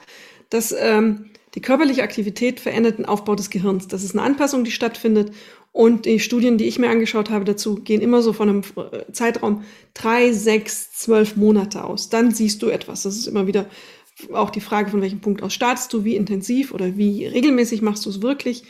dass 0.49 0.73
ähm, 0.77 1.31
die 1.55 1.61
körperliche 1.61 2.03
Aktivität 2.03 2.59
verändert 2.59 2.97
den 2.97 3.05
Aufbau 3.05 3.35
des 3.35 3.49
Gehirns. 3.49 3.87
Das 3.87 4.03
ist 4.03 4.13
eine 4.13 4.23
Anpassung, 4.23 4.63
die 4.63 4.71
stattfindet. 4.71 5.31
Und 5.71 6.05
die 6.05 6.19
Studien, 6.19 6.57
die 6.57 6.65
ich 6.65 6.79
mir 6.79 6.89
angeschaut 6.89 7.29
habe 7.29 7.43
dazu, 7.43 7.75
gehen 7.75 8.01
immer 8.01 8.21
so 8.21 8.31
von 8.31 8.49
einem 8.49 8.61
äh, 8.77 9.11
Zeitraum 9.11 9.63
drei, 9.93 10.31
sechs, 10.31 10.93
zwölf 10.93 11.35
Monate 11.35 11.83
aus. 11.83 12.09
Dann 12.09 12.31
siehst 12.31 12.61
du 12.61 12.69
etwas. 12.69 13.03
Das 13.03 13.17
ist 13.17 13.27
immer 13.27 13.47
wieder 13.47 13.67
auch 14.31 14.49
die 14.49 14.61
Frage, 14.61 14.89
von 14.89 15.01
welchem 15.01 15.19
Punkt 15.19 15.43
aus 15.43 15.53
startest 15.53 15.91
du, 15.91 16.03
wie 16.03 16.15
intensiv 16.15 16.73
oder 16.73 16.97
wie 16.97 17.25
regelmäßig 17.25 17.81
machst 17.81 18.05
du 18.05 18.09
es 18.09 18.21
wirklich. 18.21 18.63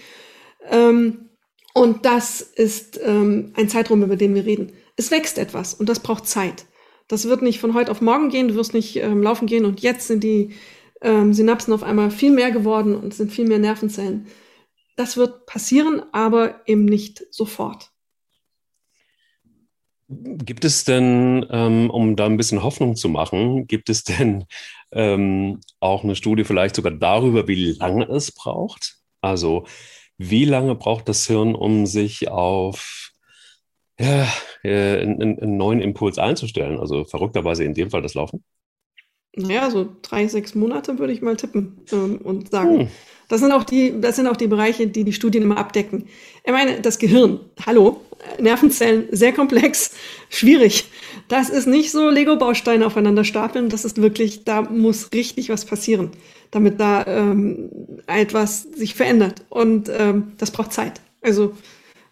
Ähm, 0.70 1.30
und 1.74 2.06
das 2.06 2.42
ist 2.42 3.00
ähm, 3.04 3.52
ein 3.56 3.70
Zeitraum, 3.70 4.02
über 4.02 4.16
den 4.16 4.34
wir 4.34 4.46
reden. 4.46 4.72
Es 4.96 5.12
wächst 5.12 5.38
etwas 5.38 5.74
und 5.74 5.90
das 5.90 6.00
braucht 6.00 6.28
Zeit. 6.28 6.66
Das 7.08 7.28
wird 7.28 7.42
nicht 7.42 7.60
von 7.60 7.74
heute 7.74 7.92
auf 7.92 8.02
morgen 8.02 8.30
gehen, 8.30 8.48
du 8.48 8.56
wirst 8.56 8.74
nicht 8.74 8.96
ähm, 8.96 9.22
laufen 9.22 9.46
gehen 9.46 9.66
und 9.66 9.82
jetzt 9.82 10.08
sind 10.08 10.24
die 10.24 10.54
ähm, 11.06 11.34
Synapsen 11.34 11.74
auf 11.74 11.84
einmal 11.84 12.10
viel 12.10 12.32
mehr 12.32 12.52
geworden 12.52 12.96
und 12.96 13.14
sind 13.14 13.32
viel 13.32 13.48
mehr 13.48 13.60
Nervenzellen. 13.60 14.28
Das 14.98 15.18
wird 15.18 15.46
passieren, 15.46 16.02
aber 16.12 16.62
eben 16.66 16.86
nicht 16.86 17.24
sofort. 17.32 17.92
Gibt 20.08 20.66
es 20.66 20.84
denn, 20.84 21.46
ähm, 21.50 21.90
um 21.90 22.16
da 22.16 22.26
ein 22.26 22.38
bisschen 22.38 22.64
Hoffnung 22.64 22.96
zu 22.96 23.10
machen, 23.10 23.68
gibt 23.68 23.90
es 23.90 24.04
denn 24.04 24.46
ähm, 24.92 25.62
auch 25.80 26.04
eine 26.04 26.16
Studie 26.16 26.44
vielleicht 26.44 26.76
sogar 26.76 26.92
darüber, 26.92 27.48
wie 27.48 27.74
lange 27.74 28.06
es 28.06 28.32
braucht? 28.32 28.98
Also 29.22 29.66
wie 30.18 30.46
lange 30.46 30.76
braucht 30.76 31.10
das 31.10 31.28
Hirn, 31.28 31.56
um 31.56 31.86
sich 31.86 32.30
auf 32.30 33.12
ja, 34.00 34.28
äh, 34.64 35.02
einen, 35.02 35.40
einen 35.40 35.58
neuen 35.58 35.82
Impuls 35.82 36.18
einzustellen? 36.18 36.80
Also 36.80 37.06
verrückterweise 37.06 37.64
in 37.64 37.74
dem 37.74 37.90
Fall 37.90 38.02
das 38.02 38.14
Laufen? 38.14 38.44
Naja, 39.36 39.70
so 39.70 39.90
drei, 40.02 40.28
sechs 40.28 40.56
Monate 40.56 41.00
würde 41.00 41.14
ich 41.14 41.22
mal 41.22 41.36
tippen 41.36 41.78
ähm, 41.92 42.20
und 42.24 42.52
sagen. 42.52 42.80
Hm. 42.80 42.88
Das 43.28 43.42
sind 43.42 43.52
auch 43.52 43.64
die, 43.64 44.00
das 44.00 44.18
sind 44.18 44.28
auch 44.28 44.38
die 44.38 44.48
Bereiche, 44.48 44.88
die 44.88 45.04
die 45.04 45.14
Studien 45.14 45.44
immer 45.44 45.58
abdecken. 45.58 46.08
Ich 46.44 46.52
meine, 46.52 46.80
das 46.82 47.00
Gehirn, 47.00 47.40
hallo, 47.66 48.02
Nervenzellen, 48.40 49.08
sehr 49.12 49.34
komplex, 49.34 49.92
schwierig. 50.30 50.86
Das 51.28 51.50
ist 51.50 51.66
nicht 51.66 51.92
so 51.92 52.10
Lego-Bausteine 52.10 52.86
aufeinander 52.86 53.24
stapeln. 53.24 53.70
Das 53.70 53.84
ist 53.84 54.00
wirklich, 54.00 54.44
da 54.44 54.62
muss 54.62 55.12
richtig 55.12 55.50
was 55.50 55.66
passieren, 55.66 56.12
damit 56.52 56.80
da 56.80 57.04
ähm, 57.08 57.72
etwas 58.06 58.62
sich 58.62 58.94
verändert. 58.94 59.44
Und 59.50 59.90
ähm, 59.90 60.34
das 60.38 60.52
braucht 60.52 60.72
Zeit. 60.72 61.02
Also 61.22 61.54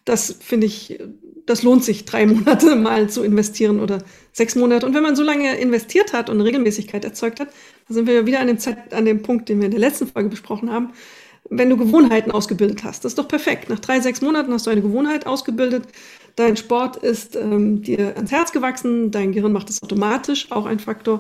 das 0.06 0.36
finde 0.40 0.66
ich 0.66 1.00
das 1.46 1.64
lohnt 1.64 1.84
sich, 1.84 2.06
drei 2.06 2.26
Monate 2.28 2.76
mal 2.76 3.10
zu 3.10 3.24
investieren 3.24 3.80
oder 3.80 4.00
sechs 4.32 4.56
Monate. 4.56 4.86
Und 4.86 4.94
wenn 4.94 5.04
man 5.04 5.16
so 5.16 5.24
lange 5.24 5.56
investiert 5.58 6.14
hat 6.14 6.30
und 6.30 6.42
Regelmäßigkeit 6.42 7.04
erzeugt 7.04 7.40
hat, 7.40 7.50
dann 7.88 7.96
sind 7.96 8.08
wir 8.08 8.26
wieder 8.26 8.40
an 8.40 8.48
dem, 8.48 8.60
Zeit, 8.60 8.94
an 8.94 9.06
dem 9.06 9.22
Punkt, 9.22 9.50
den 9.50 9.60
wir 9.60 9.66
in 9.66 9.72
der 9.72 9.80
letzten 9.80 10.08
Folge 10.08 10.30
besprochen 10.30 10.72
haben. 10.72 10.94
Wenn 11.50 11.70
du 11.70 11.78
Gewohnheiten 11.78 12.32
ausgebildet 12.32 12.84
hast, 12.84 13.04
das 13.04 13.12
ist 13.12 13.20
doch 13.20 13.28
perfekt. 13.28 13.70
Nach 13.70 13.80
drei, 13.80 14.00
sechs 14.00 14.22
Monaten 14.22 14.54
hast 14.54 14.66
du 14.66 14.72
eine 14.72 14.82
Gewohnheit 14.82 15.28
ausgebildet. 15.28 15.84
Dein 16.36 16.58
Sport 16.58 16.98
ist 16.98 17.36
ähm, 17.36 17.82
dir 17.82 18.16
ans 18.16 18.32
Herz 18.32 18.52
gewachsen, 18.52 19.12
dein 19.12 19.34
Gehirn 19.34 19.52
macht 19.52 19.70
es 19.70 19.84
automatisch, 19.84 20.52
auch 20.52 20.66
ein 20.66 20.80
Faktor, 20.80 21.20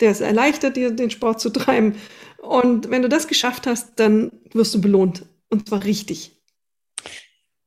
der 0.00 0.10
es 0.10 0.20
erleichtert, 0.20 0.76
dir 0.76 0.90
den 0.90 1.10
Sport 1.10 1.40
zu 1.40 1.50
treiben. 1.50 1.94
Und 2.38 2.90
wenn 2.90 3.02
du 3.02 3.08
das 3.08 3.28
geschafft 3.28 3.66
hast, 3.66 3.92
dann 3.96 4.32
wirst 4.52 4.74
du 4.74 4.80
belohnt. 4.80 5.24
Und 5.50 5.68
zwar 5.68 5.84
richtig. 5.84 6.39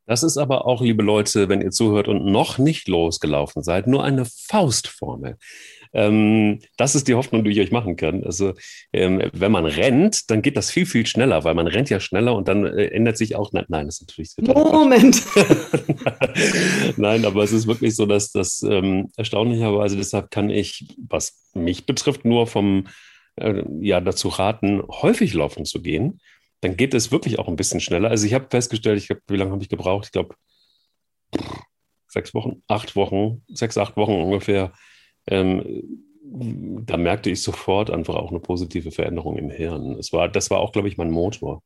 Das 0.06 0.24
ist 0.24 0.38
aber 0.38 0.68
auch, 0.68 0.82
liebe 0.82 1.04
Leute, 1.04 1.50
wenn 1.50 1.62
ihr 1.62 1.72
zuhört 1.72 2.08
und 2.08 2.26
noch 2.26 2.58
nicht 2.58 2.88
losgelaufen 2.88 3.64
seid, 3.64 3.88
nur 3.88 4.04
eine 4.04 4.26
Faustformel. 4.26 5.38
Ähm, 5.94 6.60
das 6.76 6.96
ist 6.96 7.08
die 7.08 7.14
Hoffnung, 7.14 7.44
die 7.44 7.52
ich 7.52 7.60
euch 7.60 7.72
machen 7.72 7.96
kann. 7.96 8.24
Also, 8.24 8.54
ähm, 8.92 9.22
wenn 9.32 9.52
man 9.52 9.66
rennt, 9.66 10.30
dann 10.30 10.42
geht 10.42 10.58
das 10.58 10.72
viel, 10.72 10.86
viel 10.86 11.06
schneller, 11.06 11.44
weil 11.44 11.54
man 11.54 11.68
rennt 11.68 11.90
ja 11.90 12.00
schneller 12.00 12.36
und 12.36 12.48
dann 12.48 12.66
äh, 12.66 12.88
ändert 12.88 13.18
sich 13.18 13.36
auch. 13.36 13.54
Nein, 13.54 13.66
nein 13.68 13.86
das 13.86 14.02
ist 14.02 14.10
natürlich. 14.10 14.56
Moment! 14.56 15.22
nein, 16.98 17.26
aber 17.26 17.44
es 17.44 17.52
ist 17.52 17.68
wirklich 17.68 17.96
so, 17.96 18.06
dass 18.06 18.32
das 18.32 18.64
ähm, 18.64 19.10
erstaunlicherweise, 19.18 19.96
deshalb 19.96 20.32
kann 20.32 20.50
ich, 20.50 20.88
was 21.08 21.44
mich 21.54 21.86
betrifft, 21.86 22.26
nur 22.26 22.48
vom 22.48 22.88
äh, 23.36 23.64
ja, 23.80 24.02
dazu 24.02 24.30
raten, 24.30 24.82
häufig 24.88 25.34
laufen 25.34 25.66
zu 25.66 25.82
gehen 25.82 26.20
dann 26.64 26.78
geht 26.78 26.94
es 26.94 27.12
wirklich 27.12 27.40
auch 27.40 27.50
ein 27.50 27.58
bisschen 27.58 27.82
schneller. 27.82 28.10
Also 28.10 28.26
ich 28.26 28.34
habe 28.34 28.48
festgestellt, 28.50 28.98
ich 28.98 29.10
hab, 29.10 29.18
wie 29.28 29.36
lange 29.36 29.52
habe 29.52 29.62
ich 29.62 29.70
gebraucht? 29.70 30.06
Ich 30.06 30.12
glaube, 30.14 30.36
sechs 32.08 32.34
Wochen, 32.34 32.64
acht 32.68 32.96
Wochen, 32.96 33.44
sechs, 33.50 33.78
acht 33.78 33.98
Wochen 33.98 34.14
ungefähr. 34.14 34.72
Ähm, 35.28 35.84
da 36.24 36.96
merkte 36.96 37.30
ich 37.30 37.42
sofort 37.42 37.90
einfach 37.90 38.16
auch 38.16 38.32
eine 38.32 38.40
positive 38.40 38.92
Veränderung 38.92 39.38
im 39.38 39.50
Hirn. 39.50 39.98
Es 40.00 40.14
war, 40.14 40.30
das 40.30 40.50
war 40.50 40.60
auch, 40.60 40.72
glaube 40.72 40.88
ich, 40.88 40.98
mein 40.98 41.12
Motor. 41.12 41.64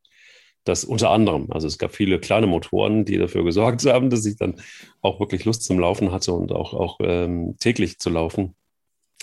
Das 0.64 0.84
unter 0.84 1.12
anderem, 1.12 1.52
also 1.52 1.68
es 1.68 1.78
gab 1.78 1.96
viele 1.96 2.20
kleine 2.20 2.48
Motoren, 2.48 3.06
die 3.06 3.18
dafür 3.18 3.44
gesorgt 3.44 3.86
haben, 3.92 4.10
dass 4.10 4.26
ich 4.26 4.38
dann 4.38 4.60
auch 5.02 5.20
wirklich 5.20 5.46
Lust 5.46 5.64
zum 5.64 5.80
Laufen 5.80 6.12
hatte 6.12 6.34
und 6.34 6.52
auch, 6.52 6.74
auch 6.74 6.98
ähm, 7.02 7.56
täglich 7.60 8.00
zu 8.00 8.10
laufen. 8.10 8.56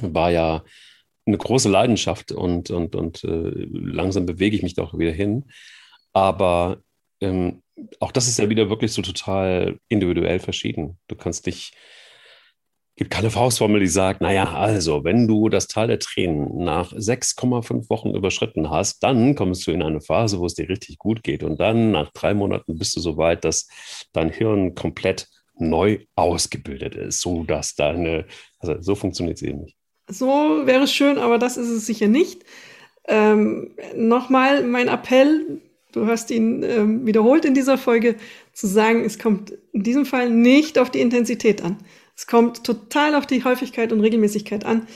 War 0.00 0.30
ja 0.30 0.62
eine 1.26 1.38
große 1.38 1.68
Leidenschaft 1.68 2.32
und, 2.32 2.70
und, 2.70 2.94
und 2.94 3.24
äh, 3.24 3.52
langsam 3.70 4.26
bewege 4.26 4.56
ich 4.56 4.62
mich 4.62 4.74
da 4.74 4.82
auch 4.82 4.98
wieder 4.98 5.12
hin. 5.12 5.44
Aber 6.12 6.78
ähm, 7.20 7.62
auch 8.00 8.12
das 8.12 8.28
ist 8.28 8.38
ja 8.38 8.48
wieder 8.48 8.70
wirklich 8.70 8.92
so 8.92 9.02
total 9.02 9.78
individuell 9.88 10.38
verschieden. 10.38 10.98
Du 11.08 11.16
kannst 11.16 11.46
dich, 11.46 11.72
gibt 12.96 13.10
keine 13.10 13.30
Faustformel, 13.30 13.80
die 13.80 13.88
sagt, 13.88 14.20
naja, 14.20 14.52
also, 14.52 15.02
wenn 15.02 15.26
du 15.26 15.48
das 15.48 15.66
Tal 15.66 15.88
der 15.88 15.98
Tränen 15.98 16.64
nach 16.64 16.92
6,5 16.92 17.90
Wochen 17.90 18.14
überschritten 18.14 18.70
hast, 18.70 19.02
dann 19.02 19.34
kommst 19.34 19.66
du 19.66 19.72
in 19.72 19.82
eine 19.82 20.00
Phase, 20.00 20.38
wo 20.38 20.46
es 20.46 20.54
dir 20.54 20.68
richtig 20.68 20.98
gut 20.98 21.22
geht. 21.22 21.42
Und 21.42 21.58
dann 21.58 21.90
nach 21.90 22.10
drei 22.12 22.34
Monaten 22.34 22.78
bist 22.78 22.94
du 22.96 23.00
so 23.00 23.16
weit, 23.16 23.44
dass 23.44 23.68
dein 24.12 24.30
Hirn 24.30 24.74
komplett 24.74 25.28
neu 25.56 26.00
ausgebildet 26.16 26.94
ist, 26.94 27.20
so 27.20 27.44
dass 27.44 27.74
deine, 27.74 28.26
also 28.58 28.80
so 28.80 28.94
funktioniert 28.94 29.36
es 29.36 29.42
eben 29.42 29.62
nicht. 29.62 29.76
So 30.08 30.62
wäre 30.64 30.84
es 30.84 30.92
schön, 30.92 31.18
aber 31.18 31.38
das 31.38 31.56
ist 31.56 31.68
es 31.68 31.86
sicher 31.86 32.08
nicht. 32.08 32.44
Ähm, 33.06 33.70
Nochmal 33.96 34.64
mein 34.64 34.88
Appell, 34.88 35.60
du 35.92 36.06
hast 36.06 36.30
ihn 36.30 36.62
ähm, 36.62 37.06
wiederholt 37.06 37.44
in 37.44 37.54
dieser 37.54 37.78
Folge, 37.78 38.16
zu 38.52 38.66
sagen, 38.66 39.04
es 39.04 39.18
kommt 39.18 39.54
in 39.72 39.82
diesem 39.82 40.06
Fall 40.06 40.30
nicht 40.30 40.78
auf 40.78 40.90
die 40.90 41.00
Intensität 41.00 41.62
an. 41.62 41.78
Es 42.16 42.26
kommt 42.26 42.64
total 42.64 43.14
auf 43.14 43.26
die 43.26 43.42
Häufigkeit 43.42 43.92
und 43.92 44.00
Regelmäßigkeit 44.00 44.64
an. 44.64 44.86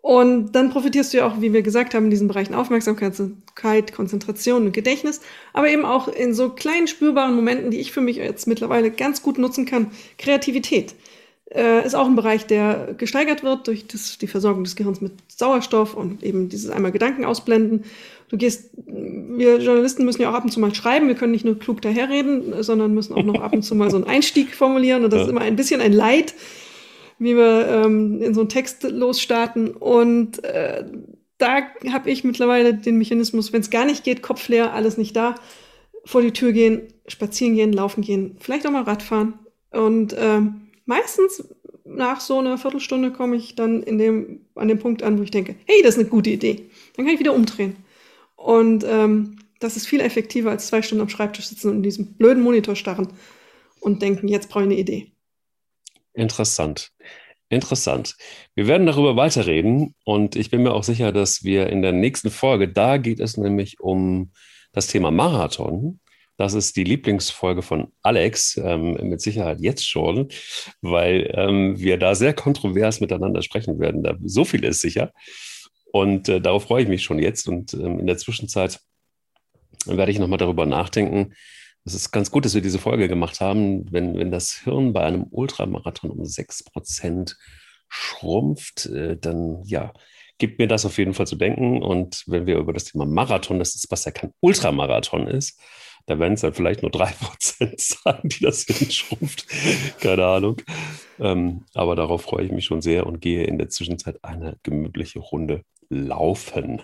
Und 0.00 0.52
dann 0.52 0.70
profitierst 0.70 1.12
du 1.12 1.18
ja 1.18 1.26
auch, 1.26 1.40
wie 1.40 1.52
wir 1.52 1.62
gesagt 1.62 1.94
haben, 1.94 2.04
in 2.04 2.10
diesen 2.10 2.28
Bereichen 2.28 2.54
Aufmerksamkeit, 2.54 3.92
Konzentration 3.92 4.66
und 4.66 4.72
Gedächtnis, 4.72 5.20
aber 5.52 5.68
eben 5.68 5.84
auch 5.84 6.08
in 6.08 6.34
so 6.34 6.50
kleinen 6.50 6.86
spürbaren 6.86 7.34
Momenten, 7.34 7.70
die 7.70 7.80
ich 7.80 7.92
für 7.92 8.00
mich 8.00 8.16
jetzt 8.16 8.46
mittlerweile 8.46 8.90
ganz 8.90 9.22
gut 9.22 9.38
nutzen 9.38 9.66
kann, 9.66 9.90
Kreativität 10.18 10.94
äh, 11.54 11.84
ist 11.84 11.94
auch 11.94 12.06
ein 12.06 12.16
Bereich, 12.16 12.46
der 12.46 12.94
gesteigert 12.98 13.42
wird 13.42 13.66
durch 13.66 13.86
das, 13.86 14.18
die 14.18 14.26
Versorgung 14.26 14.64
des 14.64 14.76
Gehirns 14.76 15.00
mit 15.00 15.12
Sauerstoff 15.28 15.94
und 15.94 16.22
eben 16.22 16.48
dieses 16.48 16.70
einmal 16.70 16.92
Gedanken 16.92 17.24
ausblenden. 17.24 17.84
Du 18.28 18.36
gehst, 18.36 18.70
wir 18.86 19.58
Journalisten 19.58 20.04
müssen 20.04 20.20
ja 20.20 20.30
auch 20.30 20.34
ab 20.34 20.44
und 20.44 20.50
zu 20.50 20.60
mal 20.60 20.74
schreiben, 20.74 21.08
wir 21.08 21.14
können 21.14 21.32
nicht 21.32 21.44
nur 21.44 21.58
klug 21.58 21.80
daherreden, 21.80 22.62
sondern 22.62 22.92
müssen 22.92 23.14
auch 23.14 23.22
noch 23.22 23.40
ab 23.40 23.54
und 23.54 23.62
zu 23.62 23.74
mal 23.74 23.90
so 23.90 23.96
einen 23.96 24.06
Einstieg 24.06 24.54
formulieren 24.54 25.04
und 25.04 25.12
das 25.12 25.20
ja. 25.20 25.24
ist 25.24 25.30
immer 25.30 25.40
ein 25.40 25.56
bisschen 25.56 25.80
ein 25.80 25.92
Leid, 25.92 26.34
wie 27.18 27.34
wir 27.34 27.84
ähm, 27.84 28.20
in 28.20 28.34
so 28.34 28.40
einen 28.40 28.50
Text 28.50 28.82
losstarten 28.82 29.70
und 29.70 30.44
äh, 30.44 30.84
da 31.38 31.62
habe 31.92 32.10
ich 32.10 32.24
mittlerweile 32.24 32.74
den 32.74 32.98
Mechanismus, 32.98 33.52
wenn 33.52 33.60
es 33.60 33.70
gar 33.70 33.86
nicht 33.86 34.04
geht, 34.04 34.22
Kopf 34.22 34.48
leer, 34.48 34.74
alles 34.74 34.98
nicht 34.98 35.16
da, 35.16 35.36
vor 36.04 36.20
die 36.20 36.32
Tür 36.32 36.52
gehen, 36.52 36.82
spazieren 37.06 37.54
gehen, 37.54 37.72
laufen 37.72 38.02
gehen, 38.02 38.36
vielleicht 38.40 38.66
auch 38.66 38.72
mal 38.72 38.82
Radfahren. 38.82 39.34
Und 39.70 40.16
ähm, 40.18 40.67
meistens 40.88 41.44
nach 41.84 42.20
so 42.20 42.38
einer 42.38 42.58
Viertelstunde 42.58 43.12
komme 43.12 43.36
ich 43.36 43.54
dann 43.54 43.82
in 43.82 43.98
dem, 43.98 44.46
an 44.54 44.68
dem 44.68 44.78
Punkt 44.78 45.02
an, 45.02 45.18
wo 45.18 45.22
ich 45.22 45.30
denke, 45.30 45.54
hey, 45.66 45.82
das 45.82 45.94
ist 45.94 46.00
eine 46.00 46.08
gute 46.08 46.30
Idee. 46.30 46.70
Dann 46.96 47.04
kann 47.04 47.14
ich 47.14 47.20
wieder 47.20 47.34
umdrehen. 47.34 47.76
Und 48.36 48.84
ähm, 48.84 49.38
das 49.60 49.76
ist 49.76 49.86
viel 49.86 50.00
effektiver, 50.00 50.50
als 50.50 50.66
zwei 50.66 50.82
Stunden 50.82 51.02
am 51.02 51.08
Schreibtisch 51.08 51.46
sitzen 51.46 51.70
und 51.70 51.76
in 51.76 51.82
diesem 51.82 52.14
blöden 52.14 52.42
Monitor 52.42 52.76
starren 52.76 53.08
und 53.80 54.02
denken, 54.02 54.28
jetzt 54.28 54.48
brauche 54.48 54.64
ich 54.64 54.70
eine 54.70 54.78
Idee. 54.78 55.12
Interessant. 56.14 56.92
Interessant. 57.50 58.16
Wir 58.54 58.66
werden 58.66 58.86
darüber 58.86 59.16
weiterreden 59.16 59.94
und 60.04 60.36
ich 60.36 60.50
bin 60.50 60.62
mir 60.62 60.72
auch 60.72 60.84
sicher, 60.84 61.12
dass 61.12 61.44
wir 61.44 61.68
in 61.68 61.82
der 61.82 61.92
nächsten 61.92 62.30
Folge, 62.30 62.68
da 62.68 62.98
geht 62.98 63.20
es 63.20 63.36
nämlich 63.36 63.80
um 63.80 64.32
das 64.72 64.86
Thema 64.86 65.10
Marathon. 65.10 66.00
Das 66.38 66.54
ist 66.54 66.76
die 66.76 66.84
Lieblingsfolge 66.84 67.62
von 67.62 67.92
Alex, 68.02 68.56
ähm, 68.62 68.92
mit 69.02 69.20
Sicherheit 69.20 69.60
jetzt 69.60 69.86
schon, 69.86 70.28
weil 70.80 71.32
ähm, 71.34 71.78
wir 71.78 71.98
da 71.98 72.14
sehr 72.14 72.32
kontrovers 72.32 73.00
miteinander 73.00 73.42
sprechen 73.42 73.80
werden. 73.80 74.04
Da, 74.04 74.14
so 74.24 74.44
viel 74.44 74.64
ist 74.64 74.80
sicher. 74.80 75.12
Und 75.92 76.28
äh, 76.28 76.40
darauf 76.40 76.64
freue 76.64 76.84
ich 76.84 76.88
mich 76.88 77.02
schon 77.02 77.18
jetzt. 77.18 77.48
Und 77.48 77.74
ähm, 77.74 77.98
in 77.98 78.06
der 78.06 78.18
Zwischenzeit 78.18 78.80
werde 79.84 80.12
ich 80.12 80.20
nochmal 80.20 80.38
darüber 80.38 80.64
nachdenken. 80.64 81.34
Es 81.84 81.94
ist 81.94 82.12
ganz 82.12 82.30
gut, 82.30 82.44
dass 82.44 82.54
wir 82.54 82.62
diese 82.62 82.78
Folge 82.78 83.08
gemacht 83.08 83.40
haben, 83.40 83.90
wenn, 83.90 84.16
wenn 84.16 84.30
das 84.30 84.60
Hirn 84.62 84.92
bei 84.92 85.02
einem 85.02 85.26
Ultramarathon 85.30 86.10
um 86.12 86.22
6% 86.22 87.34
schrumpft, 87.88 88.86
äh, 88.86 89.16
dann 89.16 89.62
ja, 89.64 89.92
gibt 90.38 90.60
mir 90.60 90.68
das 90.68 90.86
auf 90.86 90.98
jeden 90.98 91.14
Fall 91.14 91.26
zu 91.26 91.34
denken. 91.34 91.82
Und 91.82 92.22
wenn 92.28 92.46
wir 92.46 92.58
über 92.58 92.72
das 92.72 92.84
Thema 92.84 93.06
Marathon, 93.06 93.58
das 93.58 93.74
ist, 93.74 93.90
was 93.90 94.04
ja 94.04 94.12
kein 94.12 94.32
Ultramarathon 94.38 95.26
ist, 95.26 95.60
da 96.08 96.18
werden 96.18 96.32
es 96.32 96.40
dann 96.40 96.54
vielleicht 96.54 96.80
nur 96.82 96.90
3% 96.90 97.74
sein, 97.76 98.20
die 98.24 98.40
das 98.40 98.64
hinschrumpft. 98.64 99.46
Keine 100.00 100.24
Ahnung. 100.24 100.56
Ähm, 101.20 101.64
aber 101.74 101.96
darauf 101.96 102.22
freue 102.22 102.46
ich 102.46 102.50
mich 102.50 102.64
schon 102.64 102.80
sehr 102.80 103.06
und 103.06 103.20
gehe 103.20 103.44
in 103.44 103.58
der 103.58 103.68
Zwischenzeit 103.68 104.24
eine 104.24 104.56
gemütliche 104.62 105.18
Runde 105.18 105.62
laufen. 105.90 106.82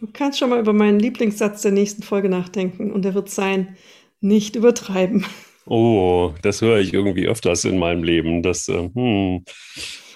Du 0.00 0.08
kannst 0.12 0.40
schon 0.40 0.50
mal 0.50 0.58
über 0.58 0.72
meinen 0.72 0.98
Lieblingssatz 0.98 1.62
der 1.62 1.70
nächsten 1.70 2.02
Folge 2.02 2.28
nachdenken 2.28 2.90
und 2.90 3.04
der 3.04 3.14
wird 3.14 3.30
sein, 3.30 3.76
nicht 4.20 4.56
übertreiben. 4.56 5.24
Oh, 5.66 6.32
das 6.42 6.60
höre 6.60 6.80
ich 6.80 6.92
irgendwie 6.92 7.28
öfters 7.28 7.64
in 7.64 7.78
meinem 7.78 8.02
Leben. 8.02 8.42
Das, 8.42 8.68
äh, 8.68 8.90
hm, 8.92 9.44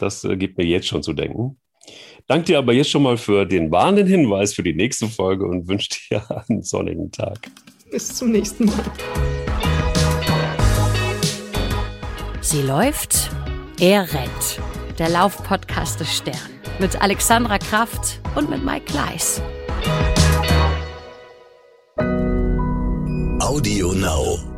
das 0.00 0.24
äh, 0.24 0.36
gibt 0.36 0.58
mir 0.58 0.64
jetzt 0.64 0.88
schon 0.88 1.04
zu 1.04 1.12
denken. 1.12 1.58
Danke 2.26 2.46
dir 2.46 2.58
aber 2.58 2.72
jetzt 2.72 2.90
schon 2.90 3.04
mal 3.04 3.16
für 3.16 3.44
den 3.44 3.70
warnenden 3.70 4.08
Hinweis 4.08 4.54
für 4.54 4.62
die 4.64 4.74
nächste 4.74 5.06
Folge 5.06 5.46
und 5.46 5.68
wünsche 5.68 5.90
dir 6.10 6.44
einen 6.48 6.62
sonnigen 6.62 7.12
Tag. 7.12 7.38
Bis 7.92 8.08
zum 8.14 8.30
nächsten 8.30 8.64
Mal. 8.64 8.74
Sie 12.40 12.62
läuft, 12.62 13.30
er 13.78 14.10
rennt. 14.14 14.60
Der 14.98 15.10
Laufpodcast 15.10 16.00
des 16.00 16.16
Stern 16.16 16.38
mit 16.78 17.02
Alexandra 17.02 17.58
Kraft 17.58 18.20
und 18.34 18.48
mit 18.48 18.64
Mike 18.64 18.86
Kleiss. 18.86 19.42
Audio 23.40 23.92
Now. 23.92 24.51